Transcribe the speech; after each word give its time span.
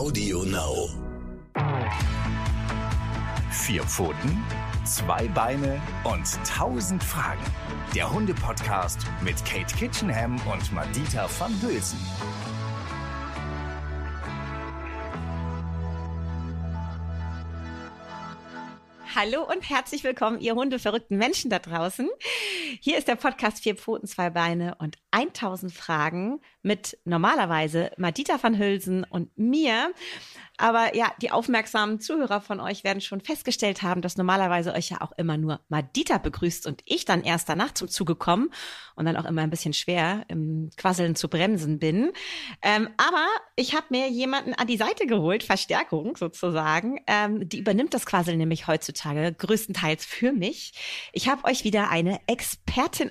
Audio 0.00 0.44
Now. 0.44 0.88
Vier 3.50 3.82
Pfoten, 3.82 4.42
zwei 4.82 5.28
Beine 5.28 5.78
und 6.04 6.26
tausend 6.48 7.04
Fragen. 7.04 7.44
Der 7.94 8.10
Hunde-Podcast 8.10 9.00
mit 9.22 9.36
Kate 9.44 9.76
Kitchenham 9.76 10.40
und 10.50 10.72
Madita 10.72 11.28
van 11.38 11.52
Hülsen. 11.60 11.98
Hallo 19.14 19.42
und 19.42 19.68
herzlich 19.68 20.02
willkommen, 20.02 20.40
ihr 20.40 20.54
hundeverrückten 20.54 21.18
Menschen 21.18 21.50
da 21.50 21.58
draußen. 21.58 22.08
Hier 22.78 22.98
ist 22.98 23.08
der 23.08 23.16
Podcast 23.16 23.62
Vier 23.62 23.74
Pfoten, 23.74 24.06
zwei 24.06 24.30
Beine 24.30 24.76
und 24.76 24.96
1000 25.10 25.72
Fragen 25.72 26.40
mit 26.62 26.98
normalerweise 27.04 27.90
Madita 27.96 28.40
van 28.40 28.58
Hülsen 28.58 29.04
und 29.04 29.36
mir. 29.36 29.92
Aber 30.56 30.94
ja, 30.94 31.12
die 31.22 31.30
aufmerksamen 31.30 32.00
Zuhörer 32.00 32.42
von 32.42 32.60
euch 32.60 32.84
werden 32.84 33.00
schon 33.00 33.22
festgestellt 33.22 33.82
haben, 33.82 34.02
dass 34.02 34.18
normalerweise 34.18 34.74
euch 34.74 34.90
ja 34.90 35.00
auch 35.00 35.12
immer 35.16 35.38
nur 35.38 35.60
Madita 35.68 36.18
begrüßt 36.18 36.66
und 36.66 36.82
ich 36.84 37.06
dann 37.06 37.24
erst 37.24 37.48
danach 37.48 37.72
zum 37.72 37.88
Zuge 37.88 38.14
komme 38.14 38.50
und 38.94 39.06
dann 39.06 39.16
auch 39.16 39.24
immer 39.24 39.40
ein 39.40 39.50
bisschen 39.50 39.72
schwer 39.72 40.24
im 40.28 40.68
Quasseln 40.76 41.16
zu 41.16 41.28
bremsen 41.28 41.78
bin. 41.78 42.12
Ähm, 42.60 42.90
aber 42.98 43.26
ich 43.56 43.74
habe 43.74 43.86
mir 43.88 44.10
jemanden 44.10 44.52
an 44.52 44.66
die 44.66 44.76
Seite 44.76 45.06
geholt, 45.06 45.42
Verstärkung 45.42 46.16
sozusagen. 46.16 47.00
Ähm, 47.06 47.48
die 47.48 47.58
übernimmt 47.58 47.94
das 47.94 48.04
Quasseln 48.04 48.36
nämlich 48.36 48.66
heutzutage 48.66 49.32
größtenteils 49.32 50.04
für 50.04 50.32
mich. 50.32 50.74
Ich 51.14 51.28
habe 51.28 51.44
euch 51.44 51.64
wieder 51.64 51.88
eine 51.88 52.20
Expertin 52.26 52.59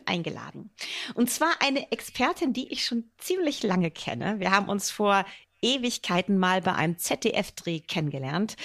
eingeladen. 0.05 0.71
Und 1.15 1.29
zwar 1.29 1.51
eine 1.59 1.91
Expertin, 1.91 2.53
die 2.53 2.71
ich 2.71 2.85
schon 2.85 3.11
ziemlich 3.17 3.63
lange 3.63 3.91
kenne. 3.91 4.39
Wir 4.39 4.51
haben 4.51 4.69
uns 4.69 4.89
vor 4.91 5.25
Ewigkeiten 5.61 6.37
mal 6.37 6.61
bei 6.61 6.73
einem 6.73 6.97
ZDF-Dreh 6.97 7.81
kennengelernt. 7.81 8.55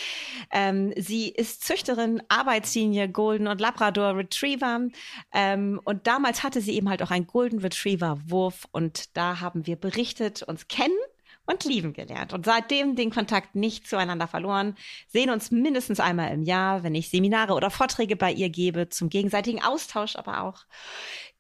Ähm, 0.50 0.92
sie 0.96 1.28
ist 1.28 1.64
Züchterin, 1.64 2.22
Arbeitslinie 2.28 3.08
Golden 3.08 3.48
und 3.48 3.60
Labrador 3.60 4.16
Retriever. 4.16 4.88
Ähm, 5.32 5.80
und 5.84 6.06
damals 6.06 6.42
hatte 6.42 6.60
sie 6.60 6.74
eben 6.74 6.88
halt 6.88 7.02
auch 7.02 7.10
einen 7.10 7.26
Golden 7.26 7.58
Retriever 7.58 8.18
Wurf. 8.26 8.66
Und 8.72 9.16
da 9.16 9.40
haben 9.40 9.66
wir 9.66 9.76
berichtet, 9.76 10.42
uns 10.42 10.68
kennen 10.68 10.96
und 11.46 11.64
lieben 11.64 11.92
gelernt. 11.92 12.32
Und 12.32 12.46
seitdem 12.46 12.96
den 12.96 13.10
Kontakt 13.10 13.54
nicht 13.54 13.86
zueinander 13.86 14.26
verloren, 14.26 14.76
sehen 15.08 15.30
uns 15.30 15.50
mindestens 15.50 16.00
einmal 16.00 16.32
im 16.32 16.42
Jahr, 16.42 16.82
wenn 16.82 16.94
ich 16.94 17.10
Seminare 17.10 17.54
oder 17.54 17.70
Vorträge 17.70 18.16
bei 18.16 18.32
ihr 18.32 18.50
gebe, 18.50 18.88
zum 18.88 19.08
gegenseitigen 19.08 19.62
Austausch 19.62 20.16
aber 20.16 20.42
auch. 20.42 20.64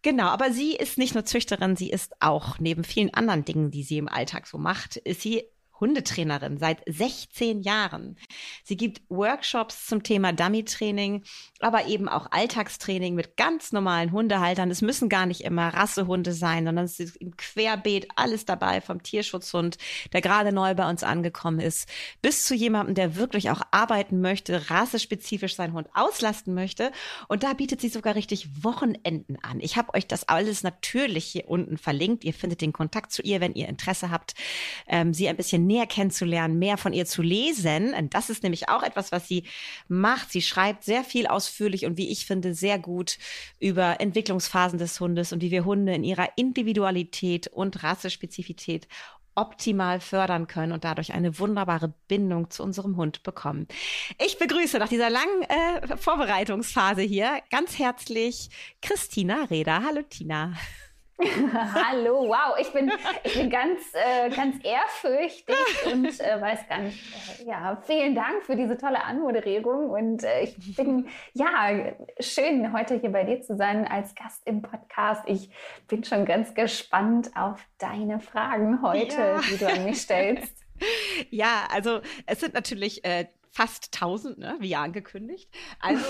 Genau, 0.02 0.26
aber 0.26 0.52
sie 0.52 0.74
ist 0.76 0.98
nicht 0.98 1.14
nur 1.14 1.24
Züchterin, 1.24 1.76
sie 1.76 1.88
ist 1.88 2.12
auch 2.20 2.58
neben 2.58 2.84
vielen 2.84 3.14
anderen 3.14 3.46
Dingen, 3.46 3.70
die 3.70 3.82
sie 3.82 3.96
im 3.96 4.08
Alltag 4.08 4.46
so 4.46 4.58
macht, 4.58 4.96
ist 4.96 5.22
sie 5.22 5.44
Hundetrainerin 5.84 6.56
seit 6.56 6.80
16 6.86 7.60
Jahren. 7.60 8.16
Sie 8.62 8.78
gibt 8.78 9.02
Workshops 9.10 9.86
zum 9.86 10.02
Thema 10.02 10.32
Dummy-Training, 10.32 11.24
aber 11.60 11.86
eben 11.88 12.08
auch 12.08 12.28
Alltagstraining 12.30 13.14
mit 13.14 13.36
ganz 13.36 13.70
normalen 13.70 14.10
Hundehaltern. 14.10 14.70
Es 14.70 14.80
müssen 14.80 15.10
gar 15.10 15.26
nicht 15.26 15.42
immer 15.42 15.68
Rassehunde 15.68 16.32
sein, 16.32 16.64
sondern 16.64 16.86
es 16.86 16.98
ist 17.00 17.16
im 17.16 17.36
Querbeet 17.36 18.08
alles 18.16 18.46
dabei, 18.46 18.80
vom 18.80 19.02
Tierschutzhund, 19.02 19.76
der 20.14 20.22
gerade 20.22 20.52
neu 20.52 20.74
bei 20.74 20.88
uns 20.88 21.02
angekommen 21.02 21.60
ist, 21.60 21.86
bis 22.22 22.46
zu 22.46 22.54
jemandem, 22.54 22.94
der 22.94 23.16
wirklich 23.16 23.50
auch 23.50 23.60
arbeiten 23.70 24.22
möchte, 24.22 24.70
rassespezifisch 24.70 25.54
seinen 25.54 25.74
Hund 25.74 25.88
auslasten 25.92 26.54
möchte. 26.54 26.92
Und 27.28 27.42
da 27.42 27.52
bietet 27.52 27.82
sie 27.82 27.90
sogar 27.90 28.14
richtig 28.14 28.64
Wochenenden 28.64 29.36
an. 29.42 29.60
Ich 29.60 29.76
habe 29.76 29.92
euch 29.92 30.06
das 30.06 30.26
alles 30.30 30.62
natürlich 30.62 31.26
hier 31.26 31.46
unten 31.46 31.76
verlinkt. 31.76 32.24
Ihr 32.24 32.32
findet 32.32 32.62
den 32.62 32.72
Kontakt 32.72 33.12
zu 33.12 33.20
ihr, 33.20 33.42
wenn 33.42 33.52
ihr 33.52 33.68
Interesse 33.68 34.10
habt, 34.10 34.32
ähm, 34.86 35.12
sie 35.12 35.28
ein 35.28 35.36
bisschen 35.36 35.66
näher 35.66 35.73
kennenzulernen, 35.86 36.58
mehr 36.58 36.78
von 36.78 36.92
ihr 36.92 37.06
zu 37.06 37.22
lesen. 37.22 37.92
Und 37.94 38.14
das 38.14 38.30
ist 38.30 38.42
nämlich 38.42 38.68
auch 38.68 38.82
etwas, 38.82 39.12
was 39.12 39.28
sie 39.28 39.44
macht. 39.88 40.30
Sie 40.30 40.42
schreibt 40.42 40.84
sehr 40.84 41.04
viel 41.04 41.26
ausführlich 41.26 41.86
und 41.86 41.96
wie 41.98 42.10
ich 42.10 42.26
finde, 42.26 42.54
sehr 42.54 42.78
gut 42.78 43.18
über 43.58 44.00
Entwicklungsphasen 44.00 44.78
des 44.78 44.98
Hundes 45.00 45.32
und 45.32 45.42
wie 45.42 45.50
wir 45.50 45.64
Hunde 45.64 45.94
in 45.94 46.04
ihrer 46.04 46.28
Individualität 46.36 47.48
und 47.48 47.82
Rassespezifität 47.82 48.88
optimal 49.34 50.00
fördern 50.00 50.46
können 50.46 50.72
und 50.72 50.84
dadurch 50.84 51.12
eine 51.12 51.38
wunderbare 51.38 51.92
Bindung 52.08 52.50
zu 52.50 52.62
unserem 52.62 52.96
Hund 52.96 53.22
bekommen. 53.22 53.66
Ich 54.24 54.38
begrüße 54.38 54.78
nach 54.78 54.88
dieser 54.88 55.10
langen 55.10 55.42
äh, 55.42 55.96
Vorbereitungsphase 55.96 57.02
hier 57.02 57.40
ganz 57.50 57.78
herzlich 57.78 58.48
Christina 58.80 59.44
Reda. 59.50 59.82
Hallo 59.84 60.02
Tina. 60.02 60.54
Hallo, 61.54 62.26
wow, 62.28 62.56
ich 62.60 62.72
bin, 62.72 62.90
ich 63.22 63.34
bin 63.34 63.48
ganz, 63.48 63.80
äh, 63.94 64.30
ganz 64.30 64.56
ehrfürchtig 64.64 65.54
und 65.86 66.06
äh, 66.20 66.40
weiß 66.40 66.68
gar 66.68 66.78
nicht. 66.80 66.98
Äh, 67.40 67.48
ja, 67.48 67.80
vielen 67.86 68.16
Dank 68.16 68.42
für 68.42 68.56
diese 68.56 68.76
tolle 68.76 69.04
Anmoderierung 69.04 69.90
und 69.90 70.24
äh, 70.24 70.42
ich 70.42 70.76
bin, 70.76 71.08
ja, 71.32 71.94
schön 72.18 72.72
heute 72.72 72.98
hier 72.98 73.12
bei 73.12 73.22
dir 73.22 73.40
zu 73.42 73.56
sein 73.56 73.86
als 73.86 74.16
Gast 74.16 74.42
im 74.44 74.62
Podcast. 74.62 75.22
Ich 75.26 75.50
bin 75.86 76.02
schon 76.02 76.24
ganz 76.24 76.52
gespannt 76.54 77.30
auf 77.36 77.64
deine 77.78 78.18
Fragen 78.18 78.82
heute, 78.82 79.16
ja. 79.16 79.40
die 79.40 79.56
du 79.56 79.68
an 79.68 79.84
mich 79.84 80.00
stellst. 80.02 80.62
Ja, 81.30 81.68
also 81.72 82.00
es 82.26 82.40
sind 82.40 82.52
natürlich 82.52 83.04
äh, 83.04 83.26
fast 83.54 83.94
1000, 83.94 84.38
ne, 84.38 84.56
wie 84.58 84.68
ja 84.68 84.82
angekündigt. 84.82 85.48
Also, 85.80 86.04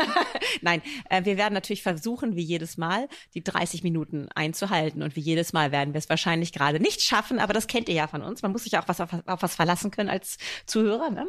nein, 0.60 0.82
äh, 1.08 1.24
wir 1.24 1.38
werden 1.38 1.54
natürlich 1.54 1.82
versuchen, 1.82 2.36
wie 2.36 2.42
jedes 2.42 2.76
Mal, 2.76 3.08
die 3.32 3.42
30 3.42 3.82
Minuten 3.82 4.28
einzuhalten. 4.34 5.02
Und 5.02 5.16
wie 5.16 5.20
jedes 5.20 5.52
Mal 5.54 5.72
werden 5.72 5.94
wir 5.94 5.98
es 5.98 6.10
wahrscheinlich 6.10 6.52
gerade 6.52 6.78
nicht 6.78 7.00
schaffen, 7.00 7.38
aber 7.38 7.54
das 7.54 7.66
kennt 7.66 7.88
ihr 7.88 7.94
ja 7.94 8.06
von 8.06 8.22
uns. 8.22 8.42
Man 8.42 8.52
muss 8.52 8.64
sich 8.64 8.76
auch 8.76 8.86
was 8.86 9.00
auf, 9.00 9.10
auf 9.26 9.42
was 9.42 9.54
verlassen 9.54 9.90
können 9.90 10.10
als 10.10 10.36
Zuhörer. 10.66 11.10
Ne? 11.10 11.26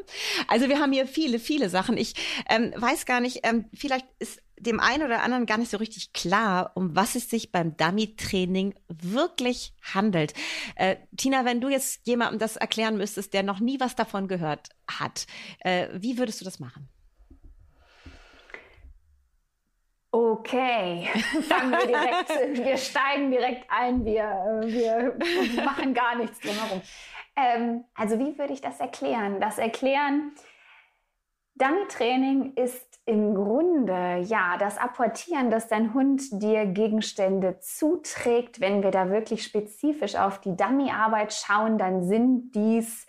Also 0.48 0.68
wir 0.68 0.80
haben 0.80 0.92
hier 0.92 1.08
viele, 1.08 1.40
viele 1.40 1.70
Sachen. 1.70 1.96
Ich 1.96 2.16
ähm, 2.50 2.74
weiß 2.76 3.06
gar 3.06 3.22
nicht, 3.22 3.40
ähm, 3.44 3.66
vielleicht 3.74 4.08
ist 4.20 4.42
dem 4.60 4.80
einen 4.80 5.04
oder 5.04 5.22
anderen 5.22 5.46
gar 5.46 5.58
nicht 5.58 5.72
so 5.72 5.78
richtig 5.78 6.14
klar, 6.14 6.72
um 6.76 6.96
was 6.96 7.16
es 7.16 7.30
sich 7.30 7.52
beim 7.52 7.76
Dummy-Training 7.76 8.76
wirklich 8.88 9.74
handelt. 9.82 10.34
Äh, 10.76 10.98
Tina, 11.18 11.46
wenn 11.46 11.62
du 11.62 11.70
jetzt 11.70 12.08
jemandem 12.08 12.40
das 12.40 12.56
erklären 12.56 12.98
müsstest, 12.98 13.34
der 13.34 13.44
noch 13.44 13.60
nie 13.60 13.80
was 13.80 13.96
davon 13.96 14.28
gehört 14.28 14.70
hat, 14.88 15.28
äh, 15.60 15.88
wie 15.94 16.18
würdest 16.18 16.42
du 16.42 16.46
das 16.46 16.60
machen? 16.60 16.90
Okay, 20.12 21.10
fangen 21.50 21.72
wir 21.72 21.88
direkt, 21.88 22.66
wir 22.66 22.78
steigen 22.78 23.32
direkt 23.32 23.70
ein, 23.70 24.06
wir, 24.06 24.62
wir 24.64 25.64
machen 25.64 25.94
gar 25.94 26.16
nichts 26.16 26.40
drumherum. 26.40 26.82
Ähm, 27.36 27.84
also 27.96 28.18
wie 28.18 28.38
würde 28.38 28.54
ich 28.54 28.62
das 28.62 28.80
erklären? 28.80 29.42
Das 29.42 29.58
Erklären, 29.58 30.32
Dummy-Training 31.58 32.54
ist 32.56 33.00
im 33.06 33.34
Grunde 33.34 34.18
ja 34.26 34.58
das 34.60 34.78
Apportieren, 34.78 35.50
dass 35.50 35.70
dein 35.70 35.94
Hund 35.94 36.22
dir 36.42 36.66
Gegenstände 36.66 37.60
zuträgt. 37.60 38.60
Wenn 38.60 38.84
wir 38.84 38.92
da 38.92 39.10
wirklich 39.10 39.44
spezifisch 39.44 40.16
auf 40.16 40.42
die 40.42 40.58
Dummy-Arbeit 40.58 41.34
schauen, 41.34 41.78
dann 41.78 42.04
sind 42.04 42.52
dies 42.56 43.08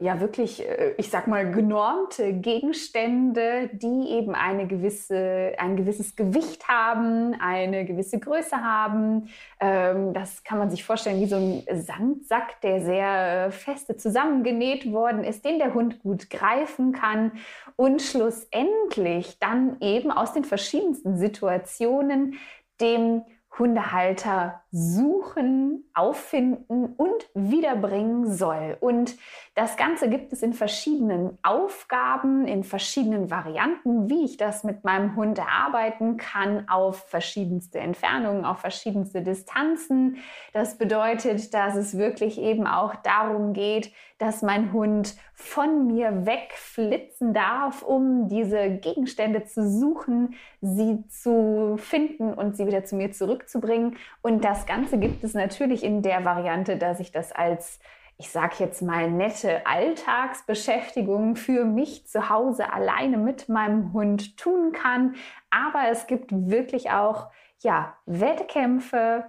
ja 0.00 0.18
wirklich, 0.18 0.66
äh, 0.66 0.94
ich 0.96 1.10
sag 1.10 1.26
mal, 1.28 1.50
genormte 1.50 2.32
Gegenstände, 2.32 3.68
die 3.72 4.08
eben 4.08 4.34
eine 4.34 4.66
gewisse, 4.66 5.52
ein 5.58 5.76
gewisses 5.76 6.16
Gewicht 6.16 6.66
haben, 6.68 7.34
eine 7.38 7.84
gewisse 7.84 8.18
Größe 8.18 8.56
haben. 8.56 9.28
Ähm, 9.60 10.14
das 10.14 10.42
kann 10.42 10.58
man 10.58 10.70
sich 10.70 10.84
vorstellen 10.84 11.20
wie 11.20 11.26
so 11.26 11.36
ein 11.36 11.62
Sandsack, 11.82 12.60
der 12.62 12.80
sehr 12.80 13.52
feste 13.52 13.96
zusammengenäht 13.96 14.90
worden 14.90 15.22
ist, 15.22 15.44
den 15.44 15.58
der 15.58 15.74
Hund 15.74 16.02
gut 16.02 16.30
greifen 16.30 16.92
kann 16.92 17.32
und 17.76 18.00
schlussendlich 18.00 19.38
dann 19.38 19.76
eben 19.80 20.10
aus 20.10 20.32
den 20.32 20.44
verschiedensten 20.44 21.18
Situationen 21.18 22.38
dem 22.80 23.22
Hundehalter 23.58 24.62
suchen, 24.72 25.90
auffinden 25.94 26.94
und 26.96 27.28
wiederbringen 27.34 28.32
soll. 28.32 28.76
Und 28.80 29.16
das 29.54 29.76
Ganze 29.76 30.08
gibt 30.08 30.32
es 30.32 30.42
in 30.42 30.52
verschiedenen 30.52 31.38
Aufgaben, 31.42 32.46
in 32.46 32.62
verschiedenen 32.62 33.30
Varianten, 33.30 34.08
wie 34.08 34.24
ich 34.24 34.36
das 34.36 34.62
mit 34.62 34.84
meinem 34.84 35.16
Hund 35.16 35.38
erarbeiten 35.38 36.16
kann, 36.16 36.68
auf 36.68 37.08
verschiedenste 37.08 37.80
Entfernungen, 37.80 38.44
auf 38.44 38.60
verschiedenste 38.60 39.22
Distanzen. 39.22 40.18
Das 40.52 40.78
bedeutet, 40.78 41.52
dass 41.52 41.74
es 41.74 41.98
wirklich 41.98 42.40
eben 42.40 42.66
auch 42.66 42.94
darum 42.96 43.52
geht, 43.52 43.92
dass 44.18 44.42
mein 44.42 44.72
Hund 44.72 45.16
von 45.32 45.86
mir 45.86 46.26
wegflitzen 46.26 47.32
darf, 47.32 47.82
um 47.82 48.28
diese 48.28 48.70
Gegenstände 48.70 49.44
zu 49.44 49.66
suchen, 49.66 50.34
sie 50.60 51.02
zu 51.08 51.76
finden 51.78 52.34
und 52.34 52.54
sie 52.54 52.66
wieder 52.66 52.84
zu 52.84 52.96
mir 52.96 53.12
zurückzubringen. 53.12 53.96
Und 54.20 54.44
das 54.60 54.66
Ganze 54.66 54.98
gibt 54.98 55.24
es 55.24 55.32
natürlich 55.32 55.82
in 55.82 56.02
der 56.02 56.26
Variante, 56.26 56.76
dass 56.76 57.00
ich 57.00 57.12
das 57.12 57.32
als 57.32 57.80
ich 58.18 58.28
sage 58.28 58.56
jetzt 58.58 58.82
mal, 58.82 59.10
nette 59.10 59.66
Alltagsbeschäftigung 59.66 61.36
für 61.36 61.64
mich 61.64 62.06
zu 62.06 62.28
Hause 62.28 62.70
alleine 62.70 63.16
mit 63.16 63.48
meinem 63.48 63.94
Hund 63.94 64.36
tun 64.36 64.72
kann. 64.72 65.14
Aber 65.48 65.88
es 65.90 66.06
gibt 66.06 66.28
wirklich 66.30 66.90
auch 66.90 67.30
ja, 67.62 67.96
Wettkämpfe, 68.04 69.24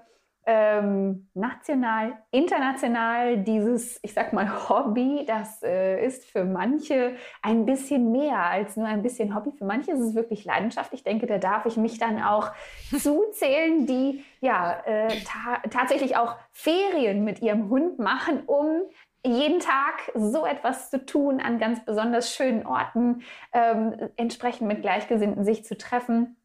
ähm, 0.46 1.28
national, 1.34 2.18
international 2.32 3.38
dieses, 3.44 4.00
ich 4.02 4.14
sag 4.14 4.34
mal, 4.34 4.70
Hobby, 4.70 5.24
das 5.28 5.62
äh, 5.62 6.04
ist 6.04 6.26
für 6.26 6.46
manche 6.46 7.16
ein 7.42 7.66
bisschen 7.66 8.12
mehr 8.12 8.40
als 8.40 8.76
nur 8.76 8.88
ein 8.88 9.04
bisschen 9.04 9.36
Hobby. 9.36 9.52
Für 9.52 9.66
manche 9.66 9.92
ist 9.92 10.00
es 10.00 10.16
wirklich 10.16 10.44
Leidenschaft. 10.46 10.94
Ich 10.94 11.04
denke, 11.04 11.28
da 11.28 11.38
darf 11.38 11.66
ich 11.66 11.78
mich 11.78 12.00
dann 12.00 12.22
auch 12.24 12.52
zuzählen, 12.98 13.86
die 13.86 14.24
ja 14.40 14.82
äh, 14.86 15.10
ta 15.24 15.62
tatsächlich 15.70 16.18
auch 16.18 16.36
Ferien 16.52 17.24
mit 17.24 17.42
ihrem 17.42 17.70
Hund 17.70 18.00
machen, 18.00 18.44
um 18.48 18.82
jeden 19.24 19.60
Tag 19.60 20.12
so 20.16 20.46
etwas 20.48 20.90
zu 20.90 21.06
tun 21.06 21.40
an 21.40 21.60
ganz 21.60 21.86
besonders 21.86 22.34
schönen 22.34 22.66
Orten, 22.66 23.22
ähm, 23.54 24.10
entsprechend 24.16 24.68
mit 24.68 24.82
Gleichgesinnten 24.82 25.46
sich 25.46 25.64
zu 25.64 25.78
treffen 25.78 26.36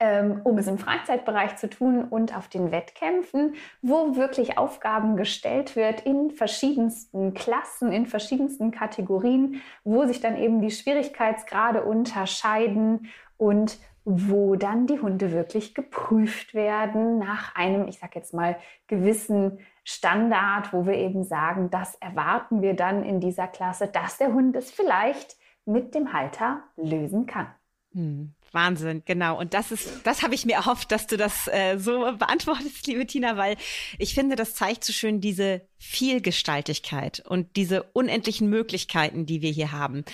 um 0.00 0.58
es 0.58 0.68
im 0.68 0.78
Freizeitbereich 0.78 1.56
zu 1.56 1.68
tun 1.68 2.04
und 2.04 2.36
auf 2.36 2.48
den 2.48 2.70
Wettkämpfen, 2.70 3.54
wo 3.82 4.14
wirklich 4.14 4.56
Aufgaben 4.56 5.16
gestellt 5.16 5.74
wird 5.74 6.02
in 6.02 6.30
verschiedensten 6.30 7.34
Klassen, 7.34 7.90
in 7.90 8.06
verschiedensten 8.06 8.70
Kategorien, 8.70 9.60
wo 9.82 10.06
sich 10.06 10.20
dann 10.20 10.36
eben 10.36 10.60
die 10.60 10.70
Schwierigkeitsgrade 10.70 11.82
unterscheiden 11.82 13.08
und 13.36 13.78
wo 14.04 14.56
dann 14.56 14.86
die 14.86 15.00
Hunde 15.00 15.32
wirklich 15.32 15.74
geprüft 15.74 16.54
werden 16.54 17.18
nach 17.18 17.54
einem, 17.56 17.88
ich 17.88 17.98
sage 17.98 18.12
jetzt 18.14 18.32
mal, 18.32 18.56
gewissen 18.86 19.58
Standard, 19.84 20.72
wo 20.72 20.86
wir 20.86 20.94
eben 20.94 21.24
sagen, 21.24 21.70
das 21.70 21.94
erwarten 21.96 22.62
wir 22.62 22.74
dann 22.74 23.02
in 23.02 23.20
dieser 23.20 23.48
Klasse, 23.48 23.88
dass 23.88 24.16
der 24.16 24.32
Hund 24.32 24.54
es 24.56 24.70
vielleicht 24.70 25.36
mit 25.66 25.94
dem 25.94 26.12
Halter 26.12 26.62
lösen 26.76 27.26
kann. 27.26 27.48
Hm. 27.92 28.34
Wahnsinn, 28.52 29.02
genau. 29.04 29.38
Und 29.38 29.54
das 29.54 29.72
ist, 29.72 30.00
das 30.04 30.22
habe 30.22 30.34
ich 30.34 30.46
mir 30.46 30.54
erhofft, 30.54 30.90
dass 30.92 31.06
du 31.06 31.16
das 31.16 31.48
äh, 31.48 31.78
so 31.78 32.00
beantwortest, 32.18 32.86
liebe 32.86 33.06
Tina, 33.06 33.36
weil 33.36 33.56
ich 33.98 34.14
finde, 34.14 34.36
das 34.36 34.54
zeigt 34.54 34.84
so 34.84 34.92
schön 34.92 35.20
diese 35.20 35.62
Vielgestaltigkeit 35.78 37.22
und 37.26 37.56
diese 37.56 37.82
unendlichen 37.92 38.48
Möglichkeiten, 38.48 39.26
die 39.26 39.42
wir 39.42 39.50
hier 39.50 39.72
haben. 39.72 40.04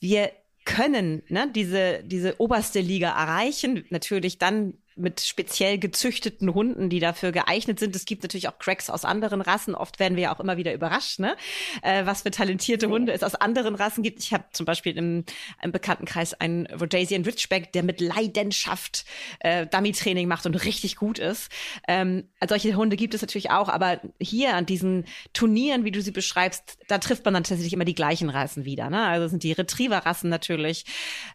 Wir 0.00 0.32
können 0.64 1.22
ne, 1.28 1.50
diese, 1.52 2.02
diese 2.04 2.40
oberste 2.40 2.80
Liga 2.80 3.10
erreichen, 3.10 3.84
natürlich 3.90 4.38
dann 4.38 4.74
mit 4.96 5.20
speziell 5.20 5.78
gezüchteten 5.78 6.54
Hunden, 6.54 6.88
die 6.88 7.00
dafür 7.00 7.32
geeignet 7.32 7.78
sind. 7.78 7.96
Es 7.96 8.04
gibt 8.04 8.22
natürlich 8.22 8.48
auch 8.48 8.58
Cracks 8.58 8.90
aus 8.90 9.04
anderen 9.04 9.40
Rassen. 9.40 9.74
Oft 9.74 9.98
werden 9.98 10.16
wir 10.16 10.24
ja 10.24 10.34
auch 10.34 10.40
immer 10.40 10.56
wieder 10.56 10.72
überrascht, 10.72 11.18
ne? 11.18 11.36
Äh, 11.82 12.06
was 12.06 12.22
für 12.22 12.30
talentierte 12.30 12.88
Hunde 12.88 13.12
es 13.12 13.22
aus 13.22 13.34
anderen 13.34 13.74
Rassen 13.74 14.02
gibt. 14.02 14.20
Ich 14.20 14.32
habe 14.32 14.44
zum 14.52 14.66
Beispiel 14.66 14.96
im, 14.96 15.24
im 15.62 15.72
Bekanntenkreis 15.72 16.34
einen 16.34 16.66
Rhodesian 16.66 17.24
Ridgeback, 17.24 17.72
der 17.72 17.82
mit 17.82 18.00
Leidenschaft 18.00 19.04
äh, 19.40 19.66
Dummy-Training 19.66 20.28
macht 20.28 20.46
und 20.46 20.54
richtig 20.64 20.96
gut 20.96 21.18
ist. 21.18 21.50
Ähm, 21.88 22.28
solche 22.46 22.74
Hunde 22.74 22.96
gibt 22.96 23.14
es 23.14 23.22
natürlich 23.22 23.50
auch, 23.50 23.68
aber 23.68 24.00
hier 24.20 24.54
an 24.54 24.66
diesen 24.66 25.06
Turnieren, 25.32 25.84
wie 25.84 25.90
du 25.90 26.02
sie 26.02 26.10
beschreibst, 26.10 26.78
da 26.88 26.98
trifft 26.98 27.24
man 27.24 27.34
dann 27.34 27.44
tatsächlich 27.44 27.72
immer 27.72 27.84
die 27.84 27.94
gleichen 27.94 28.30
Rassen 28.30 28.64
wieder. 28.64 28.90
Ne? 28.90 29.02
Also 29.02 29.28
sind 29.28 29.42
die 29.42 29.52
Retriever-Rassen 29.52 30.28
natürlich, 30.28 30.84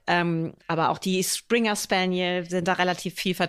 ähm, 0.05 0.53
aber 0.67 0.89
auch 0.89 0.97
die 0.99 1.23
Springer 1.23 1.75
Spaniel 1.75 2.47
sind 2.49 2.67
da 2.67 2.73
relativ 2.73 3.15
viel 3.15 3.33
vertreten. 3.33 3.46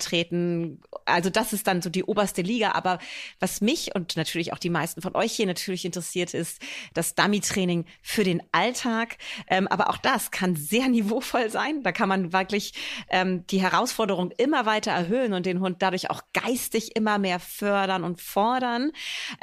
Also 1.04 1.30
das 1.30 1.52
ist 1.52 1.66
dann 1.66 1.82
so 1.82 1.90
die 1.90 2.04
oberste 2.04 2.42
Liga. 2.42 2.72
Aber 2.72 2.98
was 3.40 3.60
mich 3.60 3.94
und 3.94 4.16
natürlich 4.16 4.52
auch 4.52 4.58
die 4.58 4.70
meisten 4.70 5.02
von 5.02 5.14
euch 5.14 5.32
hier 5.32 5.46
natürlich 5.46 5.84
interessiert, 5.84 6.34
ist 6.34 6.60
das 6.94 7.14
Dummy-Training 7.14 7.86
für 8.02 8.24
den 8.24 8.42
Alltag. 8.52 9.16
Ähm, 9.48 9.68
aber 9.68 9.90
auch 9.90 9.98
das 9.98 10.30
kann 10.30 10.56
sehr 10.56 10.88
niveauvoll 10.88 11.50
sein. 11.50 11.82
Da 11.82 11.92
kann 11.92 12.08
man 12.08 12.32
wirklich 12.32 12.74
ähm, 13.10 13.46
die 13.48 13.60
Herausforderung 13.60 14.30
immer 14.32 14.66
weiter 14.66 14.92
erhöhen 14.92 15.32
und 15.32 15.46
den 15.46 15.60
Hund 15.60 15.76
dadurch 15.80 16.10
auch 16.10 16.22
geistig 16.32 16.96
immer 16.96 17.18
mehr 17.18 17.40
fördern 17.40 18.04
und 18.04 18.20
fordern. 18.20 18.92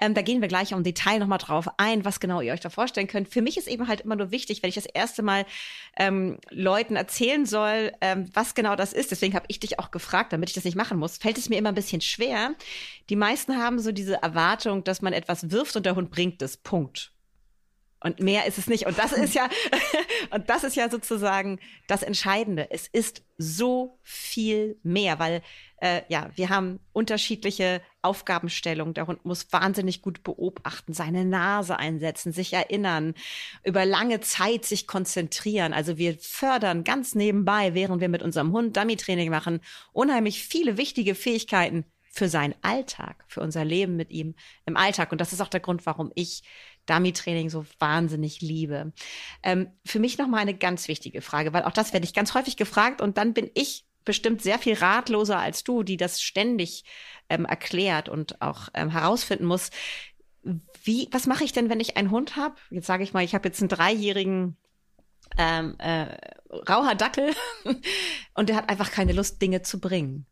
Ähm, 0.02 0.14
da 0.14 0.22
gehen 0.22 0.42
wir 0.42 0.48
gleich 0.48 0.72
im 0.72 0.84
Detail 0.84 1.20
nochmal 1.20 1.40
drauf 1.40 1.68
ein, 1.78 2.06
was 2.06 2.20
genau 2.20 2.42
ihr 2.42 2.54
euch 2.54 2.60
da 2.60 2.70
vorstellen 2.70 3.08
könnt. 3.08 3.30
Für 3.30 3.42
mich 3.42 3.58
ist 3.58 3.68
eben 3.68 3.88
halt 3.88 4.02
immer 4.02 4.16
nur 4.16 4.32
wichtig, 4.32 4.62
wenn 4.62 4.70
ich 4.70 4.76
das 4.76 4.86
erste 4.86 5.24
Mal 5.24 5.46
ähm, 5.98 6.38
Leuten 6.50 6.96
erzählen 6.96 7.46
soll, 7.46 7.92
ähm, 8.02 8.30
was 8.34 8.56
genau 8.56 8.76
das 8.76 8.94
ist. 8.94 9.12
Deswegen 9.12 9.34
habe 9.34 9.46
ich 9.48 9.60
dich 9.60 9.80
auch 9.80 9.92
gefragt, 9.92 10.34
damit 10.34 10.45
damit 10.46 10.52
ich 10.52 10.56
das 10.56 10.66
nicht 10.66 10.78
machen 10.78 11.00
muss, 11.00 11.18
fällt 11.18 11.38
es 11.38 11.50
mir 11.50 11.58
immer 11.58 11.70
ein 11.70 11.76
bisschen 11.76 12.02
schwer. 12.02 12.56
Die 13.10 13.16
meisten 13.16 13.58
haben 13.58 13.80
so 13.80 13.92
diese 13.92 14.22
Erwartung, 14.22 14.84
dass 14.84 15.02
man 15.02 15.14
etwas 15.14 15.50
wirft 15.50 15.76
und 15.76 15.86
der 15.86 15.96
Hund 15.96 16.12
bringt 16.12 16.42
es. 16.42 16.58
Punkt. 16.58 17.15
Und 18.06 18.20
mehr 18.20 18.46
ist 18.46 18.60
es 18.60 18.68
nicht. 18.68 18.86
Und 18.86 19.00
das 19.00 19.14
ist 19.14 19.34
ja, 19.34 19.50
und 20.30 20.48
das 20.48 20.64
ist 20.64 20.76
ja 20.76 20.92
sozusagen 20.92 21.60
das 21.88 22.04
Entscheidende. 22.04 22.70
Es 22.70 22.86
ist 22.86 23.24
so 23.40 23.98
viel 24.04 24.78
mehr, 24.84 25.18
weil 25.18 25.42
äh, 25.82 26.04
ja, 26.08 26.30
wir 26.36 26.50
haben 26.50 26.80
unterschiedliche 26.94 27.82
Aufgabenstellungen. 28.04 28.94
Der 28.94 29.08
Hund 29.08 29.26
muss 29.26 29.52
wahnsinnig 29.52 30.04
gut 30.04 30.22
beobachten, 30.22 30.94
seine 30.94 31.26
Nase 31.26 31.80
einsetzen, 31.80 32.32
sich 32.32 32.54
erinnern, 32.54 33.16
über 33.64 33.88
lange 33.88 34.20
Zeit 34.20 34.66
sich 34.66 34.86
konzentrieren. 34.86 35.74
Also 35.74 35.98
wir 35.98 36.16
fördern 36.20 36.84
ganz 36.84 37.16
nebenbei, 37.16 37.74
während 37.74 38.02
wir 38.02 38.10
mit 38.10 38.22
unserem 38.22 38.52
Hund 38.52 38.78
Dummy-Training 38.78 39.32
machen, 39.32 39.62
unheimlich 39.94 40.44
viele 40.44 40.78
wichtige 40.78 41.16
Fähigkeiten 41.16 41.86
für 42.16 42.30
seinen 42.30 42.56
Alltag, 42.62 43.26
für 43.28 43.42
unser 43.42 43.66
Leben 43.66 43.98
mit 43.98 44.12
ihm 44.12 44.36
im 44.66 44.78
Alltag. 44.78 45.12
Und 45.12 45.20
das 45.20 45.34
ist 45.34 45.42
auch 45.42 45.50
der 45.50 45.60
Grund, 45.60 45.86
warum 45.86 46.12
ich 46.16 46.44
Dummy-Training 46.86 47.50
so 47.50 47.66
wahnsinnig 47.80 48.42
liebe. 48.42 48.94
Ähm, 49.44 49.72
für 49.86 50.00
mich 50.00 50.18
nochmal 50.18 50.42
eine 50.42 50.56
ganz 50.56 50.88
wichtige 50.88 51.22
Frage, 51.22 51.54
weil 51.54 51.64
auch 51.64 51.72
das 51.72 51.94
werde 51.94 52.06
ich 52.06 52.14
ganz 52.14 52.34
häufig 52.34 52.58
gefragt 52.58 53.02
und 53.02 53.18
dann 53.18 53.34
bin 53.34 53.50
ich 53.54 53.86
bestimmt 54.04 54.42
sehr 54.42 54.60
viel 54.60 54.76
ratloser 54.76 55.40
als 55.40 55.64
du, 55.64 55.84
die 55.84 55.98
das 55.98 56.22
ständig 56.22 56.86
ähm, 57.30 57.46
erklärt 57.46 58.08
und 58.08 58.42
auch 58.42 58.70
ähm, 58.74 58.92
herausfinden 58.92 59.46
muss. 59.46 59.72
Wie, 60.84 61.10
was 61.12 61.26
mache 61.26 61.44
ich 61.44 61.54
denn, 61.54 61.70
wenn 61.70 61.80
ich 61.80 61.98
einen 61.98 62.12
Hund 62.12 62.36
habe? 62.36 62.56
Jetzt 62.70 62.86
sage 62.86 63.04
ich 63.04 63.14
mal, 63.14 63.24
ich 63.24 63.34
habe 63.34 63.48
jetzt 63.48 63.62
einen 63.62 63.70
dreijährigen 63.70 64.58
ähm, 65.38 65.76
äh, 65.80 66.16
rauher 66.70 66.94
Dackel 66.96 67.34
und 68.36 68.50
der 68.50 68.56
hat 68.56 68.70
einfach 68.70 68.92
keine 68.92 69.14
Lust, 69.14 69.42
Dinge 69.42 69.64
zu 69.64 69.80
bringen. 69.80 70.28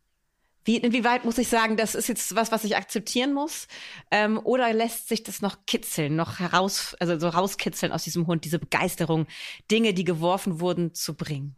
Wie, 0.64 0.78
inwieweit 0.78 1.24
muss 1.24 1.38
ich 1.38 1.48
sagen, 1.48 1.76
das 1.76 1.94
ist 1.94 2.08
jetzt 2.08 2.34
was, 2.34 2.50
was 2.50 2.64
ich 2.64 2.76
akzeptieren 2.76 3.34
muss? 3.34 3.68
Ähm, 4.10 4.40
oder 4.42 4.72
lässt 4.72 5.08
sich 5.08 5.22
das 5.22 5.42
noch 5.42 5.66
kitzeln, 5.66 6.16
noch 6.16 6.40
heraus, 6.40 6.96
also 7.00 7.18
so 7.18 7.28
rauskitzeln 7.28 7.92
aus 7.92 8.04
diesem 8.04 8.26
Hund, 8.26 8.44
diese 8.44 8.58
Begeisterung, 8.58 9.26
Dinge, 9.70 9.92
die 9.92 10.04
geworfen 10.04 10.60
wurden, 10.60 10.94
zu 10.94 11.14
bringen? 11.14 11.56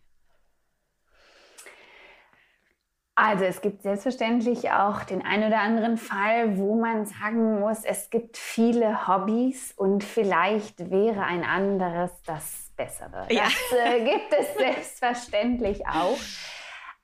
Also 3.18 3.44
es 3.44 3.62
gibt 3.62 3.80
selbstverständlich 3.80 4.70
auch 4.70 5.02
den 5.04 5.24
einen 5.24 5.44
oder 5.44 5.60
anderen 5.60 5.96
Fall, 5.96 6.58
wo 6.58 6.78
man 6.78 7.06
sagen 7.06 7.60
muss, 7.60 7.82
es 7.82 8.10
gibt 8.10 8.36
viele 8.36 9.08
Hobbys 9.08 9.72
und 9.74 10.04
vielleicht 10.04 10.90
wäre 10.90 11.22
ein 11.22 11.42
anderes 11.42 12.10
das 12.26 12.70
Bessere. 12.76 13.26
Ja. 13.30 13.44
Das 13.44 13.78
äh, 13.78 14.04
gibt 14.04 14.34
es 14.38 14.54
selbstverständlich 14.58 15.86
auch. 15.86 16.18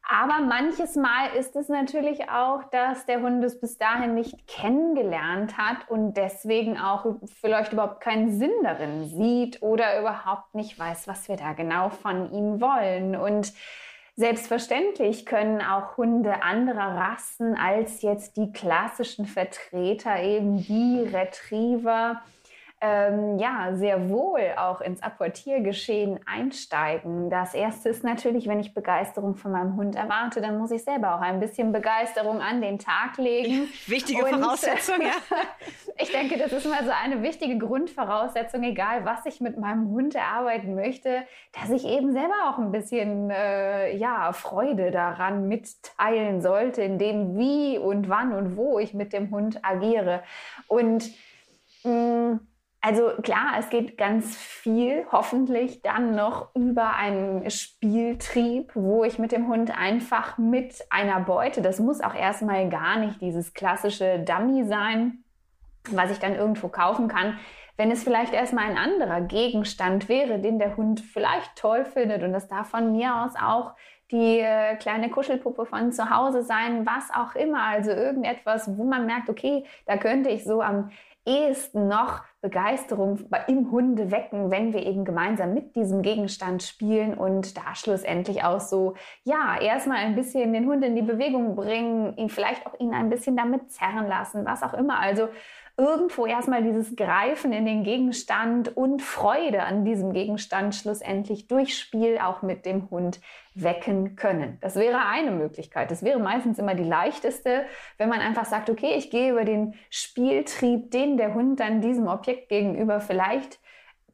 Aber 0.09 0.41
manches 0.41 0.97
Mal 0.97 1.29
ist 1.39 1.55
es 1.55 1.69
natürlich 1.69 2.29
auch, 2.29 2.65
dass 2.71 3.07
der 3.07 3.23
Hund 3.23 3.43
es 3.45 3.61
bis 3.61 3.79
dahin 3.79 4.15
nicht 4.15 4.47
kennengelernt 4.47 5.57
hat 5.57 5.89
und 5.89 6.15
deswegen 6.17 6.79
auch 6.79 7.07
vielleicht 7.41 7.73
überhaupt 7.73 8.01
keinen 8.01 8.31
Sinn 8.37 8.53
darin 8.63 9.07
sieht 9.07 9.63
oder 9.63 10.01
überhaupt 10.01 10.55
nicht 10.55 10.79
weiß, 10.79 11.07
was 11.07 11.29
wir 11.29 11.37
da 11.37 11.53
genau 11.53 11.91
von 11.91 12.33
ihm 12.33 12.61
wollen. 12.61 13.17
Und 13.17 13.53
Selbstverständlich 14.15 15.25
können 15.25 15.63
auch 15.63 15.97
Hunde 15.97 16.43
anderer 16.43 16.97
Rassen 16.97 17.57
als 17.57 18.03
jetzt 18.03 18.37
die 18.37 18.53
klassischen 18.53 19.25
Vertreter, 19.25 20.23
eben 20.23 20.59
die 20.59 21.01
Retriever, 21.11 22.21
ähm, 22.85 23.39
ja, 23.39 23.75
sehr 23.75 24.11
wohl 24.11 24.41
auch 24.57 24.81
ins 24.81 25.01
Apportiergeschehen 25.05 26.19
einsteigen. 26.27 27.31
Das 27.31 27.55
erste 27.55 27.89
ist 27.89 28.03
natürlich, 28.03 28.49
wenn 28.49 28.59
ich 28.59 28.75
Begeisterung 28.75 29.37
von 29.37 29.53
meinem 29.53 29.77
Hund 29.77 29.95
erwarte, 29.95 30.41
dann 30.41 30.59
muss 30.59 30.73
ich 30.73 30.83
selber 30.83 31.15
auch 31.15 31.21
ein 31.21 31.39
bisschen 31.39 31.71
Begeisterung 31.71 32.41
an 32.41 32.61
den 32.61 32.81
Tag 32.81 33.19
legen. 33.19 33.69
Wichtige 33.87 34.25
Und, 34.25 34.35
Voraussetzung, 34.35 35.01
ja. 35.01 35.13
ich 35.97 36.11
denke, 36.11 36.37
das 36.37 36.53
ist 36.53 36.67
mal 36.67 36.85
so 36.85 36.91
eine 36.91 37.23
wichtige 37.23 37.57
Grundvoraussetzung, 37.57 38.65
egal 38.65 39.05
was 39.05 39.25
ich 39.27 39.41
mit 39.41 39.57
meinem 39.57 39.89
Hund 39.91 40.17
erarbeiten 40.17 40.75
möchte, 40.75 41.23
dass 41.53 41.71
ich 41.71 41.87
eben 41.87 42.13
selber 42.13 42.51
auch 42.51 42.59
ein 42.59 42.73
bisschen, 42.73 43.31
äh, 43.31 43.97
ja, 43.97 44.33
Freude 44.33 44.91
daran 44.91 45.47
mitteilen 45.47 46.43
sollte, 46.43 46.83
in 46.83 46.99
dem 46.99 47.39
wie 47.39 47.79
und 47.79 48.09
wann 48.09 48.33
und 48.33 48.57
wo 48.57 48.81
ich 48.81 48.93
mit 48.93 49.13
dem 49.13 49.31
Hund 49.31 49.61
agiere. 49.63 50.25
Und 50.67 51.09
mh, 51.85 51.93
mm, 51.93 52.41
also 52.85 53.13
klar, 53.23 53.55
es 53.61 53.71
geht 53.71 53.97
ganz 53.97 54.37
viel, 54.37 55.07
hoffentlich 55.13 55.83
dann 55.83 56.17
noch 56.17 56.53
über 56.57 56.97
einen 56.97 57.49
Spieltrieb, 57.49 58.73
wo 58.75 59.05
ich 59.05 59.21
mit 59.21 59.31
dem 59.31 59.47
Hund 59.47 59.77
einfach 59.77 60.37
mit 60.37 60.75
einer 60.91 61.21
Beute, 61.21 61.63
das 61.63 61.79
muss 61.79 62.01
auch 62.01 62.15
erstmal 62.15 62.69
gar 62.69 62.99
nicht 62.99 63.21
dieses 63.21 63.55
klassische 63.55 64.19
Dummy 64.19 64.65
sein, 64.65 65.23
was 65.91 66.11
ich 66.11 66.19
dann 66.19 66.35
irgendwo 66.35 66.69
kaufen 66.69 67.07
kann. 67.07 67.39
Wenn 67.77 67.93
es 67.93 68.03
vielleicht 68.03 68.35
erstmal 68.35 68.65
ein 68.65 68.77
anderer 68.77 69.21
Gegenstand 69.21 70.09
wäre, 70.09 70.41
den 70.41 70.59
der 70.59 70.77
Hund 70.77 71.01
vielleicht 71.01 71.55
toll 71.55 71.85
findet 71.85 72.25
und 72.25 72.33
das 72.33 72.49
darf 72.49 72.69
von 72.71 72.91
mir 72.91 73.23
aus 73.23 73.33
auch 73.41 73.75
die 74.11 74.41
äh, 74.41 74.77
kleine 74.77 75.09
Kuschelpuppe 75.09 75.65
von 75.65 75.91
zu 75.91 76.11
Hause 76.11 76.43
sein, 76.43 76.85
was 76.85 77.11
auch 77.15 77.35
immer. 77.35 77.63
Also 77.63 77.93
irgendetwas, 77.93 78.77
wo 78.77 78.85
man 78.85 79.07
merkt, 79.07 79.31
okay, 79.31 79.65
da 79.87 79.97
könnte 79.97 80.29
ich 80.29 80.45
so 80.45 80.61
am 80.61 80.91
ehesten 81.25 81.89
noch 81.89 82.23
Begeisterung 82.41 83.21
im 83.47 83.71
Hunde 83.71 84.11
wecken, 84.11 84.51
wenn 84.51 84.73
wir 84.73 84.85
eben 84.85 85.05
gemeinsam 85.05 85.55
mit 85.55 85.77
diesem 85.77 86.03
Gegenstand 86.03 86.63
spielen 86.63 87.15
und 87.15 87.57
da 87.57 87.75
schlussendlich 87.75 88.43
auch 88.43 88.61
so, 88.61 88.95
ja, 89.23 89.61
erstmal 89.61 89.99
ein 89.99 90.17
bisschen 90.17 90.53
den 90.53 90.67
Hund 90.67 90.85
in 90.85 90.97
die 90.97 91.03
Bewegung 91.03 91.55
bringen, 91.55 92.17
ihn 92.17 92.29
vielleicht 92.29 92.67
auch 92.67 92.79
ihn 92.81 92.95
ein 92.95 93.11
bisschen 93.11 93.37
damit 93.37 93.71
zerren 93.71 94.09
lassen, 94.09 94.45
was 94.45 94.63
auch 94.63 94.75
immer. 94.75 94.99
Also 94.99 95.29
irgendwo 95.83 96.27
erstmal 96.27 96.63
dieses 96.63 96.95
Greifen 96.95 97.53
in 97.53 97.67
den 97.67 97.83
Gegenstand 97.83 98.77
und 98.77 99.03
Freude 99.03 99.65
an 99.65 99.85
diesem 99.85 100.13
Gegenstand 100.13 100.77
schlussendlich 100.77 101.49
durch 101.49 101.77
Spiel 101.77 102.19
auch 102.19 102.43
mit 102.43 102.65
dem 102.67 102.89
Hund 102.89 103.21
wecken 103.57 104.15
können. 104.15 104.59
Das 104.61 104.77
wäre 104.77 105.05
eine 105.05 105.33
Möglichkeit. 105.33 105.91
Das 105.91 106.05
wäre 106.05 106.21
meistens 106.21 106.61
immer 106.61 106.77
die 106.77 106.85
leichteste, 106.85 107.65
wenn 107.99 108.09
man 108.09 108.21
einfach 108.21 108.45
sagt, 108.45 108.71
okay, 108.71 108.95
ich 108.97 109.11
gehe 109.11 109.33
über 109.33 109.45
den 109.45 109.75
Spieltrieb, 109.91 110.93
den 110.93 111.17
der 111.17 111.35
Hund 111.35 111.59
dann 111.59 111.81
diesem 111.81 112.07
Objekt 112.07 112.49
gegenüber 112.49 113.01
vielleicht 113.01 113.59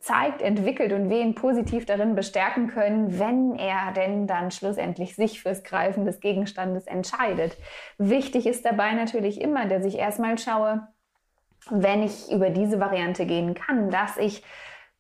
zeigt, 0.01 0.41
entwickelt 0.41 0.95
und 0.95 1.11
ihn 1.11 1.35
positiv 1.35 1.85
darin 1.85 2.15
bestärken 2.15 2.69
können, 2.69 3.19
wenn 3.19 3.57
er 3.57 3.93
denn 3.93 4.27
dann 4.27 4.51
schlussendlich 4.51 5.17
sich 5.17 5.43
fürs 5.43 5.65
Greifen 5.65 6.07
des 6.07 6.21
Gegenstandes 6.21 6.87
entscheidet. 6.87 7.59
Wichtig 7.99 8.47
ist 8.47 8.65
dabei 8.65 8.93
natürlich 8.93 9.39
immer, 9.39 9.67
dass 9.67 9.85
ich 9.85 9.99
erstmal 9.99 10.39
schaue, 10.39 10.89
wenn 11.71 12.03
ich 12.03 12.31
über 12.33 12.51
diese 12.51 12.81
Variante 12.81 13.27
gehen 13.27 13.55
kann, 13.55 13.91
dass 13.91 14.17
ich 14.17 14.43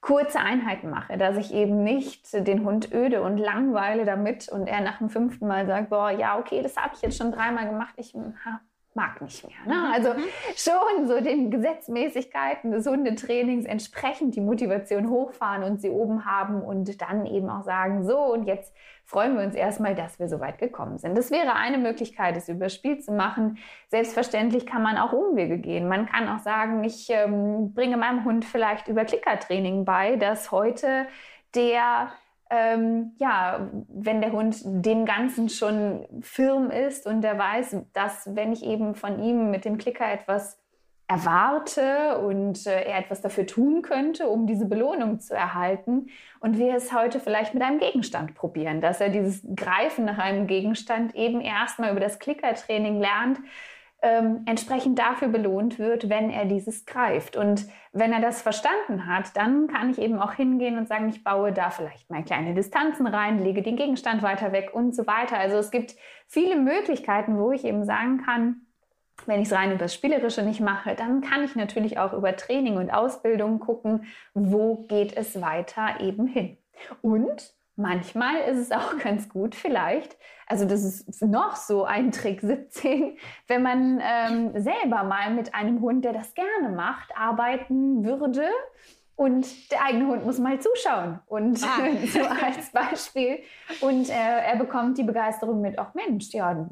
kurze 0.00 0.38
Einheiten 0.38 0.90
mache, 0.90 1.18
dass 1.18 1.36
ich 1.36 1.52
eben 1.52 1.82
nicht 1.82 2.32
den 2.32 2.64
Hund 2.64 2.92
öde 2.92 3.22
und 3.22 3.36
langweile 3.36 4.04
damit 4.04 4.48
und 4.48 4.66
er 4.66 4.80
nach 4.80 4.98
dem 4.98 5.10
fünften 5.10 5.48
Mal 5.48 5.66
sagt, 5.66 5.90
boah, 5.90 6.10
ja, 6.10 6.38
okay, 6.38 6.62
das 6.62 6.76
habe 6.76 6.94
ich 6.94 7.02
jetzt 7.02 7.16
schon 7.16 7.32
dreimal 7.32 7.68
gemacht, 7.68 7.94
ich 7.96 8.14
ha, 8.14 8.60
mag 8.98 9.22
nicht 9.22 9.46
mehr. 9.46 9.56
Ne? 9.64 9.80
Mhm. 9.80 9.92
Also 9.92 10.10
schon 10.56 11.06
so 11.06 11.20
den 11.20 11.52
Gesetzmäßigkeiten 11.52 12.72
des 12.72 12.84
Hundetrainings 12.86 13.64
entsprechend 13.64 14.34
die 14.34 14.40
Motivation 14.40 15.08
hochfahren 15.08 15.62
und 15.62 15.80
sie 15.80 15.88
oben 15.88 16.24
haben 16.24 16.62
und 16.62 17.00
dann 17.00 17.24
eben 17.24 17.48
auch 17.48 17.62
sagen, 17.62 18.04
so 18.04 18.18
und 18.18 18.44
jetzt 18.44 18.74
freuen 19.04 19.38
wir 19.38 19.44
uns 19.44 19.54
erstmal, 19.54 19.94
dass 19.94 20.18
wir 20.18 20.28
so 20.28 20.40
weit 20.40 20.58
gekommen 20.58 20.98
sind. 20.98 21.16
Das 21.16 21.30
wäre 21.30 21.54
eine 21.54 21.78
Möglichkeit, 21.78 22.36
es 22.36 22.48
überspielt 22.48 23.04
zu 23.04 23.12
machen. 23.12 23.58
Selbstverständlich 23.86 24.66
kann 24.66 24.82
man 24.82 24.98
auch 24.98 25.12
Umwege 25.12 25.58
gehen. 25.58 25.88
Man 25.88 26.06
kann 26.06 26.28
auch 26.28 26.40
sagen, 26.40 26.82
ich 26.82 27.08
ähm, 27.08 27.72
bringe 27.72 27.96
meinem 27.96 28.24
Hund 28.24 28.44
vielleicht 28.44 28.88
über 28.88 29.04
Klickertraining 29.04 29.84
bei, 29.84 30.16
dass 30.16 30.50
heute 30.50 31.06
der 31.54 32.10
ähm, 32.50 33.12
ja, 33.18 33.70
wenn 33.88 34.20
der 34.20 34.32
Hund 34.32 34.56
dem 34.64 35.04
Ganzen 35.04 35.48
schon 35.48 36.06
firm 36.22 36.70
ist 36.70 37.06
und 37.06 37.22
der 37.22 37.38
weiß, 37.38 37.76
dass 37.92 38.34
wenn 38.34 38.52
ich 38.52 38.64
eben 38.64 38.94
von 38.94 39.22
ihm 39.22 39.50
mit 39.50 39.64
dem 39.64 39.78
Klicker 39.78 40.10
etwas 40.10 40.58
erwarte 41.08 42.18
und 42.18 42.66
äh, 42.66 42.82
er 42.82 42.98
etwas 42.98 43.22
dafür 43.22 43.46
tun 43.46 43.80
könnte, 43.80 44.28
um 44.28 44.46
diese 44.46 44.66
Belohnung 44.66 45.20
zu 45.20 45.34
erhalten 45.34 46.08
und 46.40 46.58
wir 46.58 46.74
es 46.74 46.92
heute 46.92 47.18
vielleicht 47.18 47.54
mit 47.54 47.62
einem 47.62 47.78
Gegenstand 47.78 48.34
probieren, 48.34 48.82
dass 48.82 49.00
er 49.00 49.08
dieses 49.08 49.42
Greifen 49.56 50.04
nach 50.04 50.18
einem 50.18 50.46
Gegenstand 50.46 51.14
eben 51.14 51.40
erstmal 51.40 51.92
über 51.92 52.00
das 52.00 52.18
Klickertraining 52.18 53.00
lernt, 53.00 53.40
ähm, 54.00 54.42
entsprechend 54.46 54.98
dafür 54.98 55.28
belohnt 55.28 55.78
wird, 55.78 56.08
wenn 56.08 56.30
er 56.30 56.44
dieses 56.44 56.86
greift. 56.86 57.36
Und 57.36 57.66
wenn 57.92 58.12
er 58.12 58.20
das 58.20 58.42
verstanden 58.42 59.06
hat, 59.06 59.36
dann 59.36 59.66
kann 59.66 59.90
ich 59.90 59.98
eben 59.98 60.20
auch 60.20 60.32
hingehen 60.32 60.78
und 60.78 60.86
sagen, 60.86 61.08
ich 61.08 61.24
baue 61.24 61.52
da 61.52 61.70
vielleicht 61.70 62.08
mal 62.10 62.22
kleine 62.22 62.54
Distanzen 62.54 63.06
rein, 63.06 63.42
lege 63.42 63.62
den 63.62 63.76
Gegenstand 63.76 64.22
weiter 64.22 64.52
weg 64.52 64.70
und 64.72 64.94
so 64.94 65.06
weiter. 65.06 65.38
Also 65.38 65.56
es 65.56 65.70
gibt 65.70 65.96
viele 66.26 66.56
Möglichkeiten, 66.56 67.38
wo 67.38 67.50
ich 67.50 67.64
eben 67.64 67.84
sagen 67.84 68.22
kann, 68.24 68.62
wenn 69.26 69.40
ich 69.40 69.48
es 69.48 69.54
rein 69.54 69.70
über 69.70 69.80
das 69.80 69.94
Spielerische 69.94 70.42
nicht 70.42 70.60
mache, 70.60 70.94
dann 70.94 71.20
kann 71.20 71.42
ich 71.42 71.56
natürlich 71.56 71.98
auch 71.98 72.12
über 72.12 72.36
Training 72.36 72.76
und 72.76 72.90
Ausbildung 72.90 73.58
gucken, 73.58 74.04
wo 74.32 74.86
geht 74.86 75.16
es 75.16 75.40
weiter 75.40 76.00
eben 76.00 76.28
hin. 76.28 76.56
Und 77.02 77.52
manchmal 77.78 78.40
ist 78.42 78.58
es 78.58 78.72
auch 78.72 78.98
ganz 79.02 79.28
gut 79.28 79.54
vielleicht, 79.54 80.16
also 80.46 80.64
das 80.64 80.82
ist 80.82 81.22
noch 81.22 81.56
so 81.56 81.84
ein 81.84 82.10
Trick 82.10 82.40
17, 82.40 83.18
wenn 83.48 83.62
man 83.62 84.00
ähm, 84.02 84.52
selber 84.54 85.04
mal 85.04 85.30
mit 85.34 85.54
einem 85.54 85.80
Hund, 85.82 86.04
der 86.04 86.14
das 86.14 86.34
gerne 86.34 86.74
macht, 86.74 87.10
arbeiten 87.16 88.04
würde. 88.04 88.44
Und 89.14 89.72
der 89.72 89.84
eigene 89.84 90.06
Hund 90.06 90.24
muss 90.24 90.38
mal 90.38 90.60
zuschauen. 90.60 91.18
Und 91.26 91.62
ah. 91.64 91.88
so 92.06 92.20
als 92.44 92.70
Beispiel. 92.70 93.40
Und 93.80 94.08
äh, 94.08 94.12
er 94.12 94.56
bekommt 94.56 94.96
die 94.96 95.02
Begeisterung 95.02 95.60
mit, 95.60 95.78
ach 95.78 95.92
Mensch, 95.92 96.32
ja, 96.32 96.68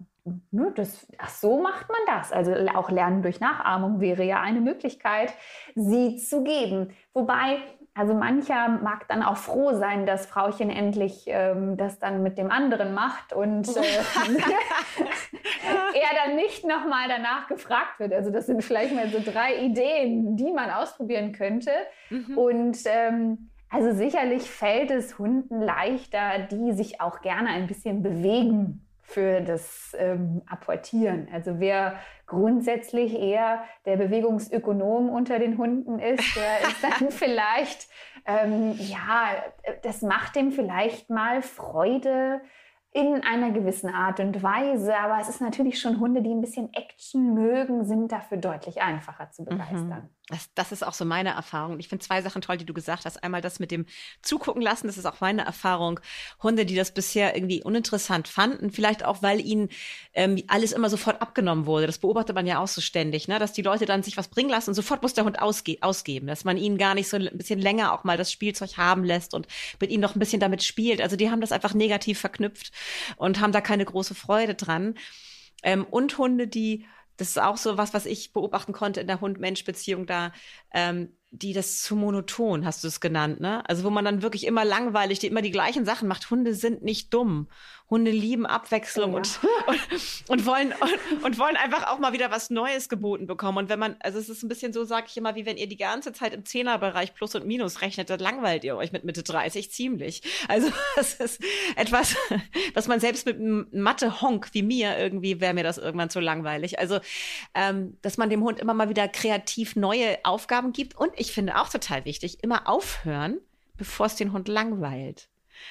ne, 0.51 0.73
das, 0.75 1.07
ach, 1.19 1.29
so 1.29 1.61
macht 1.61 1.89
man 1.89 1.99
das. 2.07 2.33
Also 2.33 2.53
auch 2.75 2.89
Lernen 2.89 3.23
durch 3.23 3.41
Nachahmung 3.41 4.01
wäre 4.01 4.25
ja 4.25 4.41
eine 4.41 4.61
Möglichkeit, 4.61 5.33
sie 5.75 6.17
zu 6.17 6.45
geben. 6.45 6.95
Wobei 7.13 7.59
also 7.97 8.13
mancher 8.13 8.69
mag 8.69 9.09
dann 9.09 9.23
auch 9.23 9.39
froh 9.39 9.73
sein, 9.73 10.05
dass 10.05 10.27
Frauchen 10.27 10.69
endlich 10.69 11.25
ähm, 11.29 11.79
das 11.79 11.99
dann 11.99 12.23
mit 12.23 12.37
dem 12.37 12.51
anderen 12.51 12.93
macht 12.93 13.33
und 13.33 13.67
äh, 13.69 13.81
er 15.95 16.27
dann 16.27 16.37
nicht 16.37 16.67
nochmal 16.67 17.09
danach 17.09 17.49
gefragt 17.49 17.99
wird. 17.99 18.13
Also 18.13 18.31
das 18.31 18.47
sind 18.47 18.63
vielleicht 18.63 18.95
mal 18.95 19.09
so 19.09 19.19
drei 19.25 19.57
Ideen, 19.57 20.37
die 20.37 20.53
man 20.53 20.71
ausprobieren 20.71 21.33
könnte. 21.33 21.71
Mhm. 22.11 22.37
Und 22.37 22.79
ähm, 22.85 23.51
also 23.71 23.93
sicherlich 23.93 24.51
fällt 24.51 24.91
es 24.91 25.19
Hunden 25.19 25.63
leichter, 25.63 26.41
die 26.51 26.73
sich 26.73 27.01
auch 27.01 27.23
gerne 27.23 27.49
ein 27.49 27.67
bisschen 27.67 28.03
bewegen 28.03 28.87
für 29.01 29.41
das 29.41 29.97
ähm, 29.99 30.43
Apportieren. 30.47 31.29
Also 31.33 31.61
wer 31.61 31.95
grundsätzlich 32.27 33.19
eher 33.19 33.65
der 33.85 33.97
Bewegungsökonom 33.97 35.09
unter 35.09 35.39
den 35.39 35.59
Hunden 35.59 35.99
ist, 35.99 36.37
der 36.37 36.61
ist 36.69 36.83
dann 36.83 37.11
vielleicht, 37.11 37.89
ähm, 38.27 38.75
ja, 38.79 39.31
das 39.83 40.03
macht 40.03 40.37
dem 40.37 40.53
vielleicht 40.53 41.11
mal 41.11 41.43
Freude, 41.43 42.41
in 42.97 43.23
einer 43.25 43.51
gewissen 43.51 43.91
Art 43.91 44.21
und 44.21 44.43
Weise. 44.43 44.97
Aber 44.97 45.21
es 45.21 45.29
ist 45.29 45.43
natürlich 45.43 45.79
schon 45.79 46.01
Hunde, 46.01 46.23
die 46.23 46.31
ein 46.31 46.41
bisschen 46.41 46.73
Action 46.73 47.35
mögen, 47.35 47.85
sind 47.85 48.11
dafür 48.11 48.39
deutlich 48.39 48.81
einfacher 48.81 49.31
zu 49.31 49.43
mhm. 49.43 49.47
begeistern. 49.47 50.09
Das, 50.29 50.51
das 50.57 50.73
ist 50.73 50.85
auch 50.85 50.93
so 50.93 51.05
meine 51.05 51.31
Erfahrung. 51.31 51.79
Ich 51.79 51.87
finde 51.87 52.05
zwei 52.05 52.21
Sachen 52.21 52.43
toll, 52.43 52.57
die 52.57 52.65
du 52.65 52.75
gesagt 52.75 53.05
hast. 53.05 53.23
Einmal 53.23 53.43
das 53.43 53.61
mit 53.61 53.71
dem 53.71 53.87
Zugucken 54.23 54.61
lassen, 54.61 54.89
das 54.89 54.99
ist 54.99 55.07
auch 55.07 55.21
meine 55.21 55.45
Erfahrung. 55.45 56.01
Hunde, 56.43 56.67
die 56.67 56.75
das 56.75 56.93
bisher 56.93 57.37
irgendwie 57.37 57.63
uninteressant 57.63 58.27
fanden, 58.27 58.73
vielleicht 58.73 59.05
auch, 59.05 59.23
weil 59.23 59.41
ihnen 59.41 59.69
ähm, 60.15 60.43
alles 60.49 60.73
immer 60.73 60.91
sofort 60.91 61.23
abgenommen 61.23 61.67
wurde. 61.67 61.87
Das 61.87 61.99
beobachtet 61.99 62.35
man 62.35 62.45
ja 62.45 62.59
auch 62.59 62.67
so 62.67 62.81
ständig, 62.81 63.29
ne? 63.29 63.39
dass 63.39 63.53
die 63.53 63.63
Leute 63.63 63.87
dann 63.87 64.03
sich 64.03 64.17
was 64.17 64.27
bringen 64.27 64.51
lassen 64.51 64.71
und 64.71 64.75
sofort 64.75 65.01
muss 65.03 65.15
der 65.15 65.25
Hund 65.25 65.41
ausge 65.41 65.77
ausgeben, 65.81 66.27
dass 66.27 66.45
man 66.45 66.57
ihnen 66.57 66.77
gar 66.77 66.95
nicht 66.97 67.09
so 67.09 67.17
ein 67.17 67.31
bisschen 67.35 67.61
länger 67.61 67.93
auch 67.93 68.03
mal 68.03 68.17
das 68.17 68.33
Spielzeug 68.33 68.77
haben 68.77 69.05
lässt 69.05 69.33
und 69.33 69.47
mit 69.81 69.91
ihnen 69.91 70.03
noch 70.03 70.17
ein 70.17 70.19
bisschen 70.19 70.41
damit 70.41 70.65
spielt. 70.65 71.01
Also 71.01 71.15
die 71.15 71.31
haben 71.31 71.41
das 71.41 71.53
einfach 71.53 71.73
negativ 71.73 72.19
verknüpft 72.19 72.73
und 73.17 73.39
haben 73.41 73.53
da 73.53 73.61
keine 73.61 73.85
große 73.85 74.17
Freude 74.17 74.57
dran. 74.57 74.97
Ähm, 75.63 75.85
und 75.85 76.19
Hunde, 76.19 76.49
die, 76.49 76.85
das 77.17 77.29
ist 77.29 77.39
auch 77.39 77.57
so 77.57 77.79
was, 77.79 77.95
was 77.95 78.07
ich 78.07 78.33
beobachten 78.33 78.73
konnte 78.73 79.01
in 79.01 79.07
der 79.07 79.21
Hund-Mensch-Beziehung 79.21 80.07
da, 80.07 80.33
ähm, 80.73 81.17
die 81.31 81.53
das 81.53 81.83
zu 81.83 81.97
monoton, 81.97 82.65
hast 82.65 82.85
du 82.85 82.89
es 82.89 83.01
genannt, 83.01 83.41
ne? 83.41 83.69
Also 83.69 83.85
wo 83.85 83.91
man 83.91 84.05
dann 84.05 84.23
wirklich 84.23 84.47
immer 84.47 84.65
langweilig, 84.65 85.19
die 85.19 85.27
immer 85.27 85.43
die 85.43 85.51
gleichen 85.51 85.85
Sachen 85.85 86.09
macht. 86.09 86.31
Hunde 86.31 86.55
sind 86.55 86.83
nicht 86.83 87.13
dumm. 87.13 87.49
Hunde 87.89 88.11
lieben 88.11 88.47
Abwechslung 88.47 89.13
ja. 89.13 89.19
und, 89.19 89.41
und, 89.67 89.81
und, 90.29 90.47
wollen 90.47 90.73
und, 90.73 91.25
und, 91.25 91.39
wollen 91.39 91.57
einfach 91.57 91.87
auch 91.87 91.99
mal 91.99 92.13
wieder 92.13 92.33
was 92.33 92.51
Neues 92.51 92.89
geboten 92.89 93.27
bekommen. 93.27 93.59
Und 93.59 93.69
wenn 93.69 93.79
man, 93.79 93.97
also 94.01 94.19
es 94.19 94.29
ist 94.29 94.43
ein 94.43 94.49
bisschen 94.49 94.73
so, 94.73 94.85
sage 94.85 95.07
ich 95.09 95.17
immer, 95.17 95.37
wie 95.37 95.47
wenn 95.47 95.57
ihr 95.57 95.69
die 95.69 95.77
ganze 95.77 96.13
Zeit 96.13 96.35
im 96.35 96.45
Zehnerbereich 96.45 97.15
Plus 97.15 97.37
und 97.37 97.47
Minus 97.47 97.83
rechnet, 97.83 98.11
dann 98.11 98.19
langweilt 98.19 98.65
ihr 98.65 98.77
euch 98.77 98.91
mit 98.91 99.05
Mitte 99.05 99.23
30 99.23 99.71
ziemlich. 99.71 100.23
Also 100.49 100.71
das 100.97 101.15
ist 101.15 101.41
etwas, 101.77 102.17
was 102.75 102.89
man 102.89 102.99
selbst 102.99 103.25
mit 103.25 103.37
einem 103.37 103.69
Mathe-Honk 103.71 104.49
wie 104.53 104.63
mir 104.63 104.99
irgendwie 104.99 105.41
wäre 105.41 105.55
mir 105.55 105.65
das 105.65 105.79
irgendwann 105.79 106.11
zu 106.11 106.19
langweilig. 106.19 106.81
Also 106.81 106.99
ähm, 107.55 107.97
dass 108.03 108.17
man 108.17 108.31
dem 108.31 108.43
Hund 108.43 108.59
immer 108.59 108.75
mal 108.75 108.89
wieder 108.89 109.07
kreativ 109.07 109.77
neue 109.77 110.19
Aufgaben 110.25 110.73
gibt 110.73 110.97
und 110.97 111.13
ich 111.17 111.33
finde 111.33 111.57
auch 111.57 111.69
total 111.69 112.05
wichtig, 112.05 112.43
immer 112.43 112.69
aufhören, 112.69 113.39
bevor 113.77 114.07
es 114.07 114.17
den 114.17 114.33
Hund 114.33 114.49
langweilt. 114.49 115.29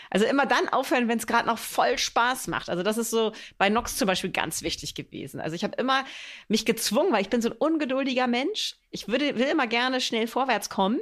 Also 0.10 0.25
immer 0.25 0.46
dann 0.46 0.70
aufhören, 0.70 1.08
wenn 1.08 1.18
es 1.18 1.27
gerade 1.27 1.48
noch 1.48 1.58
voll 1.58 1.98
Spaß 1.98 2.48
macht. 2.48 2.70
Also 2.70 2.84
das 2.84 2.98
ist 2.98 3.10
so 3.10 3.34
bei 3.58 3.70
Nox 3.70 3.98
zum 3.98 4.08
Beispiel 4.08 4.32
ganz 4.32 4.62
wichtig 4.62 4.96
gewesen. 4.96 5.39
Also 5.39 5.56
ich 5.56 5.63
habe 5.63 5.75
immer 5.77 6.06
mich 6.48 6.65
gezwungen, 6.65 7.12
weil 7.12 7.22
ich 7.22 7.30
bin 7.30 7.42
so 7.42 7.50
ein 7.50 7.56
ungeduldiger 7.58 8.27
Mensch. 8.27 8.75
Ich 8.92 9.08
würde, 9.08 9.38
will 9.38 9.48
immer 9.48 9.68
gerne 9.68 10.00
schnell 10.00 10.27
vorwärts 10.27 10.70
kommen. 10.70 11.00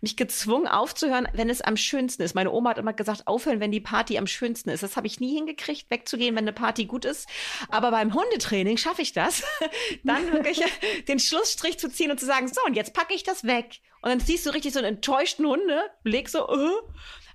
Mich 0.00 0.16
gezwungen 0.16 0.68
aufzuhören, 0.68 1.26
wenn 1.32 1.50
es 1.50 1.60
am 1.60 1.76
schönsten 1.76 2.22
ist. 2.22 2.34
Meine 2.34 2.52
Oma 2.52 2.70
hat 2.70 2.78
immer 2.78 2.92
gesagt, 2.92 3.26
aufhören, 3.26 3.60
wenn 3.60 3.72
die 3.72 3.80
Party 3.80 4.16
am 4.18 4.26
schönsten 4.26 4.70
ist. 4.70 4.82
Das 4.82 4.96
habe 4.96 5.06
ich 5.06 5.18
nie 5.18 5.34
hingekriegt, 5.34 5.90
wegzugehen, 5.90 6.36
wenn 6.36 6.44
eine 6.44 6.52
Party 6.52 6.84
gut 6.84 7.04
ist. 7.04 7.28
Aber 7.68 7.90
beim 7.90 8.14
Hundetraining 8.14 8.76
schaffe 8.76 9.02
ich 9.02 9.12
das, 9.12 9.42
dann 10.04 10.32
wirklich 10.32 10.62
den 11.08 11.18
Schlussstrich 11.18 11.78
zu 11.78 11.88
ziehen 11.88 12.10
und 12.10 12.20
zu 12.20 12.26
sagen, 12.26 12.48
so, 12.48 12.60
und 12.66 12.74
jetzt 12.74 12.94
packe 12.94 13.14
ich 13.14 13.24
das 13.24 13.44
weg. 13.44 13.80
Und 14.02 14.10
dann 14.10 14.20
siehst 14.20 14.44
du 14.46 14.50
richtig 14.50 14.72
so 14.72 14.80
einen 14.80 14.96
enttäuschten 14.96 15.46
Hunde, 15.46 15.80
Blick 16.02 16.28
so, 16.28 16.48
uh, 16.48 16.80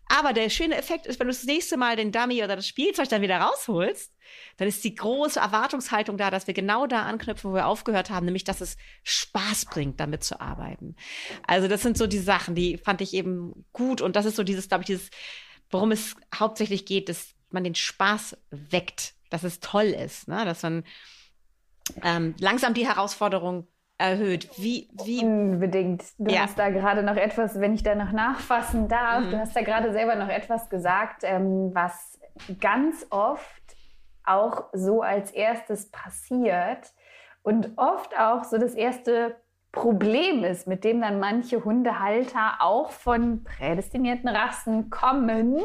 Aber 0.10 0.34
der 0.34 0.50
schöne 0.50 0.76
Effekt 0.76 1.06
ist, 1.06 1.20
wenn 1.20 1.28
du 1.28 1.34
das 1.34 1.44
nächste 1.44 1.78
Mal 1.78 1.96
den 1.96 2.12
Dummy 2.12 2.44
oder 2.44 2.56
das 2.56 2.68
Spielzeug 2.68 3.10
dann 3.10 3.22
wieder 3.22 3.40
rausholst, 3.40 4.14
dann 4.58 4.68
ist 4.68 4.84
die 4.84 4.96
große 4.96 5.40
Erwartungshaltung 5.40 6.18
da, 6.18 6.32
dass 6.32 6.48
wir 6.48 6.54
genau 6.54 6.88
da 6.88 7.04
anknüpfen, 7.04 7.52
wo 7.52 7.56
wir 7.56 7.68
aufgehört 7.68 8.10
haben, 8.10 8.26
nämlich 8.26 8.44
dass 8.44 8.62
es 8.62 8.78
Spaß 9.04 9.66
bringt, 9.66 10.00
damit 10.00 10.24
zu 10.24 10.40
arbeiten. 10.40 10.96
Also 11.46 11.68
das 11.68 11.82
sind 11.82 11.98
so 11.98 12.08
die 12.08 12.20
Sachen, 12.20 12.56
die 12.56 12.78
fand 12.78 13.02
ich 13.02 13.14
eben 13.14 13.66
gut 13.74 14.02
und 14.02 14.16
das 14.16 14.26
ist 14.26 14.36
so 14.36 14.44
dieses, 14.44 14.70
glaube 14.70 14.84
ich, 14.84 14.88
dieses, 14.88 15.10
worum 15.70 15.92
es 15.92 16.16
hauptsächlich 16.34 16.86
geht, 16.86 17.10
dass 17.10 17.34
man 17.50 17.64
den 17.64 17.76
Spaß 17.76 18.38
weckt, 18.50 19.14
dass 19.30 19.44
es 19.44 19.60
toll 19.60 19.88
ist, 19.88 20.28
ne? 20.28 20.46
dass 20.46 20.64
man 20.64 20.84
ähm, 22.04 22.36
langsam 22.40 22.74
die 22.74 22.88
Herausforderung 22.88 23.68
erhöht. 23.98 24.50
Wie, 24.58 24.90
wie? 25.04 25.24
Unbedingt. 25.24 26.04
Du 26.18 26.32
ja. 26.32 26.42
hast 26.42 26.58
da 26.60 26.70
gerade 26.70 27.04
noch 27.04 27.16
etwas, 27.16 27.60
wenn 27.60 27.74
ich 27.74 27.84
da 27.84 27.96
noch 27.96 28.12
nachfassen 28.12 28.88
darf, 28.88 29.26
mhm. 29.26 29.32
du 29.32 29.40
hast 29.40 29.56
da 29.56 29.62
gerade 29.62 29.92
selber 29.92 30.16
noch 30.16 30.30
etwas 30.30 30.70
gesagt, 30.70 31.24
ähm, 31.24 31.72
was 31.74 32.20
ganz 32.60 33.06
oft 33.10 33.64
auch 34.24 34.66
so 34.74 35.02
als 35.02 35.32
erstes 35.32 35.90
passiert 35.90 36.94
und 37.42 37.72
oft 37.78 38.18
auch 38.20 38.44
so 38.44 38.58
das 38.58 38.74
erste 38.74 39.38
Problem 39.72 40.44
ist, 40.44 40.68
mit 40.68 40.84
dem 40.84 41.02
dann 41.02 41.20
manche 41.20 41.64
Hundehalter 41.64 42.58
auch 42.60 42.92
von 42.92 43.44
prädestinierten 43.44 44.28
Rassen 44.28 44.90
kommen 44.90 45.60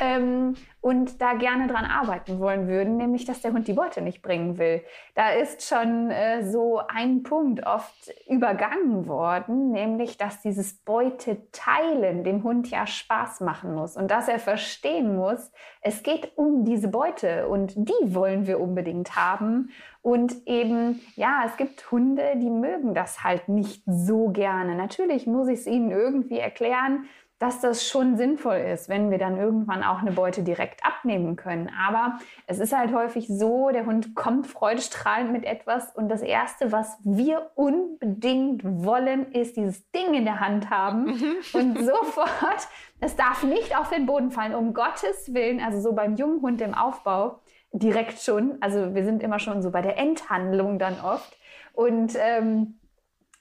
ähm, 0.00 0.54
und 0.80 1.20
da 1.20 1.34
gerne 1.34 1.66
dran 1.66 1.84
arbeiten 1.84 2.38
wollen 2.38 2.68
würden, 2.68 2.96
nämlich 2.96 3.24
dass 3.24 3.42
der 3.42 3.52
Hund 3.52 3.66
die 3.66 3.72
Beute 3.72 4.00
nicht 4.00 4.22
bringen 4.22 4.56
will. 4.56 4.82
Da 5.14 5.30
ist 5.30 5.62
schon 5.62 6.10
äh, 6.10 6.44
so 6.44 6.80
ein 6.86 7.24
Punkt 7.24 7.66
oft 7.66 8.12
übergangen 8.28 9.08
worden, 9.08 9.72
nämlich 9.72 10.16
dass 10.16 10.40
dieses 10.40 10.74
Beuteteilen 10.84 12.22
dem 12.22 12.44
Hund 12.44 12.70
ja 12.70 12.86
Spaß 12.86 13.40
machen 13.40 13.74
muss 13.74 13.96
und 13.96 14.10
dass 14.10 14.28
er 14.28 14.38
verstehen 14.38 15.16
muss, 15.16 15.50
es 15.80 16.02
geht 16.02 16.36
um 16.36 16.64
diese 16.64 16.88
Beute 16.88 17.48
und 17.48 17.74
die 17.76 18.14
wollen 18.14 18.46
wir 18.46 18.60
unbedingt 18.60 19.16
haben. 19.16 19.70
Und 20.00 20.46
eben, 20.46 21.00
ja, 21.16 21.42
es 21.44 21.56
gibt 21.56 21.90
Hunde, 21.90 22.34
die 22.36 22.50
mögen 22.50 22.94
das 22.94 23.24
halt 23.24 23.48
nicht 23.48 23.82
so 23.84 24.28
gerne. 24.28 24.74
Natürlich 24.76 25.26
muss 25.26 25.48
ich 25.48 25.60
es 25.60 25.66
ihnen 25.66 25.90
irgendwie 25.90 26.38
erklären, 26.38 27.06
dass 27.38 27.60
das 27.60 27.86
schon 27.86 28.16
sinnvoll 28.16 28.56
ist, 28.56 28.88
wenn 28.88 29.10
wir 29.10 29.18
dann 29.18 29.36
irgendwann 29.36 29.84
auch 29.84 30.00
eine 30.00 30.10
Beute 30.10 30.42
direkt 30.42 30.84
abnehmen 30.84 31.36
können. 31.36 31.70
Aber 31.86 32.18
es 32.46 32.58
ist 32.58 32.76
halt 32.76 32.92
häufig 32.92 33.28
so, 33.28 33.70
der 33.70 33.86
Hund 33.86 34.16
kommt 34.16 34.48
freudestrahlend 34.48 35.30
mit 35.30 35.44
etwas 35.44 35.94
und 35.94 36.08
das 36.08 36.22
Erste, 36.22 36.72
was 36.72 36.98
wir 37.04 37.52
unbedingt 37.54 38.62
wollen, 38.64 39.30
ist 39.32 39.56
dieses 39.56 39.88
Ding 39.92 40.14
in 40.14 40.24
der 40.24 40.40
Hand 40.40 40.68
haben 40.70 41.04
mhm. 41.04 41.36
und 41.52 41.78
sofort, 41.84 42.68
es 43.00 43.14
darf 43.14 43.44
nicht 43.44 43.78
auf 43.78 43.90
den 43.90 44.06
Boden 44.06 44.32
fallen, 44.32 44.54
um 44.54 44.74
Gottes 44.74 45.32
Willen, 45.32 45.60
also 45.60 45.80
so 45.80 45.92
beim 45.92 46.16
jungen 46.16 46.42
Hund 46.42 46.60
im 46.60 46.74
Aufbau 46.74 47.40
direkt 47.72 48.18
schon, 48.20 48.58
also 48.60 48.94
wir 48.94 49.04
sind 49.04 49.22
immer 49.22 49.38
schon 49.38 49.62
so 49.62 49.70
bei 49.70 49.82
der 49.82 49.96
Endhandlung 49.96 50.80
dann 50.80 50.98
oft 51.00 51.38
und 51.72 52.16
ähm, 52.18 52.80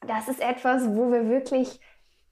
das 0.06 0.28
ist 0.28 0.42
etwas, 0.42 0.96
wo 0.96 1.12
wir 1.12 1.28
wirklich 1.28 1.80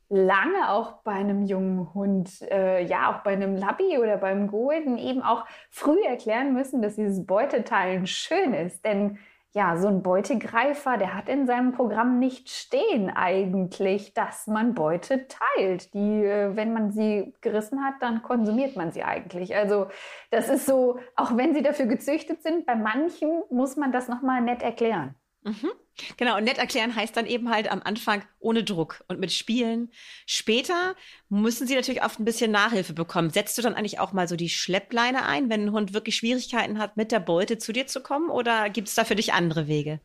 lange 0.09 0.69
auch 0.69 1.01
bei 1.03 1.13
einem 1.13 1.43
jungen 1.43 1.93
Hund, 1.93 2.41
äh, 2.51 2.83
ja 2.83 3.11
auch 3.11 3.23
bei 3.23 3.33
einem 3.33 3.55
Labby 3.55 3.97
oder 3.97 4.17
beim 4.17 4.47
Golden 4.47 4.97
eben 4.97 5.21
auch 5.21 5.45
früh 5.69 6.01
erklären 6.05 6.53
müssen, 6.53 6.81
dass 6.81 6.95
dieses 6.95 7.25
Beuteteilen 7.25 8.07
schön 8.07 8.53
ist. 8.53 8.85
Denn 8.85 9.17
ja, 9.55 9.77
so 9.77 9.87
ein 9.87 10.03
Beutegreifer, 10.03 10.97
der 10.97 11.13
hat 11.13 11.29
in 11.29 11.47
seinem 11.47 11.71
Programm 11.71 12.19
nicht 12.19 12.49
stehen 12.49 13.09
eigentlich, 13.09 14.13
dass 14.13 14.47
man 14.47 14.73
Beute 14.73 15.27
teilt. 15.29 15.93
Die, 15.93 16.25
äh, 16.25 16.55
wenn 16.57 16.73
man 16.73 16.91
sie 16.91 17.33
gerissen 17.39 17.81
hat, 17.83 17.95
dann 18.01 18.21
konsumiert 18.21 18.75
man 18.75 18.91
sie 18.91 19.03
eigentlich. 19.03 19.55
Also 19.55 19.87
das 20.29 20.49
ist 20.49 20.65
so, 20.65 20.99
auch 21.15 21.37
wenn 21.37 21.53
sie 21.53 21.61
dafür 21.61 21.85
gezüchtet 21.85 22.43
sind, 22.43 22.65
bei 22.65 22.75
manchen 22.75 23.43
muss 23.49 23.77
man 23.77 23.93
das 23.93 24.09
nochmal 24.09 24.41
nett 24.41 24.61
erklären. 24.61 25.15
Mhm. 25.45 25.71
Genau, 26.17 26.37
und 26.37 26.43
nett 26.43 26.57
erklären 26.57 26.95
heißt 26.95 27.15
dann 27.15 27.27
eben 27.27 27.49
halt 27.51 27.71
am 27.71 27.81
Anfang 27.83 28.23
ohne 28.39 28.63
Druck 28.63 29.03
und 29.07 29.19
mit 29.19 29.31
Spielen. 29.31 29.91
Später 30.25 30.95
müssen 31.29 31.67
sie 31.67 31.75
natürlich 31.75 32.03
oft 32.03 32.19
ein 32.19 32.25
bisschen 32.25 32.51
Nachhilfe 32.51 32.93
bekommen. 32.93 33.29
Setzt 33.29 33.57
du 33.57 33.61
dann 33.61 33.75
eigentlich 33.75 33.99
auch 33.99 34.11
mal 34.11 34.27
so 34.27 34.35
die 34.35 34.49
Schleppleine 34.49 35.25
ein, 35.25 35.49
wenn 35.49 35.65
ein 35.65 35.71
Hund 35.71 35.93
wirklich 35.93 36.15
Schwierigkeiten 36.15 36.79
hat, 36.79 36.97
mit 36.97 37.11
der 37.11 37.19
Beute 37.19 37.59
zu 37.59 37.71
dir 37.71 37.85
zu 37.85 38.01
kommen? 38.01 38.29
Oder 38.29 38.69
gibt 38.71 38.87
es 38.87 38.95
da 38.95 39.05
für 39.05 39.15
dich 39.15 39.33
andere 39.33 39.67
Wege? 39.67 40.01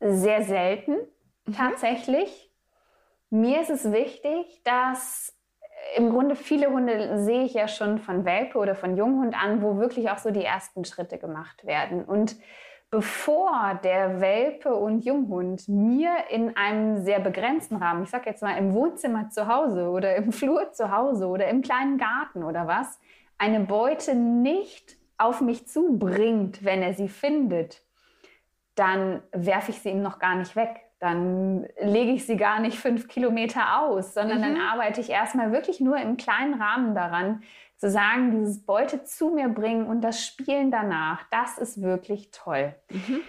Sehr 0.00 0.42
selten, 0.42 0.96
mhm. 1.46 1.54
tatsächlich. 1.54 2.50
Mir 3.30 3.62
ist 3.62 3.70
es 3.70 3.90
wichtig, 3.90 4.62
dass 4.64 5.34
im 5.96 6.10
Grunde 6.10 6.34
viele 6.34 6.70
Hunde 6.70 7.24
sehe 7.24 7.44
ich 7.44 7.54
ja 7.54 7.68
schon 7.68 7.98
von 7.98 8.24
Welpe 8.24 8.58
oder 8.58 8.74
von 8.74 8.96
Junghund 8.96 9.40
an, 9.40 9.62
wo 9.62 9.78
wirklich 9.78 10.10
auch 10.10 10.18
so 10.18 10.30
die 10.30 10.44
ersten 10.44 10.84
Schritte 10.84 11.18
gemacht 11.18 11.64
werden. 11.64 12.04
Und 12.04 12.36
bevor 12.92 13.80
der 13.82 14.20
Welpe 14.20 14.74
und 14.74 15.02
Junghund 15.02 15.66
mir 15.66 16.10
in 16.28 16.54
einem 16.58 16.98
sehr 16.98 17.20
begrenzten 17.20 17.76
Rahmen, 17.76 18.02
ich 18.02 18.10
sage 18.10 18.28
jetzt 18.28 18.42
mal 18.42 18.58
im 18.58 18.74
Wohnzimmer 18.74 19.30
zu 19.30 19.48
Hause 19.48 19.88
oder 19.88 20.14
im 20.14 20.30
Flur 20.30 20.72
zu 20.72 20.94
Hause 20.94 21.26
oder 21.26 21.48
im 21.48 21.62
kleinen 21.62 21.96
Garten 21.96 22.44
oder 22.44 22.66
was, 22.66 23.00
eine 23.38 23.60
Beute 23.60 24.14
nicht 24.14 24.98
auf 25.16 25.40
mich 25.40 25.66
zubringt, 25.66 26.64
wenn 26.64 26.82
er 26.82 26.92
sie 26.92 27.08
findet, 27.08 27.82
dann 28.74 29.22
werfe 29.32 29.70
ich 29.70 29.80
sie 29.80 29.88
ihm 29.88 30.02
noch 30.02 30.18
gar 30.18 30.34
nicht 30.34 30.54
weg. 30.54 30.82
Dann 30.98 31.66
lege 31.80 32.12
ich 32.12 32.26
sie 32.26 32.36
gar 32.36 32.60
nicht 32.60 32.78
fünf 32.78 33.08
Kilometer 33.08 33.80
aus, 33.80 34.12
sondern 34.12 34.38
mhm. 34.38 34.42
dann 34.42 34.60
arbeite 34.60 35.00
ich 35.00 35.08
erstmal 35.08 35.50
wirklich 35.50 35.80
nur 35.80 35.96
im 35.96 36.18
kleinen 36.18 36.60
Rahmen 36.60 36.94
daran, 36.94 37.42
zu 37.82 37.90
sagen, 37.90 38.30
dieses 38.30 38.64
Beute 38.64 39.02
zu 39.02 39.30
mir 39.30 39.48
bringen 39.48 39.86
und 39.86 40.02
das 40.02 40.24
Spielen 40.24 40.70
danach, 40.70 41.24
das 41.32 41.58
ist 41.58 41.82
wirklich 41.82 42.30
toll. 42.30 42.76
Mhm. 42.88 43.22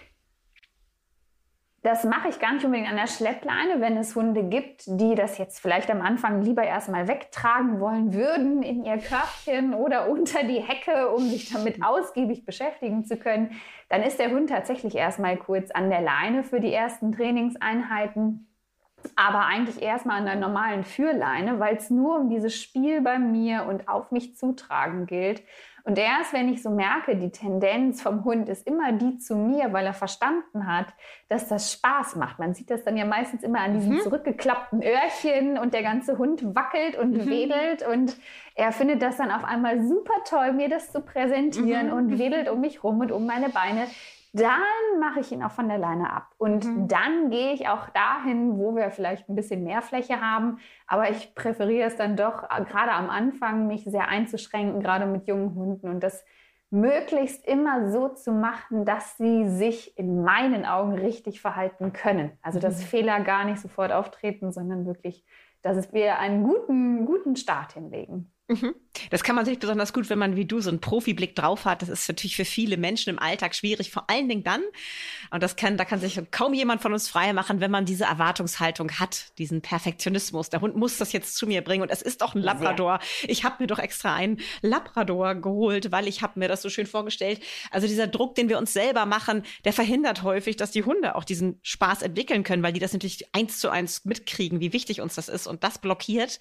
Das 1.82 2.04
mache 2.04 2.28
ich 2.30 2.39
gar 2.39 2.54
nicht 2.54 2.63
unbedingt 2.63 2.88
an 2.88 2.96
der 2.96 3.08
Schleppleine, 3.08 3.82
wenn 3.82 3.98
es 3.98 4.16
Hunde 4.16 4.44
gibt, 4.44 4.84
die 4.86 5.16
das 5.16 5.39
jetzt 5.39 5.60
vielleicht 5.60 5.89
am 5.89 6.04
Anfang 6.04 6.44
lieber 6.44 6.62
erstmal 6.62 7.08
wegtragen 7.08 7.80
wollen 7.80 8.13
würden 8.13 8.62
in 8.62 8.86
ihr 8.86 9.00
Körbchen 9.00 9.74
oder 9.74 10.08
unter 10.12 10.44
die 10.44 10.62
Hecke, 10.62 11.10
um 11.10 11.28
sich 11.28 11.52
damit 11.52 11.84
ausgiebig 11.84 12.46
beschäftigen 12.46 13.06
zu 13.06 13.18
können. 13.18 13.60
Dann 13.89 14.04
ist 14.04 14.20
der 14.20 14.30
Hund 14.30 14.52
tatsächlich 14.52 14.94
erstmal 14.94 15.36
kurz 15.36 15.72
an 15.72 15.89
der 15.89 16.02
Leine 16.02 16.44
für 16.44 16.60
die 16.60 16.72
ersten 16.72 17.12
Trainingseinheiten 17.12 18.53
aber 19.16 19.46
eigentlich 19.46 19.82
erstmal 19.82 20.20
an 20.20 20.26
der 20.26 20.36
normalen 20.36 20.84
Führleine, 20.84 21.60
weil 21.60 21.76
es 21.76 21.89
nur 21.89 22.20
um 22.20 22.30
dieses 22.30 22.56
Spiel 22.56 23.02
bei 23.02 23.20
mir 23.20 23.66
und 23.68 23.88
auf 23.88 24.12
mich 24.12 24.36
zutragen 24.36 25.06
gilt. 25.06 25.44
Und 25.86 25.98
erst 25.98 26.32
wenn 26.32 26.48
ich 26.48 26.63
so 26.63 26.70
merke, 26.70 27.18
die 27.18 27.32
Tendenz 27.32 28.02
vom 28.02 28.24
Hund 28.24 28.48
ist 28.48 28.66
immer 28.66 28.94
die 28.94 29.18
zu 29.18 29.36
mir, 29.36 29.74
weil 29.74 29.86
er 29.86 29.94
verstanden 29.94 30.66
hat, 30.66 30.88
dass 31.28 31.50
das 31.50 31.74
Spaß 31.74 32.16
macht. 32.16 32.39
Man 32.39 32.54
sieht 32.54 32.70
das 32.70 32.86
dann 32.86 32.96
ja 32.96 33.04
meistens 33.04 33.44
immer 33.44 33.60
an 33.60 33.74
diesen 33.74 33.96
mhm. 33.96 34.00
zurückgeklappten 34.00 34.82
Öhrchen 34.82 35.58
und 35.58 35.74
der 35.74 35.84
ganze 35.84 36.18
Hund 36.18 36.56
wackelt 36.56 36.98
und 36.98 37.12
mhm. 37.12 37.30
wedelt 37.30 37.86
und 37.86 38.16
er 38.56 38.72
findet 38.72 39.02
das 39.02 39.18
dann 39.18 39.30
auf 39.30 39.44
einmal 39.44 39.82
super 39.84 40.13
toll, 40.26 40.54
mir 40.54 40.70
das 40.70 40.92
zu 40.92 41.02
präsentieren 41.02 41.88
mhm. 41.88 41.94
und 41.94 42.20
wedelt 42.20 42.50
um 42.50 42.62
mich 42.62 42.82
rum 42.82 43.02
und 43.02 43.12
um 43.12 43.26
meine 43.26 43.50
Beine 43.50 43.88
dann 44.34 45.00
mache 45.00 45.19
ich 45.19 45.32
ihn 45.32 45.43
auch 45.43 45.52
von 45.52 45.69
der 45.69 45.78
Leine 45.78 46.12
ab. 46.12 46.34
Und 46.38 46.65
mhm. 46.65 46.88
dann 46.88 47.30
gehe 47.30 47.54
ich 47.54 47.69
auch 47.69 47.89
dahin, 47.89 48.58
wo 48.58 48.76
wir 48.76 48.89
vielleicht 48.89 49.30
ein 49.30 49.36
bisschen 49.36 49.63
mehr 49.63 49.84
Fläche 49.84 50.22
haben. 50.22 50.58
Aber 50.88 51.10
ich 51.12 51.36
präferiere 51.36 51.88
es 51.88 51.96
dann 51.96 52.17
doch, 52.17 52.43
äh, 52.43 52.63
gerade 52.63 52.91
am 52.91 53.12
Anfang, 53.12 53.67
mich 53.67 53.84
sehr 53.84 54.08
einzuschränken, 54.08 54.82
gerade 54.82 55.06
mit 55.06 55.28
jungen 55.28 55.54
Hunden 55.54 55.88
und 55.88 56.02
das 56.02 56.26
möglichst 56.72 57.46
immer 57.46 57.91
so 57.91 58.10
zu 58.10 58.32
machen, 58.32 58.84
dass 58.84 59.17
sie 59.17 59.48
sich 59.48 59.96
in 60.00 60.24
meinen 60.24 60.65
Augen 60.65 60.93
richtig 60.93 61.39
verhalten 61.39 61.93
können. 61.93 62.32
Also 62.41 62.60
dass 62.60 62.80
mhm. 62.80 62.86
Fehler 62.86 63.19
gar 63.19 63.46
nicht 63.46 63.62
sofort 63.62 63.91
auftreten, 63.91 64.52
sondern 64.52 64.88
wirklich, 64.88 65.24
dass 65.62 65.93
wir 65.93 66.17
einen 66.17 66.43
guten, 66.43 67.06
guten 67.06 67.36
Start 67.36 67.74
hinlegen. 67.74 68.34
Mhm. 68.48 68.74
Das 69.10 69.23
kann 69.23 69.36
man 69.36 69.45
sich 69.45 69.60
besonders 69.60 69.93
gut, 69.93 70.10
wenn 70.10 70.19
man 70.19 70.36
wie 70.36 70.45
du 70.45 70.62
so 70.62 70.69
einen 70.69 70.79
Profiblick 70.79 71.36
drauf 71.36 71.65
hat. 71.65 71.82
Das 71.82 71.89
ist 71.89 72.08
natürlich 72.08 72.36
für 72.36 72.45
viele 72.45 72.77
Menschen 72.77 73.10
im 73.10 73.19
Alltag 73.19 73.56
schwierig, 73.56 73.91
vor 73.91 74.10
allen 74.10 74.29
Dingen 74.29 74.43
dann. 74.43 74.62
Und 75.32 75.41
das 75.41 75.56
kann, 75.56 75.77
da 75.77 75.86
kann 75.86 75.99
sich 75.99 76.19
kaum 76.32 76.53
jemand 76.53 76.82
von 76.82 76.93
uns 76.93 77.10
frei 77.10 77.34
machen, 77.34 77.60
wenn 77.60 77.71
man 77.71 77.86
diese 77.86 78.06
Erwartungshaltung 78.06 78.91
hat, 78.99 79.38
diesen 79.38 79.62
Perfektionismus. 79.62 80.49
Der 80.49 80.62
Hund 80.62 80.75
muss 80.75 80.97
das 80.97 81.12
jetzt 81.12 81.36
zu 81.36 81.47
mir 81.47 81.63
bringen 81.63 81.82
und 81.82 81.89
es 81.89 82.01
ist 82.01 82.21
doch 82.21 82.36
ein 82.36 82.41
Labrador. 82.41 82.99
Sehr. 83.21 83.29
Ich 83.29 83.43
habe 83.43 83.56
mir 83.60 83.67
doch 83.67 83.79
extra 83.79 84.13
einen 84.13 84.39
Labrador 84.62 85.36
geholt, 85.36 85.91
weil 85.91 86.08
ich 86.08 86.21
habe 86.21 86.39
mir 86.39 86.47
das 86.47 86.62
so 86.62 86.69
schön 86.69 86.86
vorgestellt. 86.86 87.41
Also 87.71 87.88
dieser 87.88 88.08
Druck, 88.08 88.36
den 88.36 88.49
wir 88.49 88.58
uns 88.58 88.73
selber 88.73 89.06
machen, 89.06 89.43
der 89.65 89.73
verhindert 89.73 90.23
häufig, 90.23 90.56
dass 90.56 90.71
die 90.71 90.84
Hunde 90.84 91.15
auch 91.15 91.23
diesen 91.23 91.60
Spaß 91.63 92.03
entwickeln 92.03 92.43
können, 92.43 92.62
weil 92.63 92.73
die 92.73 92.79
das 92.79 92.93
natürlich 92.93 93.34
eins 93.34 93.60
zu 93.60 93.69
eins 93.69 94.06
mitkriegen, 94.06 94.60
wie 94.60 94.73
wichtig 94.73 95.01
uns 95.01 95.15
das 95.15 95.29
ist 95.29 95.47
und 95.47 95.63
das 95.63 95.79
blockiert. 95.79 96.39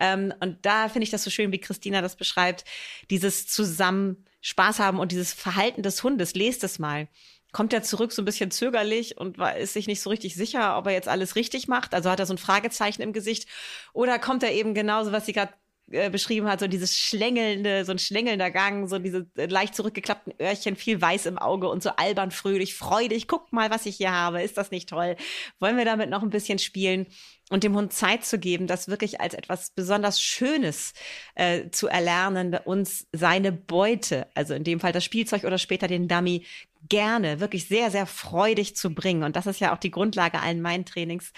Ähm, 0.00 0.34
und 0.40 0.58
da 0.62 0.88
finde 0.88 1.04
ich 1.04 1.10
das 1.10 1.22
so 1.22 1.30
schön, 1.30 1.52
wie 1.52 1.58
Christina 1.84 2.00
das 2.00 2.16
beschreibt, 2.16 2.64
dieses 3.10 3.46
zusammen 3.46 4.24
Spaß 4.40 4.78
haben 4.78 4.98
und 4.98 5.12
dieses 5.12 5.34
Verhalten 5.34 5.82
des 5.82 6.02
Hundes. 6.02 6.34
Lest 6.34 6.64
es 6.64 6.78
mal. 6.78 7.08
kommt 7.52 7.74
er 7.74 7.82
zurück 7.82 8.10
so 8.10 8.22
ein 8.22 8.24
bisschen 8.24 8.50
zögerlich 8.50 9.18
und 9.18 9.36
ist 9.58 9.74
sich 9.74 9.86
nicht 9.86 10.00
so 10.00 10.08
richtig 10.10 10.34
sicher, 10.34 10.78
ob 10.78 10.86
er 10.86 10.92
jetzt 10.94 11.08
alles 11.08 11.36
richtig 11.36 11.68
macht. 11.68 11.94
Also 11.94 12.10
hat 12.10 12.18
er 12.20 12.26
so 12.26 12.34
ein 12.34 12.38
Fragezeichen 12.38 13.02
im 13.02 13.12
Gesicht. 13.12 13.46
Oder 13.92 14.18
kommt 14.18 14.42
er 14.42 14.52
eben 14.52 14.72
genauso, 14.72 15.12
was 15.12 15.26
sie 15.26 15.34
gerade 15.34 15.52
äh, 15.90 16.08
beschrieben 16.08 16.48
hat, 16.48 16.60
so 16.60 16.66
dieses 16.66 16.96
schlängelnde, 16.96 17.84
so 17.84 17.92
ein 17.92 17.98
schlängelnder 17.98 18.50
Gang, 18.50 18.88
so 18.88 18.98
diese 18.98 19.26
äh, 19.36 19.44
leicht 19.44 19.74
zurückgeklappten 19.74 20.32
Öhrchen, 20.40 20.76
viel 20.76 21.00
weiß 21.00 21.26
im 21.26 21.36
Auge 21.36 21.68
und 21.68 21.82
so 21.82 21.90
albern 21.90 22.30
fröhlich, 22.30 22.74
freudig, 22.74 23.28
guck 23.28 23.52
mal, 23.52 23.70
was 23.70 23.84
ich 23.84 23.98
hier 23.98 24.10
habe, 24.10 24.42
ist 24.42 24.56
das 24.56 24.70
nicht 24.70 24.88
toll? 24.88 25.16
Wollen 25.60 25.76
wir 25.76 25.84
damit 25.84 26.08
noch 26.08 26.22
ein 26.22 26.30
bisschen 26.30 26.58
spielen? 26.58 27.06
Und 27.50 27.62
dem 27.62 27.76
Hund 27.76 27.92
Zeit 27.92 28.24
zu 28.24 28.38
geben, 28.38 28.66
das 28.66 28.88
wirklich 28.88 29.20
als 29.20 29.34
etwas 29.34 29.70
besonders 29.70 30.20
Schönes 30.20 30.94
äh, 31.34 31.70
zu 31.70 31.88
erlernen, 31.88 32.56
uns 32.64 33.06
seine 33.12 33.52
Beute, 33.52 34.26
also 34.34 34.54
in 34.54 34.64
dem 34.64 34.80
Fall 34.80 34.92
das 34.92 35.04
Spielzeug 35.04 35.44
oder 35.44 35.58
später 35.58 35.86
den 35.86 36.08
Dummy, 36.08 36.44
gerne, 36.88 37.40
wirklich 37.40 37.66
sehr, 37.66 37.90
sehr 37.90 38.06
freudig 38.06 38.76
zu 38.76 38.94
bringen. 38.94 39.22
Und 39.22 39.36
das 39.36 39.46
ist 39.46 39.60
ja 39.60 39.74
auch 39.74 39.78
die 39.78 39.90
Grundlage 39.90 40.40
allen 40.40 40.60
meinen 40.60 40.84
Trainings, 40.84 41.32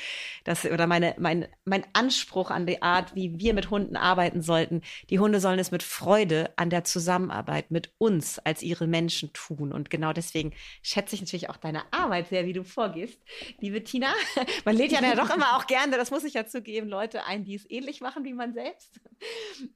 das, 0.44 0.64
oder 0.64 0.86
meine, 0.86 1.14
mein, 1.18 1.48
mein 1.64 1.84
Anspruch 1.92 2.50
an 2.50 2.66
die 2.66 2.82
Art, 2.82 3.14
wie 3.14 3.38
wir 3.38 3.54
mit 3.54 3.70
Hunden 3.70 3.96
arbeiten 3.96 4.42
sollten. 4.42 4.82
Die 5.10 5.18
Hunde 5.18 5.40
sollen 5.40 5.58
es 5.58 5.70
mit 5.70 5.82
Freude 5.82 6.52
an 6.56 6.70
der 6.70 6.84
Zusammenarbeit 6.84 7.70
mit 7.70 7.92
uns 7.98 8.38
als 8.40 8.62
ihre 8.62 8.86
Menschen 8.86 9.32
tun. 9.32 9.72
Und 9.72 9.90
genau 9.90 10.12
deswegen 10.12 10.52
schätze 10.82 11.14
ich 11.14 11.20
natürlich 11.20 11.48
auch 11.48 11.56
deine 11.56 11.82
Arbeit 11.92 12.28
sehr, 12.28 12.46
wie 12.46 12.52
du 12.52 12.64
vorgehst, 12.64 13.20
liebe 13.60 13.82
Tina. 13.84 14.12
Man 14.64 14.76
lädt 14.76 14.92
ja 14.92 15.14
doch 15.14 15.34
immer 15.34 15.56
auch 15.56 15.66
gerne, 15.66 15.96
das 15.96 16.10
muss 16.10 16.24
ich 16.24 16.34
ja 16.34 16.46
zugeben, 16.46 16.88
Leute 16.88 17.24
ein, 17.24 17.44
die 17.44 17.54
es 17.54 17.68
ähnlich 17.70 18.00
machen 18.00 18.24
wie 18.24 18.34
man 18.34 18.52
selbst. 18.52 19.00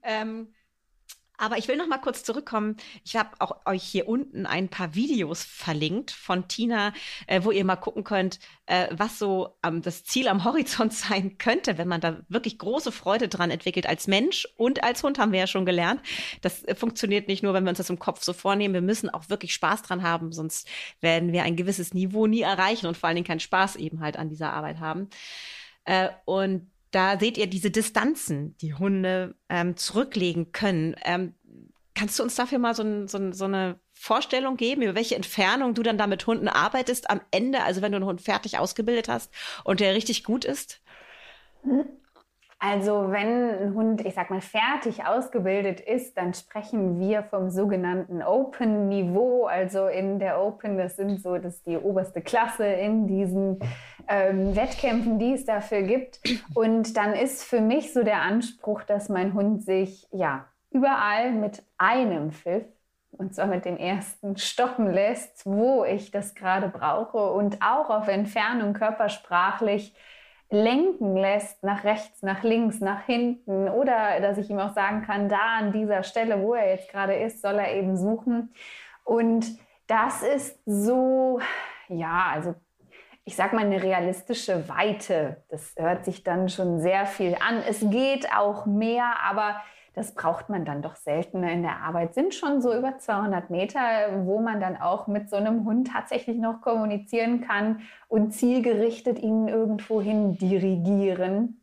Ähm, 0.02 0.52
aber 1.40 1.57
ich 1.57 1.68
will 1.68 1.76
noch 1.76 1.88
mal 1.88 1.98
kurz 1.98 2.22
zurückkommen. 2.22 2.76
Ich 3.05 3.16
habe 3.16 3.31
auch 3.38 3.64
euch 3.64 3.83
hier 3.83 4.07
unten 4.09 4.44
ein 4.44 4.68
paar 4.68 4.94
Videos 4.94 5.42
verlinkt 5.42 6.11
von 6.11 6.48
Tina, 6.48 6.92
äh, 7.26 7.42
wo 7.42 7.50
ihr 7.50 7.64
mal 7.64 7.76
gucken 7.76 8.05
könnt, 8.05 8.38
äh, 8.66 8.88
was 8.90 9.18
so 9.18 9.57
ähm, 9.64 9.81
das 9.81 10.05
Ziel 10.05 10.29
am 10.29 10.44
Horizont 10.44 10.92
sein 10.92 11.38
könnte, 11.38 11.79
wenn 11.79 11.88
man 11.88 12.00
da 12.00 12.20
wirklich 12.29 12.59
große 12.59 12.92
Freude 12.92 13.29
dran 13.29 13.50
entwickelt 13.50 13.87
als 13.87 14.07
Mensch 14.07 14.46
und 14.57 14.85
als 14.85 15.03
Hund 15.03 15.18
haben 15.18 15.33
wir 15.33 15.40
ja 15.40 15.46
schon 15.46 15.64
gelernt. 15.64 16.03
Das 16.42 16.62
äh, 16.64 16.74
funktioniert 16.74 17.26
nicht 17.26 17.42
nur, 17.42 17.55
wenn 17.55 17.64
wir 17.64 17.70
uns 17.70 17.79
das 17.79 17.90
im 17.90 17.98
Kopf 17.98 18.22
so 18.22 18.35
vornehmen. 18.35 18.74
Wir 18.74 18.83
müssen 18.83 19.09
auch 19.09 19.31
wirklich 19.31 19.55
Spaß 19.55 19.83
dran 19.83 20.03
haben, 20.03 20.33
sonst 20.33 20.68
werden 21.00 21.33
wir 21.33 21.44
ein 21.44 21.57
gewisses 21.57 21.94
Niveau 21.94 22.26
nie 22.26 22.42
erreichen 22.42 22.87
und 22.87 22.98
vor 22.98 23.09
allen 23.09 23.16
Dingen 23.16 23.26
keinen 23.26 23.40
Spaß 23.40 23.76
eben 23.76 24.00
halt 24.00 24.18
an 24.18 24.29
dieser 24.29 24.53
Arbeit 24.53 24.79
haben. 24.79 25.09
Äh, 25.85 26.11
und 26.26 26.70
da 26.90 27.18
seht 27.18 27.38
ihr 27.38 27.46
diese 27.46 27.70
Distanzen, 27.70 28.57
die 28.59 28.74
Hunde 28.74 29.35
ähm, 29.48 29.76
zurücklegen 29.76 30.53
können. 30.53 30.96
Ähm, 31.05 31.35
kannst 31.94 32.18
du 32.18 32.22
uns 32.22 32.35
dafür 32.35 32.59
mal 32.59 32.74
so, 32.74 33.07
so, 33.07 33.33
so, 33.33 33.44
eine 33.44 33.79
Vorstellung 33.92 34.57
geben, 34.57 34.83
über 34.83 34.94
welche 34.94 35.16
Entfernung 35.16 35.74
du 35.74 35.83
dann 35.83 35.98
da 35.98 36.07
mit 36.07 36.26
Hunden 36.26 36.48
arbeitest 36.48 37.11
am 37.11 37.20
Ende, 37.31 37.62
also 37.62 37.83
wenn 37.83 37.92
du 37.92 37.96
einen 37.96 38.07
Hund 38.07 38.22
fertig 38.22 38.59
ausgebildet 38.59 39.09
hast 39.09 39.33
und 39.64 39.81
der 39.81 39.94
richtig 39.94 40.24
gut 40.24 40.44
ist? 40.44 40.81
Also 42.62 43.10
wenn 43.10 43.50
ein 43.50 43.74
Hund, 43.74 44.04
ich 44.04 44.12
sag 44.14 44.28
mal, 44.28 44.42
fertig 44.42 45.06
ausgebildet 45.06 45.80
ist, 45.80 46.18
dann 46.18 46.34
sprechen 46.34 47.00
wir 47.00 47.22
vom 47.22 47.50
sogenannten 47.50 48.22
Open-Niveau. 48.22 49.46
Also 49.46 49.86
in 49.86 50.18
der 50.18 50.42
Open, 50.42 50.76
das 50.76 50.96
sind 50.96 51.22
so, 51.22 51.38
das 51.38 51.62
die 51.62 51.78
oberste 51.78 52.20
Klasse 52.20 52.66
in 52.66 53.06
diesen 53.06 53.60
ähm, 54.08 54.54
Wettkämpfen, 54.54 55.18
die 55.18 55.32
es 55.32 55.46
dafür 55.46 55.80
gibt. 55.80 56.20
Und 56.54 56.98
dann 56.98 57.14
ist 57.14 57.44
für 57.44 57.62
mich 57.62 57.94
so 57.94 58.02
der 58.02 58.20
Anspruch, 58.20 58.82
dass 58.82 59.08
mein 59.08 59.32
Hund 59.32 59.62
sich 59.62 60.06
ja 60.12 60.44
überall 60.70 61.32
mit 61.32 61.62
einem 61.78 62.30
Pfiff 62.30 62.66
und 63.12 63.34
zwar 63.34 63.46
mit 63.46 63.64
dem 63.64 63.78
ersten 63.78 64.36
stoppen 64.36 64.92
lässt, 64.92 65.46
wo 65.46 65.84
ich 65.84 66.10
das 66.10 66.34
gerade 66.34 66.68
brauche 66.68 67.32
und 67.32 67.60
auch 67.62 67.90
auf 67.90 68.06
Entfernung 68.06 68.74
körpersprachlich 68.74 69.94
lenken 70.50 71.16
lässt 71.16 71.62
nach 71.62 71.84
rechts, 71.84 72.22
nach 72.22 72.42
links, 72.42 72.80
nach 72.80 73.04
hinten 73.06 73.68
oder 73.68 74.20
dass 74.20 74.36
ich 74.36 74.50
ihm 74.50 74.58
auch 74.58 74.74
sagen 74.74 75.02
kann, 75.02 75.28
da 75.28 75.58
an 75.58 75.72
dieser 75.72 76.02
Stelle, 76.02 76.42
wo 76.42 76.54
er 76.54 76.70
jetzt 76.70 76.90
gerade 76.90 77.14
ist, 77.14 77.40
soll 77.40 77.54
er 77.54 77.72
eben 77.74 77.96
suchen. 77.96 78.52
Und 79.04 79.46
das 79.86 80.22
ist 80.22 80.58
so, 80.66 81.40
ja, 81.88 82.30
also 82.32 82.54
ich 83.24 83.36
sag 83.36 83.52
mal 83.52 83.64
eine 83.64 83.82
realistische 83.82 84.68
Weite. 84.68 85.44
Das 85.50 85.74
hört 85.76 86.04
sich 86.04 86.24
dann 86.24 86.48
schon 86.48 86.80
sehr 86.80 87.06
viel 87.06 87.36
an. 87.36 87.62
Es 87.68 87.80
geht 87.88 88.32
auch 88.34 88.66
mehr, 88.66 89.14
aber 89.24 89.62
das 89.94 90.14
braucht 90.14 90.48
man 90.48 90.64
dann 90.64 90.83
doch 90.83 90.96
seltener 90.96 91.50
in 91.53 91.62
der 91.62 91.79
Arbeit, 91.79 92.14
sind 92.14 92.35
schon 92.35 92.62
so 92.62 92.72
über 92.72 92.98
200 92.98 93.50
Meter, 93.50 93.81
wo 94.24 94.40
man 94.40 94.61
dann 94.61 94.76
auch 94.76 95.07
mit 95.07 95.29
so 95.29 95.37
einem 95.37 95.64
Hund 95.64 95.88
tatsächlich 95.92 96.38
noch 96.38 96.61
kommunizieren 96.61 97.40
kann 97.40 97.81
und 98.09 98.33
zielgerichtet 98.33 99.18
ihn 99.18 99.48
irgendwo 99.48 100.00
hin 100.00 100.38
dirigieren. 100.38 101.61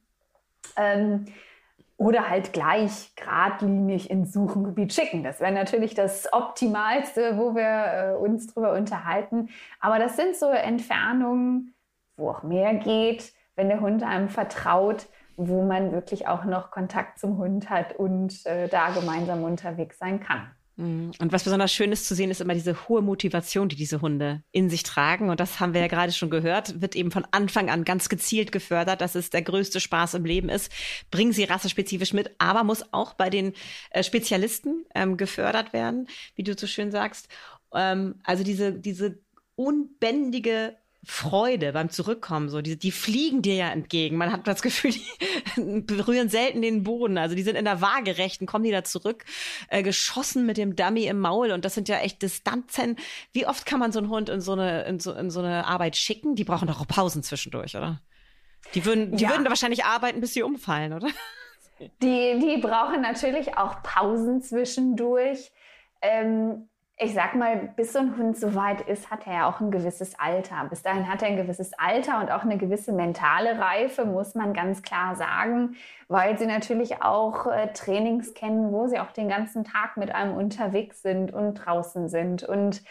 Ähm, 0.76 1.26
oder 1.98 2.30
halt 2.30 2.54
gleich 2.54 3.16
geradlinig 3.16 4.12
ins 4.12 4.32
Suchengebiet 4.32 4.94
schicken. 4.94 5.24
Das 5.24 5.40
wäre 5.40 5.52
natürlich 5.52 5.96
das 5.96 6.32
Optimalste, 6.32 7.38
wo 7.38 7.56
wir 7.56 8.13
äh, 8.13 8.16
uns 8.16 8.48
drüber 8.48 8.74
unterhalten. 8.74 9.50
Aber 9.80 9.98
das 9.98 10.16
sind 10.16 10.36
so 10.36 10.50
Entfernungen, 10.50 11.74
wo 12.16 12.30
auch 12.30 12.44
mehr 12.44 12.76
geht, 12.76 13.34
wenn 13.56 13.70
der 13.70 13.82
Hund 13.82 14.04
einem 14.04 14.30
vertraut 14.30 15.08
wo 15.38 15.63
man 15.63 15.91
wirklich 15.91 16.28
auch 16.28 16.43
noch 16.43 16.71
Kontakt 16.71 17.19
zum 17.19 17.38
Hund 17.38 17.69
hat 17.69 17.95
und 17.95 18.45
äh, 18.45 18.67
da 18.67 18.89
gemeinsam 18.89 19.43
unterwegs 19.43 20.00
sein 20.00 20.19
kann. 20.19 20.50
Mhm. 20.78 21.12
Und 21.19 21.32
was 21.32 21.43
besonders 21.43 21.71
schön 21.71 21.91
ist 21.91 22.08
zu 22.08 22.15
sehen, 22.15 22.32
ist 22.32 22.41
immer 22.41 22.54
diese 22.54 22.88
hohe 22.88 23.02
Motivation, 23.02 23.69
die 23.69 23.76
diese 23.76 24.02
Hunde 24.02 24.43
in 24.52 24.69
sich 24.69 24.84
tragen. 24.84 25.30
Und 25.30 25.39
das 25.39 25.60
haben 25.60 25.73
wir 25.73 25.82
ja 25.82 25.88
gerade 25.88 26.12
schon 26.12 26.30
gehört, 26.30 26.82
wird 26.82 26.95
eben 26.95 27.12
von 27.12 27.26
Anfang 27.32 27.69
an 27.69 27.84
ganz 27.84 28.10
gezielt 28.10 28.52
gefördert, 28.52 29.02
dass 29.02 29.15
es 29.15 29.30
der 29.30 29.41
größte 29.43 29.80
Spaß 29.80 30.15
im 30.15 30.26
Leben 30.26 30.50
ist. 30.50 30.71
Bringen 31.12 31.34
sie 31.34 31.43
rassespezifisch 31.43 32.13
mit, 32.13 32.32
aber 32.38 32.63
muss 32.63 32.93
auch 32.93 33.13
bei 33.13 33.30
den 33.30 33.54
äh, 33.91 34.04
Spezialisten 34.04 34.86
ähm, 34.95 35.17
gefördert 35.17 35.73
werden, 35.73 36.08
wie 36.36 36.43
du 36.43 36.56
so 36.58 36.67
schön 36.67 36.91
sagst. 36.91 37.28
Ähm, 37.73 38.15
also 38.23 38.43
diese, 38.43 38.73
diese 38.73 39.19
unbändige 39.56 40.78
Freude 41.10 41.72
beim 41.72 41.89
Zurückkommen. 41.89 42.50
So, 42.50 42.62
die, 42.62 42.78
die 42.78 42.91
fliegen 42.91 43.41
dir 43.41 43.56
ja 43.56 43.70
entgegen. 43.70 44.17
Man 44.17 44.32
hat 44.32 44.46
das 44.46 44.62
Gefühl, 44.62 44.91
die 45.58 45.82
berühren 45.82 46.30
selten 46.30 46.62
den 46.62 46.84
Boden. 46.84 47.17
Also 47.17 47.34
die 47.34 47.43
sind 47.43 47.56
in 47.56 47.65
der 47.65 47.82
Waagerechten, 47.82 48.46
kommen 48.46 48.65
die 48.65 48.72
da 48.72 48.84
zurück, 48.84 49.24
äh, 49.70 49.84
geschossen 49.84 50.46
mit 50.46 50.58
dem 50.58 50.76
Dummy 50.76 51.06
im 51.06 51.20
Maul. 51.20 51.52
Und 51.52 51.63
das 51.63 51.76
sind 51.76 51.88
ja 51.88 52.00
echt 52.00 52.22
Distanzen. 52.22 52.98
Wie 53.32 53.48
oft 53.48 53.65
kann 53.65 53.80
man 53.80 53.93
so 53.93 54.00
einen 54.00 54.10
Hund 54.10 54.28
in 54.28 54.41
so 54.41 54.52
eine, 54.52 54.84
in 54.84 55.00
so, 55.00 55.13
in 55.13 55.30
so 55.30 55.39
eine 55.39 55.65
Arbeit 55.65 55.96
schicken? 55.96 56.36
Die 56.36 56.43
brauchen 56.43 56.67
doch 56.67 56.82
auch 56.82 56.88
Pausen 56.88 57.24
zwischendurch, 57.24 57.78
oder? 57.78 58.02
Die 58.74 58.84
würden, 58.84 59.15
die 59.15 59.24
ja. 59.24 59.30
würden 59.30 59.46
wahrscheinlich 59.48 59.86
arbeiten, 59.86 60.20
bis 60.20 60.34
sie 60.34 60.43
umfallen, 60.43 60.93
oder? 60.93 61.08
Die, 62.02 62.39
die 62.39 62.60
brauchen 62.60 63.02
natürlich 63.02 63.56
auch 63.56 63.84
Pausen 63.84 64.41
zwischendurch. 64.41 65.52
Ähm, 66.02 66.70
ich 66.99 67.13
sag 67.13 67.36
mal, 67.36 67.69
bis 67.75 67.93
so 67.93 67.99
ein 67.99 68.17
Hund 68.17 68.38
so 68.38 68.55
weit 68.55 68.81
ist, 68.81 69.12
hat 69.12 69.27
er 69.27 69.33
ja 69.33 69.49
auch 69.49 69.60
ein 69.60 69.69
gewisses 69.69 70.19
Alter. 70.19 70.65
Bis 70.67 70.81
dahin 70.81 71.07
hat 71.07 71.21
er 71.21 71.27
ein 71.27 71.38
gewisses 71.38 71.73
Alter 71.77 72.19
und 72.19 72.31
auch 72.31 72.41
eine 72.41 72.57
gewisse 72.57 72.91
mentale 72.91 73.60
Reife, 73.60 74.05
muss 74.05 74.33
man 74.33 74.51
ganz 74.53 74.81
klar 74.81 75.15
sagen, 75.15 75.75
weil 76.07 76.39
sie 76.39 76.47
natürlich 76.47 77.03
auch 77.03 77.45
äh, 77.45 77.71
Trainings 77.73 78.33
kennen, 78.33 78.71
wo 78.71 78.88
sie 78.88 78.99
auch 78.99 79.12
den 79.12 79.29
ganzen 79.29 79.63
Tag 79.63 79.97
mit 79.97 80.13
einem 80.13 80.36
unterwegs 80.36 81.03
sind 81.03 81.31
und 81.31 81.53
draußen 81.53 82.10
sind. 82.10 82.41
Und 82.41 82.81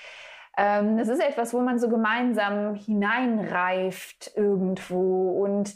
ähm, 0.57 0.99
das 0.99 1.09
ist 1.09 1.21
etwas, 1.21 1.53
wo 1.53 1.61
man 1.61 1.81
so 1.81 1.89
gemeinsam 1.89 2.77
hineinreift 2.77 4.37
irgendwo 4.37 5.43
und 5.43 5.75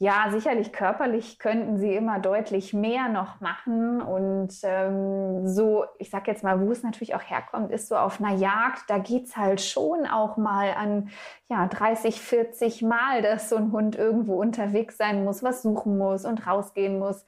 ja, 0.00 0.28
sicherlich 0.30 0.72
körperlich 0.72 1.40
könnten 1.40 1.76
sie 1.76 1.92
immer 1.96 2.20
deutlich 2.20 2.72
mehr 2.72 3.08
noch 3.08 3.40
machen. 3.40 4.00
Und 4.00 4.50
ähm, 4.62 5.48
so, 5.48 5.86
ich 5.98 6.08
sag 6.10 6.28
jetzt 6.28 6.44
mal, 6.44 6.60
wo 6.60 6.70
es 6.70 6.84
natürlich 6.84 7.16
auch 7.16 7.22
herkommt, 7.22 7.72
ist 7.72 7.88
so 7.88 7.96
auf 7.96 8.20
einer 8.20 8.36
Jagd, 8.36 8.84
da 8.88 8.98
geht's 8.98 9.36
halt 9.36 9.60
schon 9.60 10.06
auch 10.06 10.36
mal 10.36 10.72
an 10.74 11.10
ja, 11.48 11.66
30, 11.66 12.20
40 12.20 12.82
Mal, 12.82 13.22
dass 13.22 13.48
so 13.48 13.56
ein 13.56 13.72
Hund 13.72 13.96
irgendwo 13.96 14.40
unterwegs 14.40 14.96
sein 14.98 15.24
muss, 15.24 15.42
was 15.42 15.62
suchen 15.62 15.98
muss 15.98 16.24
und 16.24 16.46
rausgehen 16.46 17.00
muss. 17.00 17.24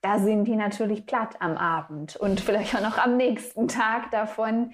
Da 0.00 0.18
sind 0.18 0.44
die 0.46 0.56
natürlich 0.56 1.06
platt 1.06 1.36
am 1.38 1.56
Abend 1.56 2.16
und 2.16 2.40
vielleicht 2.40 2.74
auch 2.74 2.82
noch 2.82 2.98
am 2.98 3.16
nächsten 3.16 3.68
Tag 3.68 4.10
davon. 4.10 4.72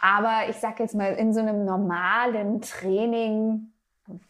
Aber 0.00 0.48
ich 0.48 0.56
sag 0.56 0.78
jetzt 0.78 0.94
mal, 0.94 1.14
in 1.14 1.32
so 1.32 1.40
einem 1.40 1.64
normalen 1.64 2.60
Training 2.60 3.73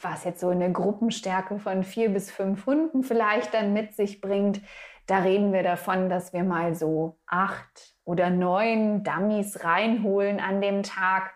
was 0.00 0.24
jetzt 0.24 0.40
so 0.40 0.48
eine 0.48 0.70
Gruppenstärke 0.72 1.58
von 1.58 1.82
vier 1.84 2.10
bis 2.10 2.30
fünf 2.30 2.66
Hunden 2.66 3.02
vielleicht 3.02 3.54
dann 3.54 3.72
mit 3.72 3.94
sich 3.94 4.20
bringt, 4.20 4.60
da 5.06 5.18
reden 5.18 5.52
wir 5.52 5.62
davon, 5.62 6.08
dass 6.08 6.32
wir 6.32 6.44
mal 6.44 6.74
so 6.74 7.18
acht 7.26 7.94
oder 8.04 8.30
neun 8.30 9.02
Dummies 9.04 9.64
reinholen 9.64 10.40
an 10.40 10.60
dem 10.60 10.82
Tag. 10.82 11.34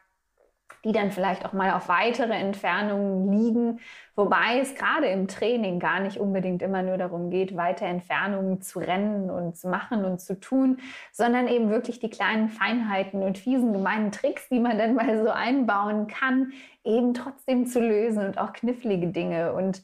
die 0.85 0.93
dann 0.93 1.11
vielleicht 1.11 1.45
auch 1.45 1.53
mal 1.53 1.73
auf 1.73 1.89
weitere 1.89 2.35
Entfernungen 2.35 3.33
liegen, 3.33 3.81
wobei 4.15 4.61
es 4.61 4.77
gerade 4.77 5.09
im 5.09 5.27
Training 5.27 5.81
gar 5.81 5.99
nicht 5.99 6.19
unbedingt 6.19 6.63
immer 6.63 6.83
nur 6.83 6.97
darum 6.97 7.31
geht, 7.31 7.57
weite 7.57 7.85
Entfernungen 7.85 8.63
zu 8.63 8.79
rennen 8.79 9.29
und 9.29 9.57
zu 9.57 9.69
machen 9.69 10.05
und 10.05 10.21
zu 10.21 10.39
tun, 10.39 10.79
sondern 11.13 11.49
eben 11.49 11.69
wirklich 11.69 11.99
die 11.99 12.11
kleinen 12.11 12.49
Feinheiten 12.49 13.23
und 13.25 13.39
fiesen 13.39 13.73
gemeinen 13.73 14.13
Tricks, 14.13 14.49
die 14.49 14.61
man 14.61 14.79
dann 14.79 14.95
mal 14.95 15.19
so 15.23 15.31
einbauen 15.31 16.07
kann, 16.07 16.53
eben 16.89 17.15
trotzdem 17.15 17.67
zu 17.67 17.81
lösen 17.81 18.25
und 18.25 18.39
auch 18.39 18.53
knifflige 18.53 19.09
Dinge 19.09 19.53
und 19.53 19.83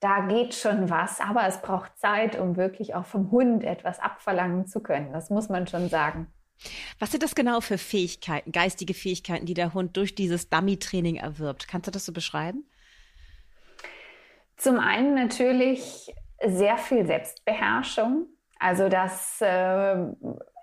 da 0.00 0.20
geht 0.20 0.54
schon 0.54 0.90
was, 0.90 1.20
aber 1.20 1.46
es 1.46 1.62
braucht 1.62 1.96
Zeit, 1.98 2.38
um 2.38 2.56
wirklich 2.56 2.94
auch 2.94 3.06
vom 3.06 3.30
Hund 3.30 3.64
etwas 3.64 3.98
abverlangen 3.98 4.66
zu 4.66 4.80
können. 4.80 5.12
Das 5.12 5.30
muss 5.30 5.48
man 5.48 5.66
schon 5.66 5.88
sagen. 5.88 6.26
Was 6.98 7.10
sind 7.10 7.22
das 7.22 7.34
genau 7.34 7.60
für 7.60 7.78
Fähigkeiten, 7.78 8.52
geistige 8.52 8.94
Fähigkeiten, 8.94 9.46
die 9.46 9.54
der 9.54 9.74
Hund 9.74 9.96
durch 9.96 10.14
dieses 10.14 10.48
Dummy-Training 10.48 11.16
erwirbt? 11.16 11.68
Kannst 11.68 11.86
du 11.86 11.90
das 11.90 12.04
so 12.04 12.12
beschreiben? 12.12 12.64
Zum 14.56 14.78
einen 14.78 15.14
natürlich 15.14 16.14
sehr 16.44 16.78
viel 16.78 17.06
Selbstbeherrschung. 17.06 18.26
Also 18.58 18.88
das, 18.88 19.40
äh, 19.40 19.46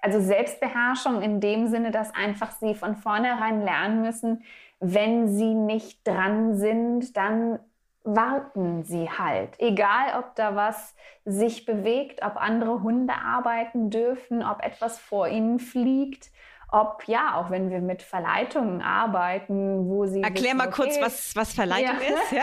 also 0.02 0.20
Selbstbeherrschung 0.20 1.22
in 1.22 1.40
dem 1.40 1.68
Sinne, 1.68 1.92
dass 1.92 2.14
einfach 2.14 2.52
sie 2.52 2.74
von 2.74 2.96
vornherein 2.96 3.62
lernen 3.62 4.02
müssen, 4.02 4.44
wenn 4.84 5.30
sie 5.30 5.54
nicht 5.54 6.06
dran 6.06 6.56
sind, 6.56 7.16
dann 7.16 7.60
warten 8.04 8.84
sie 8.84 9.10
halt. 9.10 9.58
Egal, 9.60 10.20
ob 10.20 10.36
da 10.36 10.58
was 10.58 10.94
sich 11.24 11.66
bewegt, 11.66 12.22
ob 12.22 12.36
andere 12.36 12.84
Hunde 12.84 13.14
arbeiten 13.14 13.90
dürfen, 13.90 14.44
ob 14.44 14.62
etwas 14.62 15.00
vor 15.00 15.30
ihnen 15.30 15.60
fliegt, 15.60 16.32
ob 16.70 17.04
ja, 17.08 17.40
auch 17.40 17.50
wenn 17.50 17.70
wir 17.70 17.80
mit 17.80 18.02
Verleitungen 18.02 18.82
arbeiten, 18.82 19.88
wo 19.88 20.06
sie. 20.06 20.22
Erklär 20.22 20.48
wissen, 20.48 20.58
mal 20.58 20.70
kurz, 20.70 20.96
okay, 20.96 21.06
was, 21.06 21.34
was 21.34 21.54
Verleitung 21.54 21.96
ja. 22.02 22.16
ist. 22.16 22.32
Ja. 22.32 22.42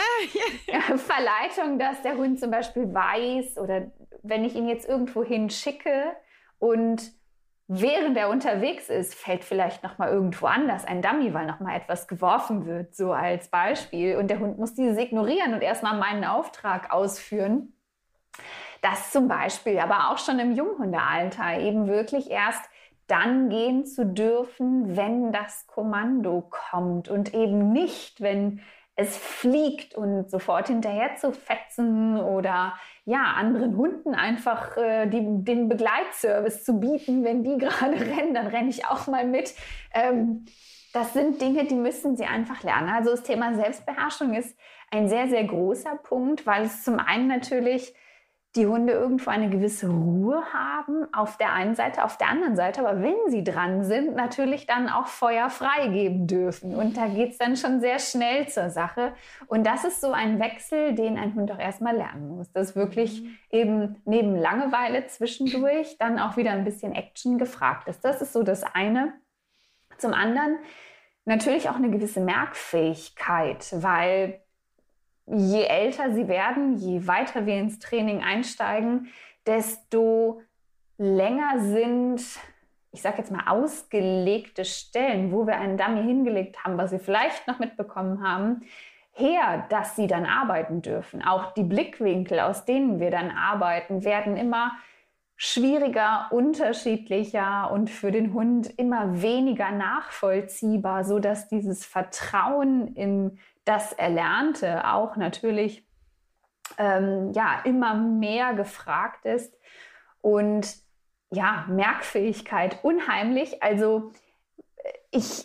ja, 0.89 0.97
Verleitung, 0.97 1.79
dass 1.79 2.01
der 2.01 2.17
Hund 2.17 2.41
zum 2.41 2.51
Beispiel 2.51 2.95
weiß 2.95 3.59
oder 3.59 3.91
wenn 4.23 4.45
ich 4.45 4.55
ihn 4.55 4.67
jetzt 4.67 4.89
irgendwo 4.89 5.23
hinschicke 5.23 6.17
und 6.59 7.13
während 7.73 8.17
er 8.17 8.31
unterwegs 8.31 8.89
ist, 8.89 9.15
fällt 9.15 9.45
vielleicht 9.45 9.85
noch 9.85 9.97
mal 9.97 10.11
irgendwo 10.11 10.47
anders 10.47 10.85
ein 10.85 11.03
Dummy, 11.03 11.33
weil 11.33 11.47
noch 11.47 11.61
mal 11.61 11.77
etwas 11.77 12.09
geworfen 12.09 12.67
wird, 12.67 12.97
so 12.97 13.13
als 13.13 13.49
Beispiel. 13.49 14.17
Und 14.17 14.29
der 14.29 14.41
Hund 14.41 14.59
muss 14.59 14.75
dieses 14.75 14.99
ignorieren 14.99 15.55
und 15.55 15.63
erstmal 15.63 15.97
meinen 15.97 16.25
Auftrag 16.25 16.93
ausführen. 16.93 17.73
Das 18.83 19.13
zum 19.13 19.29
Beispiel, 19.29 19.79
aber 19.79 20.11
auch 20.11 20.19
schon 20.19 20.41
im 20.41 20.51
Junghundealter 20.53 21.61
eben 21.61 21.87
wirklich 21.87 22.29
erst 22.29 22.69
dann 23.07 23.51
gehen 23.51 23.87
zu 23.87 24.05
dürfen, 24.05 24.97
wenn 24.97 25.31
das 25.31 25.69
Kommando 25.69 26.49
kommt 26.51 27.09
und 27.09 27.35
eben 27.35 27.73
nicht, 27.73 28.21
wenn 28.21 28.63
es 29.01 29.17
fliegt 29.17 29.95
und 29.95 30.31
sofort 30.31 30.69
hinterher 30.69 31.17
zu 31.17 31.33
fetzen 31.33 32.21
oder 32.21 32.75
ja, 33.07 33.35
anderen 33.37 33.77
Hunden 33.77 34.15
einfach 34.15 34.77
äh, 34.77 35.07
die, 35.07 35.23
den 35.23 35.69
Begleitservice 35.69 36.65
zu 36.65 36.79
bieten, 36.79 37.25
wenn 37.25 37.43
die 37.43 37.57
gerade 37.59 37.99
rennen, 37.99 38.35
dann 38.35 38.47
renne 38.47 38.69
ich 38.69 38.87
auch 38.87 39.07
mal 39.07 39.27
mit. 39.27 39.55
Ähm, 39.95 40.45
das 40.93 41.15
sind 41.15 41.41
Dinge, 41.41 41.65
die 41.65 41.77
müssen 41.77 42.17
sie 42.17 42.27
einfach 42.27 42.63
lernen. 42.63 42.91
Also 42.91 43.13
das 43.13 43.23
Thema 43.23 43.55
Selbstbeherrschung 43.55 44.35
ist 44.35 44.59
ein 44.91 45.09
sehr, 45.09 45.29
sehr 45.29 45.45
großer 45.45 45.97
Punkt, 45.97 46.47
weil 46.47 46.65
es 46.65 46.85
zum 46.85 46.99
einen 46.99 47.29
natürlich 47.29 47.95
die 48.57 48.67
Hunde 48.67 48.93
irgendwo 48.93 49.31
eine 49.31 49.49
gewisse 49.49 49.89
Ruhe 49.89 50.43
haben 50.53 51.07
auf 51.15 51.37
der 51.37 51.53
einen 51.53 51.77
Seite, 51.77 52.03
auf 52.03 52.17
der 52.17 52.29
anderen 52.29 52.57
Seite, 52.57 52.81
aber 52.81 53.01
wenn 53.01 53.31
sie 53.31 53.45
dran 53.45 53.85
sind, 53.85 54.17
natürlich 54.17 54.67
dann 54.67 54.89
auch 54.89 55.07
Feuer 55.07 55.51
freigeben 55.51 56.27
dürfen. 56.27 56.75
Und 56.75 56.97
da 56.97 57.07
geht 57.07 57.31
es 57.31 57.39
dann 57.39 57.57
schon 57.57 57.81
sehr 57.81 58.01
schnell 58.01 58.49
zur 58.49 58.69
Sache. 58.71 59.15
Und 59.47 59.65
das 59.65 59.85
ist 59.85 60.01
so 60.01 60.11
ein 60.11 60.41
Wechsel, 60.41 60.97
den 60.97 61.17
ein 61.17 61.35
Hund 61.37 61.53
auch 61.53 61.61
erstmal 61.61 61.97
lernen 61.97 62.29
muss. 62.29 62.51
Dass 62.51 62.75
wirklich 62.75 63.23
mhm. 63.23 63.37
eben 63.51 64.03
neben 64.05 64.35
Langeweile 64.35 65.07
zwischendurch 65.07 65.97
dann 65.99 66.19
auch 66.19 66.37
wieder 66.37 66.51
ein 66.51 66.65
bisschen 66.65 66.93
Action 66.93 67.39
gefragt 67.39 67.87
ist. 67.87 68.05
Das 68.05 68.21
ist 68.21 68.33
so 68.33 68.43
das 68.43 68.65
eine. 68.65 69.13
Zum 69.99 70.13
anderen 70.13 70.59
natürlich 71.25 71.69
auch 71.69 71.77
eine 71.77 71.91
gewisse 71.91 72.21
Merkfähigkeit, 72.21 73.65
weil 73.81 74.41
je 75.33 75.65
älter 75.65 76.13
sie 76.13 76.29
werden, 76.29 76.77
je 76.77 77.07
weiter 77.07 77.47
wir 77.47 77.59
ins 77.59 77.79
Training 77.79 78.23
einsteigen, 78.23 79.09
desto 79.47 80.43
länger 80.99 81.61
sind, 81.61 82.23
ich 82.93 83.03
sage 83.03 83.19
jetzt 83.19 83.31
mal, 83.31 83.45
ausgelegte 83.47 84.65
Stellen, 84.65 85.33
wo 85.33 85.47
wir 85.47 85.57
einen 85.57 85.77
Dummy 85.77 86.03
hingelegt 86.03 86.65
haben, 86.65 86.77
was 86.77 86.91
sie 86.91 86.99
vielleicht 86.99 87.47
noch 87.47 87.59
mitbekommen 87.59 88.27
haben, 88.27 88.63
her, 89.13 89.67
dass 89.69 89.97
sie 89.97 90.07
dann 90.07 90.27
arbeiten 90.27 90.83
dürfen. 90.83 91.23
Auch 91.23 91.53
die 91.53 91.63
Blickwinkel, 91.63 92.41
aus 92.41 92.65
denen 92.65 93.01
wir 93.01 93.11
dann 93.11 93.31
arbeiten, 93.31 94.05
werden 94.05 94.37
immer 94.37 94.73
schwieriger, 95.37 96.29
unterschiedlicher 96.33 97.71
und 97.73 97.89
für 97.89 98.11
den 98.11 98.35
Hund 98.35 98.71
immer 98.79 99.23
weniger 99.23 99.71
nachvollziehbar, 99.71 101.05
so 101.05 101.19
dass 101.19 101.49
dieses 101.49 101.87
Vertrauen 101.87 102.95
in 102.95 103.39
das 103.65 103.93
Erlernte 103.93 104.87
auch 104.89 105.17
natürlich 105.17 105.87
ähm, 106.79 107.33
ja, 107.33 107.61
immer 107.65 107.95
mehr 107.95 108.55
gefragt 108.55 109.25
ist. 109.25 109.57
Und 110.21 110.77
ja, 111.31 111.65
Merkfähigkeit 111.69 112.79
unheimlich. 112.83 113.63
Also 113.63 114.13
ich, 115.11 115.45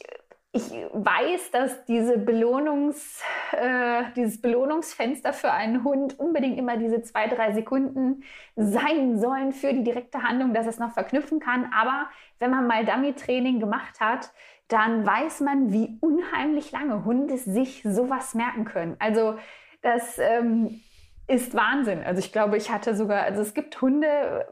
ich 0.51 0.71
weiß, 0.93 1.51
dass 1.51 1.86
diese 1.86 2.17
Belohnungs, 2.17 3.21
äh, 3.51 4.04
dieses 4.15 4.41
Belohnungsfenster 4.41 5.34
für 5.34 5.51
einen 5.51 5.84
Hund 5.84 6.19
unbedingt 6.19 6.58
immer 6.58 6.78
diese 6.78 7.01
zwei, 7.01 7.28
drei 7.28 7.54
Sekunden 7.54 8.23
sein 8.56 9.19
sollen 9.19 9.51
für 9.51 9.73
die 9.73 9.84
direkte 9.84 10.23
Handlung, 10.23 10.54
dass 10.54 10.65
es 10.65 10.80
noch 10.80 10.93
verknüpfen 10.93 11.39
kann. 11.39 11.71
Aber 11.73 12.08
wenn 12.39 12.51
man 12.51 12.67
mal 12.67 12.86
Dummy-Training 12.86 13.60
gemacht 13.60 13.99
hat, 13.99 14.32
dann 14.67 15.06
weiß 15.06 15.41
man, 15.41 15.71
wie 15.71 15.97
unheimlich 16.01 16.71
lange 16.71 17.06
Hunde 17.06 17.38
sich 17.38 17.84
sowas 17.84 18.34
merken 18.34 18.65
können. 18.65 18.95
Also 18.99 19.38
das 19.82 20.17
ähm, 20.17 20.82
ist 21.28 21.56
Wahnsinn. 21.56 22.04
Also 22.04 22.19
ich 22.19 22.32
glaube, 22.32 22.58
ich 22.58 22.71
hatte 22.71 22.95
sogar, 22.95 23.23
also 23.23 23.41
es 23.41 23.54
gibt 23.54 23.80
Hunde, 23.82 24.47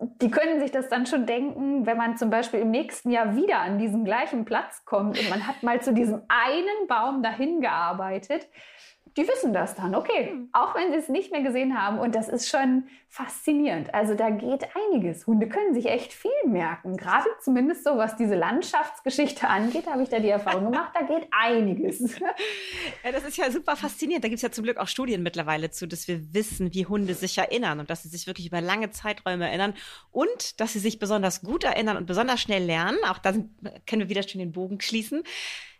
die 0.00 0.30
können 0.30 0.60
sich 0.60 0.70
das 0.70 0.88
dann 0.88 1.06
schon 1.06 1.26
denken, 1.26 1.84
wenn 1.84 1.96
man 1.96 2.16
zum 2.16 2.30
Beispiel 2.30 2.60
im 2.60 2.70
nächsten 2.70 3.10
Jahr 3.10 3.34
wieder 3.36 3.58
an 3.58 3.78
diesen 3.78 4.04
gleichen 4.04 4.44
Platz 4.44 4.84
kommt 4.84 5.18
und 5.18 5.28
man 5.28 5.46
hat 5.46 5.62
mal 5.62 5.82
zu 5.82 5.92
diesem 5.92 6.22
einen 6.28 6.86
Baum 6.86 7.22
dahin 7.22 7.60
gearbeitet 7.60 8.48
die 9.18 9.26
wissen 9.26 9.52
das 9.52 9.74
dann, 9.74 9.96
okay, 9.96 10.28
hm. 10.30 10.48
auch 10.52 10.76
wenn 10.76 10.92
sie 10.92 10.98
es 10.98 11.08
nicht 11.08 11.32
mehr 11.32 11.42
gesehen 11.42 11.76
haben. 11.76 11.98
Und 11.98 12.14
das 12.14 12.28
ist 12.28 12.48
schon 12.48 12.84
faszinierend. 13.08 13.92
Also 13.92 14.14
da 14.14 14.30
geht 14.30 14.68
einiges. 14.76 15.26
Hunde 15.26 15.48
können 15.48 15.74
sich 15.74 15.86
echt 15.86 16.12
viel 16.12 16.30
merken. 16.46 16.96
Gerade 16.96 17.26
zumindest 17.42 17.82
so, 17.82 17.96
was 17.96 18.16
diese 18.16 18.36
Landschaftsgeschichte 18.36 19.48
angeht, 19.48 19.88
habe 19.88 20.04
ich 20.04 20.08
da 20.08 20.20
die 20.20 20.28
Erfahrung 20.28 20.66
gemacht, 20.66 20.92
da 20.94 21.04
geht 21.04 21.26
einiges. 21.30 21.98
Ja, 23.04 23.12
das 23.12 23.24
ist 23.24 23.36
ja 23.36 23.50
super 23.50 23.76
faszinierend. 23.76 24.24
Da 24.24 24.28
gibt 24.28 24.36
es 24.36 24.42
ja 24.42 24.50
zum 24.50 24.64
Glück 24.64 24.76
auch 24.76 24.86
Studien 24.86 25.22
mittlerweile 25.22 25.70
zu, 25.70 25.86
dass 25.86 26.06
wir 26.06 26.32
wissen, 26.32 26.72
wie 26.74 26.86
Hunde 26.86 27.14
sich 27.14 27.36
erinnern 27.38 27.80
und 27.80 27.90
dass 27.90 28.02
sie 28.02 28.08
sich 28.08 28.26
wirklich 28.26 28.46
über 28.46 28.60
lange 28.60 28.90
Zeiträume 28.90 29.48
erinnern 29.48 29.74
und 30.10 30.60
dass 30.60 30.74
sie 30.74 30.78
sich 30.78 30.98
besonders 30.98 31.42
gut 31.42 31.64
erinnern 31.64 31.96
und 31.96 32.06
besonders 32.06 32.40
schnell 32.40 32.62
lernen. 32.62 32.98
Auch 33.08 33.18
da 33.18 33.32
können 33.32 34.02
wir 34.02 34.08
wieder 34.08 34.22
schön 34.22 34.40
den 34.40 34.52
Bogen 34.52 34.80
schließen 34.80 35.22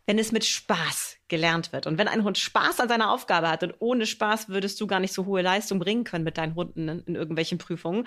wenn 0.09 0.18
es 0.18 0.33
mit 0.33 0.47
Spaß 0.47 1.18
gelernt 1.29 1.71
wird. 1.71 1.87
Und 1.87 1.99
wenn 1.99 2.09
ein 2.09 2.25
Hund 2.25 2.38
Spaß 2.38 2.81
an 2.81 2.88
seiner 2.88 3.12
Aufgabe 3.12 3.51
hat 3.51 3.62
und 3.62 3.75
ohne 3.79 4.07
Spaß 4.07 4.49
würdest 4.49 4.81
du 4.81 4.87
gar 4.87 5.01
nicht 5.01 5.12
so 5.12 5.27
hohe 5.27 5.42
Leistung 5.42 5.79
bringen 5.79 6.05
können 6.05 6.25
mit 6.25 6.38
deinen 6.38 6.55
Hunden 6.55 7.03
in, 7.05 7.14
irgendwelchen 7.14 7.59
Prüfungen, 7.59 8.07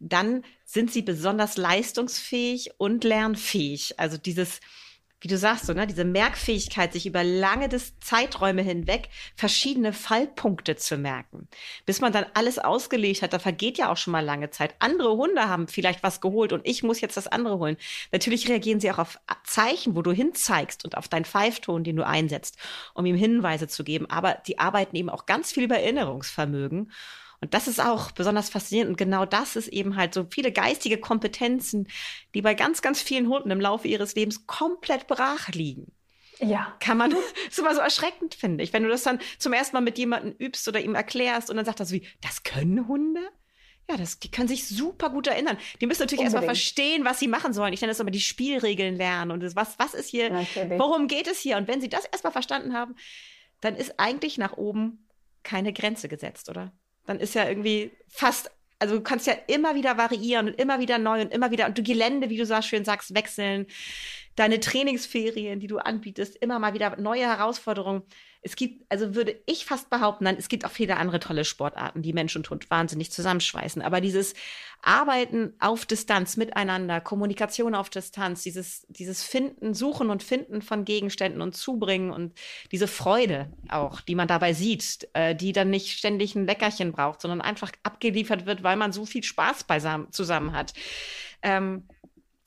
dann 0.00 0.44
sind 0.64 0.90
sie 0.90 1.02
besonders 1.02 1.58
leistungsfähig 1.58 2.70
und 2.78 3.04
lernfähig. 3.04 4.00
Also 4.00 4.16
dieses 4.16 4.60
wie 5.22 5.28
du 5.28 5.38
sagst, 5.38 5.66
so, 5.66 5.72
ne, 5.72 5.86
diese 5.86 6.04
Merkfähigkeit, 6.04 6.92
sich 6.92 7.06
über 7.06 7.22
lange 7.22 7.68
des 7.68 7.98
Zeiträume 8.00 8.62
hinweg 8.62 9.08
verschiedene 9.36 9.92
Fallpunkte 9.92 10.74
zu 10.74 10.98
merken. 10.98 11.46
Bis 11.86 12.00
man 12.00 12.12
dann 12.12 12.26
alles 12.34 12.58
ausgelegt 12.58 13.22
hat, 13.22 13.32
da 13.32 13.38
vergeht 13.38 13.78
ja 13.78 13.90
auch 13.90 13.96
schon 13.96 14.10
mal 14.10 14.24
lange 14.24 14.50
Zeit. 14.50 14.74
Andere 14.80 15.16
Hunde 15.16 15.48
haben 15.48 15.68
vielleicht 15.68 16.02
was 16.02 16.20
geholt 16.20 16.52
und 16.52 16.66
ich 16.66 16.82
muss 16.82 17.00
jetzt 17.00 17.16
das 17.16 17.28
andere 17.28 17.60
holen. 17.60 17.76
Natürlich 18.10 18.48
reagieren 18.48 18.80
sie 18.80 18.90
auch 18.90 18.98
auf 18.98 19.20
Zeichen, 19.44 19.94
wo 19.94 20.02
du 20.02 20.10
hinzeigst 20.10 20.84
und 20.84 20.96
auf 20.96 21.06
deinen 21.06 21.24
Pfeifton, 21.24 21.84
den 21.84 21.94
du 21.94 22.04
einsetzt, 22.04 22.58
um 22.92 23.06
ihm 23.06 23.16
Hinweise 23.16 23.68
zu 23.68 23.84
geben. 23.84 24.10
Aber 24.10 24.42
die 24.48 24.58
arbeiten 24.58 24.96
eben 24.96 25.08
auch 25.08 25.26
ganz 25.26 25.52
viel 25.52 25.62
über 25.64 25.78
Erinnerungsvermögen. 25.78 26.90
Und 27.42 27.54
das 27.54 27.66
ist 27.66 27.80
auch 27.80 28.12
besonders 28.12 28.50
faszinierend. 28.50 28.90
Und 28.90 28.96
genau 28.96 29.26
das 29.26 29.56
ist 29.56 29.66
eben 29.66 29.96
halt 29.96 30.14
so 30.14 30.28
viele 30.30 30.52
geistige 30.52 30.96
Kompetenzen, 30.96 31.88
die 32.34 32.40
bei 32.40 32.54
ganz, 32.54 32.82
ganz 32.82 33.02
vielen 33.02 33.28
Hunden 33.28 33.50
im 33.50 33.60
Laufe 33.60 33.88
ihres 33.88 34.14
Lebens 34.14 34.46
komplett 34.46 35.08
brach 35.08 35.48
liegen. 35.48 35.90
Ja. 36.38 36.76
Kann 36.78 36.98
man, 36.98 37.12
ist 37.48 37.58
immer 37.58 37.74
so 37.74 37.80
erschreckend, 37.80 38.36
finde 38.36 38.62
ich. 38.62 38.72
Wenn 38.72 38.84
du 38.84 38.88
das 38.88 39.02
dann 39.02 39.18
zum 39.38 39.52
ersten 39.52 39.74
Mal 39.74 39.80
mit 39.80 39.98
jemandem 39.98 40.36
übst 40.38 40.68
oder 40.68 40.80
ihm 40.80 40.94
erklärst 40.94 41.50
und 41.50 41.56
dann 41.56 41.66
sagt 41.66 41.80
er 41.80 41.86
so 41.86 41.96
wie, 41.96 42.06
das 42.20 42.44
können 42.44 42.86
Hunde? 42.86 43.20
Ja, 43.90 43.96
das, 43.96 44.20
die 44.20 44.30
können 44.30 44.46
sich 44.46 44.68
super 44.68 45.10
gut 45.10 45.26
erinnern. 45.26 45.58
Die 45.80 45.88
müssen 45.88 46.02
natürlich 46.02 46.22
erstmal 46.22 46.44
verstehen, 46.44 47.04
was 47.04 47.18
sie 47.18 47.26
machen 47.26 47.52
sollen. 47.52 47.72
Ich 47.72 47.80
nenne 47.80 47.90
das 47.90 47.98
immer 47.98 48.12
die 48.12 48.20
Spielregeln 48.20 48.94
lernen 48.94 49.32
und 49.32 49.42
das, 49.42 49.56
was, 49.56 49.80
was 49.80 49.94
ist 49.94 50.08
hier, 50.08 50.30
natürlich. 50.30 50.78
worum 50.78 51.08
geht 51.08 51.26
es 51.26 51.40
hier? 51.40 51.56
Und 51.56 51.66
wenn 51.66 51.80
sie 51.80 51.88
das 51.88 52.04
erstmal 52.04 52.32
verstanden 52.32 52.72
haben, 52.72 52.94
dann 53.60 53.74
ist 53.74 53.98
eigentlich 53.98 54.38
nach 54.38 54.56
oben 54.56 55.08
keine 55.42 55.72
Grenze 55.72 56.08
gesetzt, 56.08 56.48
oder? 56.48 56.72
Dann 57.06 57.18
ist 57.18 57.34
ja 57.34 57.48
irgendwie 57.48 57.92
fast, 58.08 58.50
also 58.78 58.96
du 58.96 59.02
kannst 59.02 59.26
ja 59.26 59.34
immer 59.46 59.74
wieder 59.74 59.96
variieren 59.96 60.48
und 60.48 60.60
immer 60.60 60.80
wieder 60.80 60.98
neu 60.98 61.22
und 61.22 61.32
immer 61.32 61.50
wieder, 61.50 61.66
und 61.66 61.78
du 61.78 61.82
Gelände, 61.82 62.30
wie 62.30 62.36
du 62.36 62.46
so 62.46 62.60
schön 62.62 62.84
sagst, 62.84 63.14
wechseln, 63.14 63.66
deine 64.36 64.60
Trainingsferien, 64.60 65.60
die 65.60 65.66
du 65.66 65.78
anbietest, 65.78 66.36
immer 66.36 66.58
mal 66.58 66.74
wieder 66.74 66.96
neue 66.96 67.26
Herausforderungen 67.26 68.02
es 68.44 68.56
gibt, 68.56 68.84
also 68.88 69.14
würde 69.14 69.40
ich 69.46 69.64
fast 69.64 69.88
behaupten, 69.88 70.24
nein, 70.24 70.36
es 70.36 70.48
gibt 70.48 70.64
auch 70.64 70.70
viele 70.70 70.96
andere 70.96 71.20
tolle 71.20 71.44
Sportarten, 71.44 72.02
die 72.02 72.12
Mensch 72.12 72.34
und 72.34 72.50
Hund 72.50 72.68
wahnsinnig 72.70 73.12
zusammenschweißen. 73.12 73.82
Aber 73.82 74.00
dieses 74.00 74.34
Arbeiten 74.82 75.54
auf 75.60 75.86
Distanz 75.86 76.36
miteinander, 76.36 77.00
Kommunikation 77.00 77.76
auf 77.76 77.88
Distanz, 77.88 78.42
dieses, 78.42 78.84
dieses 78.88 79.22
Finden, 79.22 79.74
Suchen 79.74 80.10
und 80.10 80.24
Finden 80.24 80.60
von 80.60 80.84
Gegenständen 80.84 81.40
und 81.40 81.54
Zubringen 81.54 82.10
und 82.10 82.36
diese 82.72 82.88
Freude 82.88 83.52
auch, 83.68 84.00
die 84.00 84.16
man 84.16 84.26
dabei 84.26 84.54
sieht, 84.54 85.08
äh, 85.12 85.36
die 85.36 85.52
dann 85.52 85.70
nicht 85.70 85.96
ständig 85.96 86.34
ein 86.34 86.44
Leckerchen 86.44 86.90
braucht, 86.90 87.20
sondern 87.20 87.42
einfach 87.42 87.70
abgeliefert 87.84 88.44
wird, 88.44 88.64
weil 88.64 88.76
man 88.76 88.92
so 88.92 89.06
viel 89.06 89.22
Spaß 89.22 89.64
beisammen 89.64 90.10
zusammen 90.10 90.52
hat. 90.52 90.74
Ähm, 91.42 91.86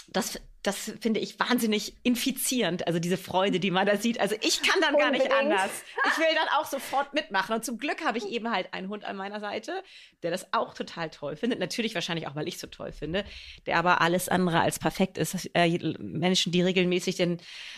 das 0.10 0.42
das 0.66 0.92
finde 1.00 1.20
ich 1.20 1.40
wahnsinnig 1.40 1.94
infizierend, 2.02 2.88
also 2.88 3.00
diese 3.00 3.18
Freude, 3.18 3.60
die 3.60 3.70
man 3.70 3.86
da 3.86 3.98
sieht. 3.98 4.20
Also 4.20 4.36
ich 4.42 4.64
kann 4.64 4.82
dann 4.82 4.96
gar 4.98 5.12
nicht 5.12 5.32
anders. 5.32 5.70
Ich 6.08 6.18
will 6.18 6.34
dann 6.34 6.48
auch 6.60 6.66
sofort 6.66 7.14
mitmachen. 7.14 7.56
Und 7.56 7.64
zum 7.64 7.78
Glück 7.78 8.04
habe 8.04 8.18
ich 8.18 8.28
eben 8.28 8.52
halt 8.52 8.74
einen 8.74 8.90
Hund 8.90 9.06
an 9.06 9.16
meiner 9.16 9.40
Seite, 9.40 9.84
der 10.24 10.32
das 10.32 10.54
auch 10.54 10.74
total 10.74 11.12
toll 11.12 11.36
findet. 11.36 11.60
Natürlich 11.60 11.94
wahrscheinlich 11.94 12.28
auch, 12.28 12.36
weil 12.36 12.48
ich 12.48 12.58
so 12.58 12.66
toll 12.68 12.92
finde, 12.92 13.26
der 13.68 13.78
aber 13.78 14.02
alles 14.02 14.28
andere 14.28 14.60
als 14.60 14.80
perfekt 14.80 15.18
ist. 15.20 15.50
Äh, 15.54 15.78
Menschen, 16.00 16.52
die 16.52 16.64
regelmäßig 16.64 17.16
den, 17.16 17.38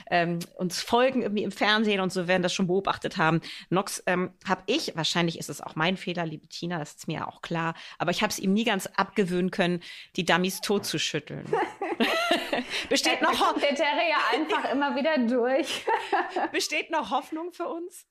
ähm, 0.10 0.40
uns 0.56 0.82
folgen 0.82 1.24
irgendwie 1.24 1.44
im 1.44 1.52
Fernsehen 1.52 2.00
und 2.00 2.14
so 2.14 2.28
werden 2.28 2.44
das 2.44 2.54
schon 2.54 2.68
beobachtet 2.68 3.18
haben. 3.18 3.42
Nox 3.70 4.02
ähm, 4.06 4.32
habe 4.48 4.64
ich, 4.68 4.96
wahrscheinlich 4.96 5.40
ist 5.40 5.50
es 5.50 5.60
auch 5.60 5.76
mein 5.76 5.98
Fehler, 5.98 6.26
liebe 6.26 6.48
Tina, 6.48 6.80
das 6.80 6.94
ist 6.94 7.08
mir 7.08 7.16
ja 7.16 7.28
auch 7.28 7.42
klar, 7.42 7.74
aber 7.98 8.12
ich 8.12 8.22
habe 8.22 8.32
es 8.32 8.40
ihm 8.40 8.54
nie 8.54 8.64
ganz 8.64 8.88
abgewöhnen 8.88 9.52
können, 9.52 9.82
die 10.16 10.24
Dummies 10.24 10.62
totzuschütteln. 10.62 11.46
Besteht 12.90 13.22
noch 13.22 13.32
Hoffnung? 13.40 13.62
Der 13.62 13.76
Terrier 13.76 14.18
einfach 14.34 14.72
immer 14.72 14.96
wieder 14.96 15.18
durch. 15.18 15.86
Besteht 16.52 16.92
noch 16.92 17.12
Hoffnung 17.12 17.52
für 17.52 17.68
uns? 17.68 18.06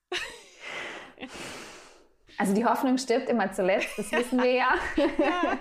Also 2.39 2.53
die 2.53 2.65
Hoffnung 2.65 2.99
stirbt 2.99 3.29
immer 3.29 3.51
zuletzt, 3.53 3.97
das 3.97 4.13
wissen 4.13 4.43
wir 4.43 4.53
ja. 4.53 4.75
ja. 4.97 5.59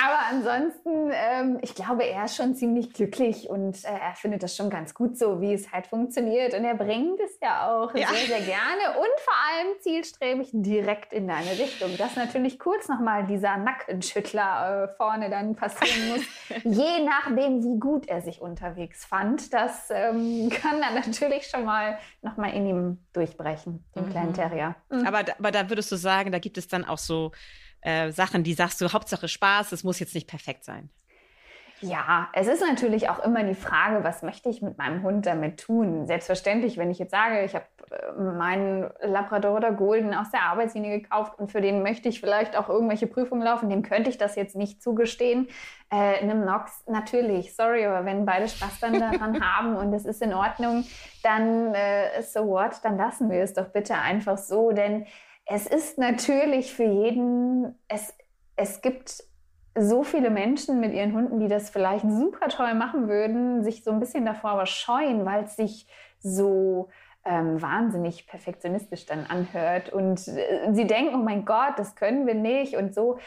Aber 0.00 0.18
ansonsten, 0.30 1.10
ähm, 1.12 1.58
ich 1.60 1.74
glaube, 1.74 2.04
er 2.04 2.26
ist 2.26 2.36
schon 2.36 2.54
ziemlich 2.54 2.92
glücklich 2.92 3.48
und 3.50 3.84
äh, 3.84 3.88
er 3.88 4.14
findet 4.14 4.44
das 4.44 4.54
schon 4.54 4.70
ganz 4.70 4.94
gut 4.94 5.18
so, 5.18 5.40
wie 5.40 5.52
es 5.52 5.72
halt 5.72 5.88
funktioniert. 5.88 6.54
Und 6.54 6.64
er 6.64 6.76
bringt 6.76 7.18
es 7.20 7.38
ja 7.42 7.68
auch 7.68 7.92
ja. 7.94 8.06
sehr, 8.08 8.38
sehr 8.38 8.40
gerne 8.40 8.98
und 8.98 9.20
vor 9.20 9.34
allem 9.34 9.80
zielstrebig 9.80 10.50
direkt 10.52 11.12
in 11.12 11.26
deine 11.26 11.50
Richtung. 11.50 11.96
Dass 11.96 12.14
natürlich 12.14 12.60
kurz 12.60 12.88
nochmal 12.88 13.26
dieser 13.26 13.56
Nackenschüttler 13.56 14.84
äh, 14.84 14.96
vorne 14.96 15.30
dann 15.30 15.56
passieren 15.56 16.10
muss, 16.10 16.22
je 16.64 17.04
nachdem, 17.04 17.64
wie 17.64 17.80
gut 17.80 18.08
er 18.08 18.20
sich 18.20 18.40
unterwegs 18.40 19.04
fand. 19.04 19.52
Das 19.52 19.90
ähm, 19.90 20.48
kann 20.48 20.80
dann 20.80 20.94
natürlich 20.94 21.48
schon 21.48 21.64
mal 21.64 21.98
nochmal 22.22 22.54
in 22.54 22.66
ihm 22.66 22.98
durchbrechen, 23.12 23.84
dem 23.96 24.06
mhm. 24.06 24.10
kleinen 24.10 24.34
Terrier. 24.34 24.76
Mhm. 24.90 25.06
Aber, 25.06 25.20
aber 25.38 25.50
da 25.50 25.68
würdest 25.68 25.90
du 25.90 25.96
sagen, 25.96 26.30
da 26.30 26.38
gibt 26.38 26.56
es 26.56 26.68
dann 26.68 26.84
auch 26.84 26.98
so 26.98 27.32
äh, 27.80 28.10
Sachen, 28.12 28.42
die 28.42 28.54
sagst 28.54 28.80
du, 28.80 28.92
Hauptsache 28.92 29.28
Spaß, 29.28 29.72
es 29.72 29.84
muss 29.84 29.98
jetzt 29.98 30.14
nicht 30.14 30.28
perfekt 30.28 30.64
sein? 30.64 30.90
Ja, 31.80 32.28
es 32.32 32.48
ist 32.48 32.60
natürlich 32.60 33.08
auch 33.08 33.20
immer 33.20 33.44
die 33.44 33.54
Frage, 33.54 34.02
was 34.02 34.22
möchte 34.22 34.48
ich 34.48 34.62
mit 34.62 34.78
meinem 34.78 35.04
Hund 35.04 35.26
damit 35.26 35.60
tun? 35.60 36.06
Selbstverständlich, 36.06 36.76
wenn 36.76 36.90
ich 36.90 36.98
jetzt 36.98 37.12
sage, 37.12 37.44
ich 37.44 37.54
habe 37.54 37.66
äh, 37.90 38.20
meinen 38.20 38.90
Labrador 39.00 39.56
oder 39.56 39.70
Golden 39.70 40.12
aus 40.12 40.30
der 40.32 40.42
Arbeitslinie 40.42 41.00
gekauft 41.00 41.38
und 41.38 41.52
für 41.52 41.60
den 41.60 41.84
möchte 41.84 42.08
ich 42.08 42.18
vielleicht 42.18 42.56
auch 42.56 42.68
irgendwelche 42.68 43.06
Prüfungen 43.06 43.42
laufen, 43.42 43.70
dem 43.70 43.82
könnte 43.82 44.10
ich 44.10 44.18
das 44.18 44.34
jetzt 44.34 44.56
nicht 44.56 44.82
zugestehen. 44.82 45.46
Äh, 45.90 46.18
einem 46.20 46.44
Nox 46.44 46.82
natürlich, 46.88 47.54
sorry, 47.54 47.86
aber 47.86 48.04
wenn 48.04 48.26
beide 48.26 48.48
Spaß 48.48 48.80
dann 48.80 48.98
daran 48.98 49.40
haben 49.56 49.76
und 49.76 49.92
es 49.92 50.04
ist 50.04 50.20
in 50.20 50.34
Ordnung, 50.34 50.84
dann 51.22 51.74
äh, 51.74 52.22
so 52.22 52.44
what, 52.48 52.80
dann 52.82 52.96
lassen 52.96 53.30
wir 53.30 53.40
es 53.40 53.52
doch 53.52 53.68
bitte 53.68 53.94
einfach 53.94 54.36
so, 54.36 54.72
denn 54.72 55.06
es 55.48 55.66
ist 55.66 55.98
natürlich 55.98 56.74
für 56.74 56.84
jeden, 56.84 57.74
es, 57.88 58.14
es 58.56 58.82
gibt 58.82 59.24
so 59.74 60.02
viele 60.02 60.28
Menschen 60.30 60.78
mit 60.78 60.92
ihren 60.92 61.14
Hunden, 61.14 61.40
die 61.40 61.48
das 61.48 61.70
vielleicht 61.70 62.04
super 62.04 62.48
toll 62.48 62.74
machen 62.74 63.08
würden, 63.08 63.64
sich 63.64 63.82
so 63.82 63.90
ein 63.90 63.98
bisschen 63.98 64.26
davor 64.26 64.50
aber 64.50 64.66
scheuen, 64.66 65.24
weil 65.24 65.44
es 65.44 65.56
sich 65.56 65.86
so 66.20 66.90
ähm, 67.24 67.62
wahnsinnig 67.62 68.26
perfektionistisch 68.26 69.06
dann 69.06 69.24
anhört 69.26 69.90
und 69.90 70.28
äh, 70.28 70.72
sie 70.72 70.86
denken, 70.86 71.14
oh 71.14 71.24
mein 71.24 71.46
Gott, 71.46 71.78
das 71.78 71.94
können 71.94 72.26
wir 72.26 72.34
nicht 72.34 72.76
und 72.76 72.94
so. 72.94 73.18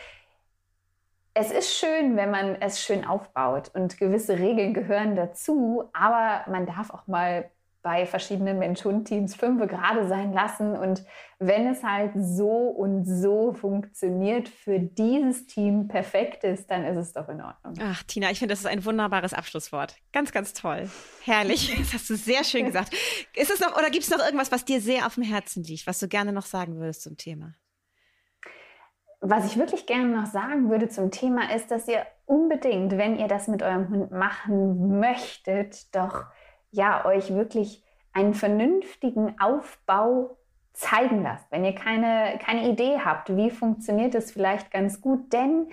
Es 1.34 1.52
ist 1.52 1.74
schön, 1.76 2.18
wenn 2.18 2.30
man 2.30 2.62
es 2.62 2.82
schön 2.84 3.06
aufbaut 3.06 3.72
und 3.74 3.98
gewisse 3.98 4.38
Regeln 4.38 4.74
gehören 4.76 5.16
dazu, 5.16 5.90
aber 5.94 6.52
man 6.52 6.68
darf 6.68 6.92
auch 6.92 7.08
mal 7.08 7.50
bei 7.82 8.06
verschiedenen 8.06 8.60
Mensch-Hund-Teams 8.60 9.36
fünf 9.36 9.68
gerade 9.68 10.08
sein 10.08 10.34
lassen. 10.34 10.76
Und 10.76 11.04
wenn 11.40 11.68
es 11.68 11.84
halt 11.84 12.12
so 12.16 12.50
und 12.50 13.06
so 13.06 13.54
funktioniert, 13.54 14.50
für 14.50 14.80
dieses 14.80 15.48
Team 15.48 15.88
perfekt 15.88 16.44
ist, 16.44 16.70
dann 16.70 16.86
ist 16.86 16.98
es 16.98 17.14
doch 17.14 17.28
in 17.30 17.42
Ordnung. 17.42 17.74
Ach, 17.82 18.04
Tina, 18.04 18.30
ich 18.32 18.40
finde, 18.40 18.54
das 18.54 18.60
ist 18.60 18.68
ein 18.68 18.86
wunderbares 18.86 19.34
Abschlusswort. 19.34 19.96
Ganz, 20.14 20.32
ganz 20.32 20.54
toll. 20.54 20.90
Herrlich. 21.24 21.76
Das 21.82 21.94
hast 21.94 22.10
du 22.10 22.16
sehr 22.16 22.44
schön 22.44 22.66
gesagt. 22.66 22.94
Ist 23.36 23.52
es 23.52 23.60
noch, 23.60 23.76
oder 23.76 23.90
gibt 23.90 24.04
es 24.04 24.10
noch 24.10 24.20
irgendwas, 24.20 24.52
was 24.52 24.66
dir 24.66 24.80
sehr 24.80 25.08
auf 25.08 25.16
dem 25.16 25.24
Herzen 25.24 25.64
liegt, 25.64 25.88
was 25.88 26.00
du 26.00 26.08
gerne 26.08 26.32
noch 26.32 26.46
sagen 26.46 26.78
würdest 26.78 27.02
zum 27.02 27.18
Thema? 27.18 27.56
Was 29.20 29.46
ich 29.46 29.58
wirklich 29.58 29.86
gerne 29.86 30.08
noch 30.08 30.28
sagen 30.28 30.70
würde 30.70 30.90
zum 30.90 31.12
Thema 31.12 31.54
ist, 31.54 31.70
dass 31.70 31.88
ihr 31.88 32.06
unbedingt, 32.26 32.98
wenn 32.98 33.18
ihr 33.18 33.28
das 33.28 33.48
mit 33.48 33.62
eurem 33.62 33.90
Hund 33.90 34.12
machen 34.12 35.00
möchtet, 35.00 35.96
doch 35.96 36.26
ja, 36.72 37.06
euch 37.06 37.34
wirklich 37.34 37.84
einen 38.14 38.34
vernünftigen 38.34 39.40
Aufbau 39.40 40.38
zeigen 40.74 41.24
lasst. 41.24 41.52
Wenn 41.52 41.66
ihr 41.66 41.76
keine, 41.76 42.40
keine 42.44 42.70
Idee 42.70 43.00
habt, 43.04 43.36
wie 43.36 43.50
funktioniert 43.50 44.16
es 44.16 44.32
vielleicht 44.32 44.72
ganz 44.72 45.02
gut, 45.02 45.32
denn 45.34 45.68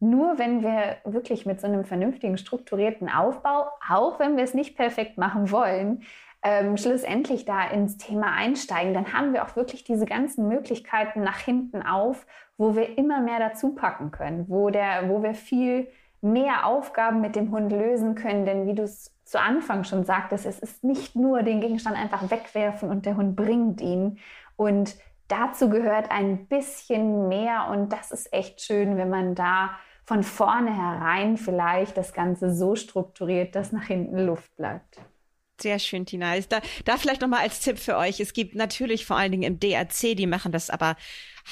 nur 0.00 0.38
wenn 0.38 0.62
wir 0.62 0.98
wirklich 1.04 1.44
mit 1.44 1.60
so 1.60 1.66
einem 1.66 1.84
vernünftigen, 1.84 2.38
strukturierten 2.38 3.08
Aufbau, 3.08 3.68
auch 3.88 4.18
wenn 4.18 4.36
wir 4.36 4.44
es 4.44 4.54
nicht 4.54 4.76
perfekt 4.76 5.18
machen 5.18 5.50
wollen, 5.50 6.02
ähm, 6.42 6.76
schlussendlich 6.76 7.44
da 7.44 7.68
ins 7.68 7.96
Thema 7.96 8.32
einsteigen, 8.32 8.94
dann 8.94 9.12
haben 9.12 9.32
wir 9.32 9.44
auch 9.44 9.56
wirklich 9.56 9.82
diese 9.82 10.06
ganzen 10.06 10.46
Möglichkeiten 10.46 11.22
nach 11.22 11.38
hinten 11.38 11.82
auf, 11.82 12.26
wo 12.56 12.76
wir 12.76 12.96
immer 12.96 13.20
mehr 13.20 13.40
dazu 13.40 13.74
packen 13.74 14.12
können, 14.12 14.44
wo, 14.48 14.70
der, 14.70 15.08
wo 15.08 15.22
wir 15.22 15.34
viel 15.34 15.88
mehr 16.20 16.64
Aufgaben 16.66 17.20
mit 17.20 17.34
dem 17.34 17.50
Hund 17.50 17.72
lösen 17.72 18.14
können. 18.14 18.44
Denn 18.44 18.66
wie 18.66 18.74
du 18.74 18.84
es 18.84 19.17
zu 19.28 19.38
Anfang 19.38 19.84
schon 19.84 20.04
sagtest, 20.04 20.46
es 20.46 20.58
ist 20.58 20.82
nicht 20.82 21.14
nur 21.14 21.42
den 21.42 21.60
Gegenstand 21.60 21.96
einfach 21.96 22.30
wegwerfen 22.30 22.88
und 22.88 23.04
der 23.04 23.16
Hund 23.16 23.36
bringt 23.36 23.82
ihn. 23.82 24.18
Und 24.56 24.96
dazu 25.28 25.68
gehört 25.68 26.10
ein 26.10 26.46
bisschen 26.46 27.28
mehr 27.28 27.68
und 27.70 27.92
das 27.92 28.10
ist 28.10 28.32
echt 28.32 28.62
schön, 28.62 28.96
wenn 28.96 29.10
man 29.10 29.34
da 29.34 29.70
von 30.06 30.22
vornherein 30.22 31.36
vielleicht 31.36 31.98
das 31.98 32.14
Ganze 32.14 32.54
so 32.54 32.74
strukturiert, 32.74 33.54
dass 33.54 33.70
nach 33.70 33.84
hinten 33.84 34.18
Luft 34.18 34.56
bleibt. 34.56 34.98
Sehr 35.60 35.78
schön, 35.78 36.06
Tina. 36.06 36.38
Da, 36.48 36.62
da 36.86 36.96
vielleicht 36.96 37.20
nochmal 37.20 37.40
als 37.40 37.60
Tipp 37.60 37.78
für 37.78 37.98
euch. 37.98 38.20
Es 38.20 38.32
gibt 38.32 38.54
natürlich 38.54 39.04
vor 39.04 39.18
allen 39.18 39.32
Dingen 39.32 39.42
im 39.42 39.60
DRC, 39.60 40.16
die 40.16 40.26
machen 40.26 40.52
das 40.52 40.70
aber 40.70 40.96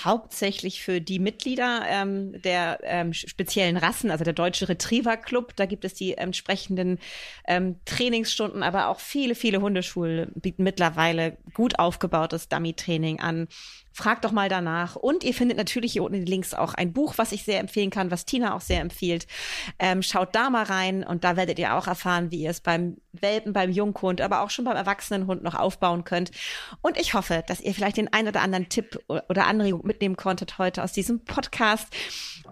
hauptsächlich 0.04 0.82
für 0.82 1.00
die 1.00 1.18
Mitglieder 1.18 1.82
ähm, 1.88 2.40
der 2.42 2.80
ähm, 2.82 3.12
speziellen 3.12 3.76
Rassen, 3.76 4.10
also 4.10 4.24
der 4.24 4.32
Deutsche 4.32 4.68
Retriever 4.68 5.16
Club. 5.16 5.54
Da 5.56 5.66
gibt 5.66 5.84
es 5.84 5.94
die 5.94 6.14
entsprechenden 6.14 6.98
ähm, 7.46 7.76
Trainingsstunden, 7.84 8.62
aber 8.62 8.88
auch 8.88 9.00
viele, 9.00 9.34
viele 9.34 9.60
Hundeschulen 9.60 10.32
bieten 10.34 10.64
mittlerweile 10.64 11.38
gut 11.54 11.78
aufgebautes 11.78 12.48
Dummy-Training 12.48 13.20
an. 13.20 13.48
Fragt 13.92 14.26
doch 14.26 14.32
mal 14.32 14.50
danach. 14.50 14.94
Und 14.94 15.24
ihr 15.24 15.32
findet 15.32 15.56
natürlich 15.56 15.94
hier 15.94 16.02
unten 16.02 16.16
in 16.16 16.20
den 16.26 16.30
Links 16.30 16.52
auch 16.52 16.74
ein 16.74 16.92
Buch, 16.92 17.14
was 17.16 17.32
ich 17.32 17.44
sehr 17.44 17.60
empfehlen 17.60 17.88
kann, 17.88 18.10
was 18.10 18.26
Tina 18.26 18.54
auch 18.54 18.60
sehr 18.60 18.82
empfiehlt. 18.82 19.26
Ähm, 19.78 20.02
schaut 20.02 20.34
da 20.34 20.50
mal 20.50 20.64
rein 20.64 21.02
und 21.02 21.24
da 21.24 21.36
werdet 21.36 21.58
ihr 21.58 21.74
auch 21.74 21.86
erfahren, 21.86 22.30
wie 22.30 22.42
ihr 22.42 22.50
es 22.50 22.60
beim 22.60 22.98
Welpen, 23.12 23.54
beim 23.54 23.70
Junghund, 23.70 24.20
aber 24.20 24.42
auch 24.42 24.50
schon 24.50 24.66
beim 24.66 24.76
Erwachsenenhund 24.76 25.42
noch 25.42 25.54
aufbauen 25.54 26.04
könnt. 26.04 26.30
Und 26.82 27.00
ich 27.00 27.14
hoffe, 27.14 27.42
dass 27.46 27.62
ihr 27.62 27.72
vielleicht 27.72 27.96
den 27.96 28.12
ein 28.12 28.28
oder 28.28 28.42
anderen 28.42 28.68
Tipp 28.68 28.98
oder 29.08 29.46
Anregung 29.46 29.85
mitnehmen 29.86 30.16
konntet 30.16 30.58
heute 30.58 30.82
aus 30.82 30.92
diesem 30.92 31.24
Podcast. 31.24 31.88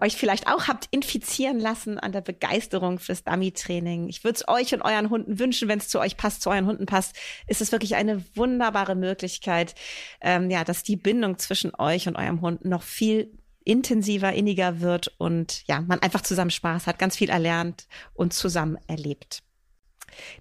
Euch 0.01 0.15
vielleicht 0.15 0.47
auch 0.47 0.67
habt 0.67 0.87
infizieren 0.91 1.59
lassen 1.59 1.99
an 1.99 2.11
der 2.11 2.21
Begeisterung 2.21 2.99
fürs 2.99 3.23
Dummy-Training. 3.23 4.09
Ich 4.09 4.23
würde 4.23 4.35
es 4.35 4.47
euch 4.47 4.73
und 4.73 4.81
euren 4.81 5.09
Hunden 5.09 5.39
wünschen, 5.39 5.67
wenn 5.67 5.79
es 5.79 5.87
zu 5.87 5.99
euch 5.99 6.17
passt, 6.17 6.41
zu 6.41 6.49
euren 6.49 6.65
Hunden 6.65 6.85
passt, 6.85 7.15
ist 7.47 7.61
es 7.61 7.71
wirklich 7.71 7.95
eine 7.95 8.23
wunderbare 8.35 8.95
Möglichkeit, 8.95 9.75
ähm, 10.21 10.49
ja, 10.49 10.63
dass 10.63 10.83
die 10.83 10.97
Bindung 10.97 11.37
zwischen 11.37 11.73
euch 11.75 12.07
und 12.07 12.15
eurem 12.15 12.41
Hund 12.41 12.65
noch 12.65 12.83
viel 12.83 13.37
intensiver, 13.63 14.31
inniger 14.31 14.79
wird 14.79 15.13
und 15.17 15.63
ja, 15.67 15.81
man 15.81 15.99
einfach 15.99 16.21
zusammen 16.21 16.51
Spaß 16.51 16.87
hat, 16.87 16.99
ganz 16.99 17.17
viel 17.17 17.29
erlernt 17.29 17.87
und 18.13 18.33
zusammen 18.33 18.77
erlebt. 18.87 19.41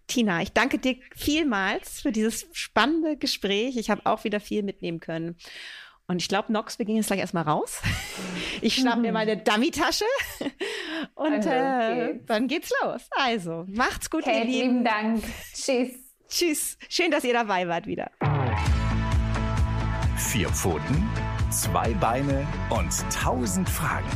Tina, 0.07 0.43
ich 0.43 0.53
danke 0.53 0.79
dir 0.79 0.97
vielmals 1.17 2.01
für 2.01 2.13
dieses 2.13 2.47
spannende 2.53 3.17
Gespräch. 3.17 3.77
Ich 3.77 3.91
habe 3.91 4.03
auch 4.05 4.23
wieder 4.25 4.41
viel 4.41 4.63
mitnehmen 4.63 5.01
können. 5.01 5.37
Und 6.07 6.21
ich 6.21 6.29
glaube, 6.29 6.53
Nox, 6.53 6.79
wir 6.79 6.85
gehen 6.85 6.97
jetzt 6.97 7.07
gleich 7.07 7.21
erstmal 7.21 7.45
raus. 7.45 7.81
Ich 8.61 8.77
schnapp 8.77 9.01
mir 9.01 9.13
meine 9.13 9.37
Dummy-Tasche 9.37 10.05
und 11.17 11.45
äh, 11.45 12.15
dann 12.25 12.47
geht's 12.47 12.73
los. 12.83 13.03
Also, 13.11 13.65
macht's 13.69 14.09
gut, 14.09 14.25
Kate, 14.25 14.39
ihr 14.39 14.45
Lieben. 14.45 14.69
Lieben 14.69 14.85
Dank. 14.85 15.25
Tschüss. 15.53 15.91
Tschüss. 16.29 16.79
Schön, 16.89 17.11
dass 17.11 17.25
ihr 17.25 17.35
dabei 17.35 17.69
wart 17.69 17.87
wieder. 17.87 18.11
Vier 20.17 20.49
Pfoten, 20.49 21.11
zwei 21.51 21.93
Beine 21.95 22.47
und 22.71 22.93
tausend 23.13 23.69
Fragen. 23.69 24.09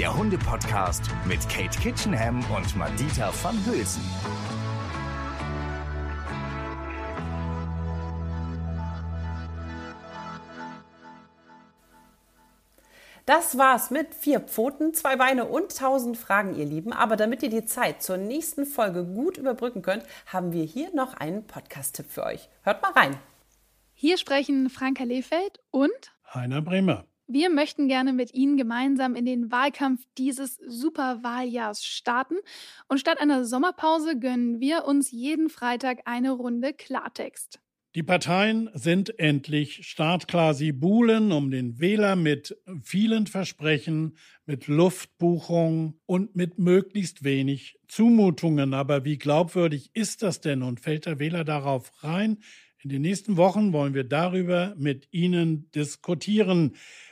Der 0.00 0.16
Hunde-Podcast 0.16 1.04
mit 1.26 1.46
Kate 1.48 1.78
Kitchenham 1.78 2.44
und 2.50 2.74
Madita 2.74 3.30
van 3.42 3.56
Hülsen. 3.66 4.02
Das 13.26 13.56
war's 13.56 13.92
mit 13.92 14.16
vier 14.16 14.40
Pfoten, 14.40 14.94
zwei 14.94 15.14
Beine 15.14 15.44
und 15.44 15.76
tausend 15.76 16.16
Fragen, 16.16 16.56
ihr 16.56 16.64
Lieben. 16.66 16.92
Aber 16.92 17.14
damit 17.14 17.42
ihr 17.44 17.50
die 17.50 17.64
Zeit 17.64 18.02
zur 18.02 18.16
nächsten 18.16 18.66
Folge 18.66 19.04
gut 19.04 19.38
überbrücken 19.38 19.80
könnt, 19.80 20.04
haben 20.26 20.52
wir 20.52 20.64
hier 20.64 20.92
noch 20.92 21.14
einen 21.14 21.46
Podcast-Tipp 21.46 22.06
für 22.08 22.24
euch. 22.24 22.48
Hört 22.62 22.82
mal 22.82 22.90
rein. 22.90 23.16
Hier 23.94 24.18
sprechen 24.18 24.70
Franka 24.70 25.04
Lehfeld 25.04 25.60
und 25.70 26.12
Heiner 26.34 26.62
Bremer. 26.62 27.04
Wir 27.28 27.48
möchten 27.48 27.86
gerne 27.86 28.12
mit 28.12 28.34
Ihnen 28.34 28.56
gemeinsam 28.56 29.14
in 29.14 29.24
den 29.24 29.52
Wahlkampf 29.52 30.04
dieses 30.18 30.56
Superwahljahrs 30.56 31.84
starten. 31.84 32.34
Und 32.88 32.98
statt 32.98 33.20
einer 33.20 33.44
Sommerpause 33.44 34.18
gönnen 34.18 34.58
wir 34.58 34.84
uns 34.84 35.12
jeden 35.12 35.48
Freitag 35.48 36.00
eine 36.06 36.32
Runde 36.32 36.72
Klartext. 36.72 37.60
Die 37.94 38.02
Parteien 38.02 38.70
sind 38.72 39.18
endlich 39.18 39.86
startklar. 39.86 40.54
Sie 40.54 40.72
buhlen 40.72 41.30
um 41.30 41.50
den 41.50 41.78
Wähler 41.78 42.16
mit 42.16 42.56
vielen 42.82 43.26
Versprechen, 43.26 44.16
mit 44.46 44.66
Luftbuchungen 44.66 46.00
und 46.06 46.34
mit 46.34 46.58
möglichst 46.58 47.22
wenig 47.22 47.78
Zumutungen. 47.88 48.72
Aber 48.72 49.04
wie 49.04 49.18
glaubwürdig 49.18 49.90
ist 49.92 50.22
das 50.22 50.40
denn 50.40 50.62
und 50.62 50.80
fällt 50.80 51.04
der 51.04 51.18
Wähler 51.18 51.44
darauf 51.44 51.92
rein? 52.02 52.38
In 52.82 52.88
den 52.88 53.02
nächsten 53.02 53.36
Wochen 53.36 53.74
wollen 53.74 53.92
wir 53.92 54.04
darüber 54.04 54.74
mit 54.78 55.08
Ihnen 55.10 55.70
diskutieren. 55.72 56.74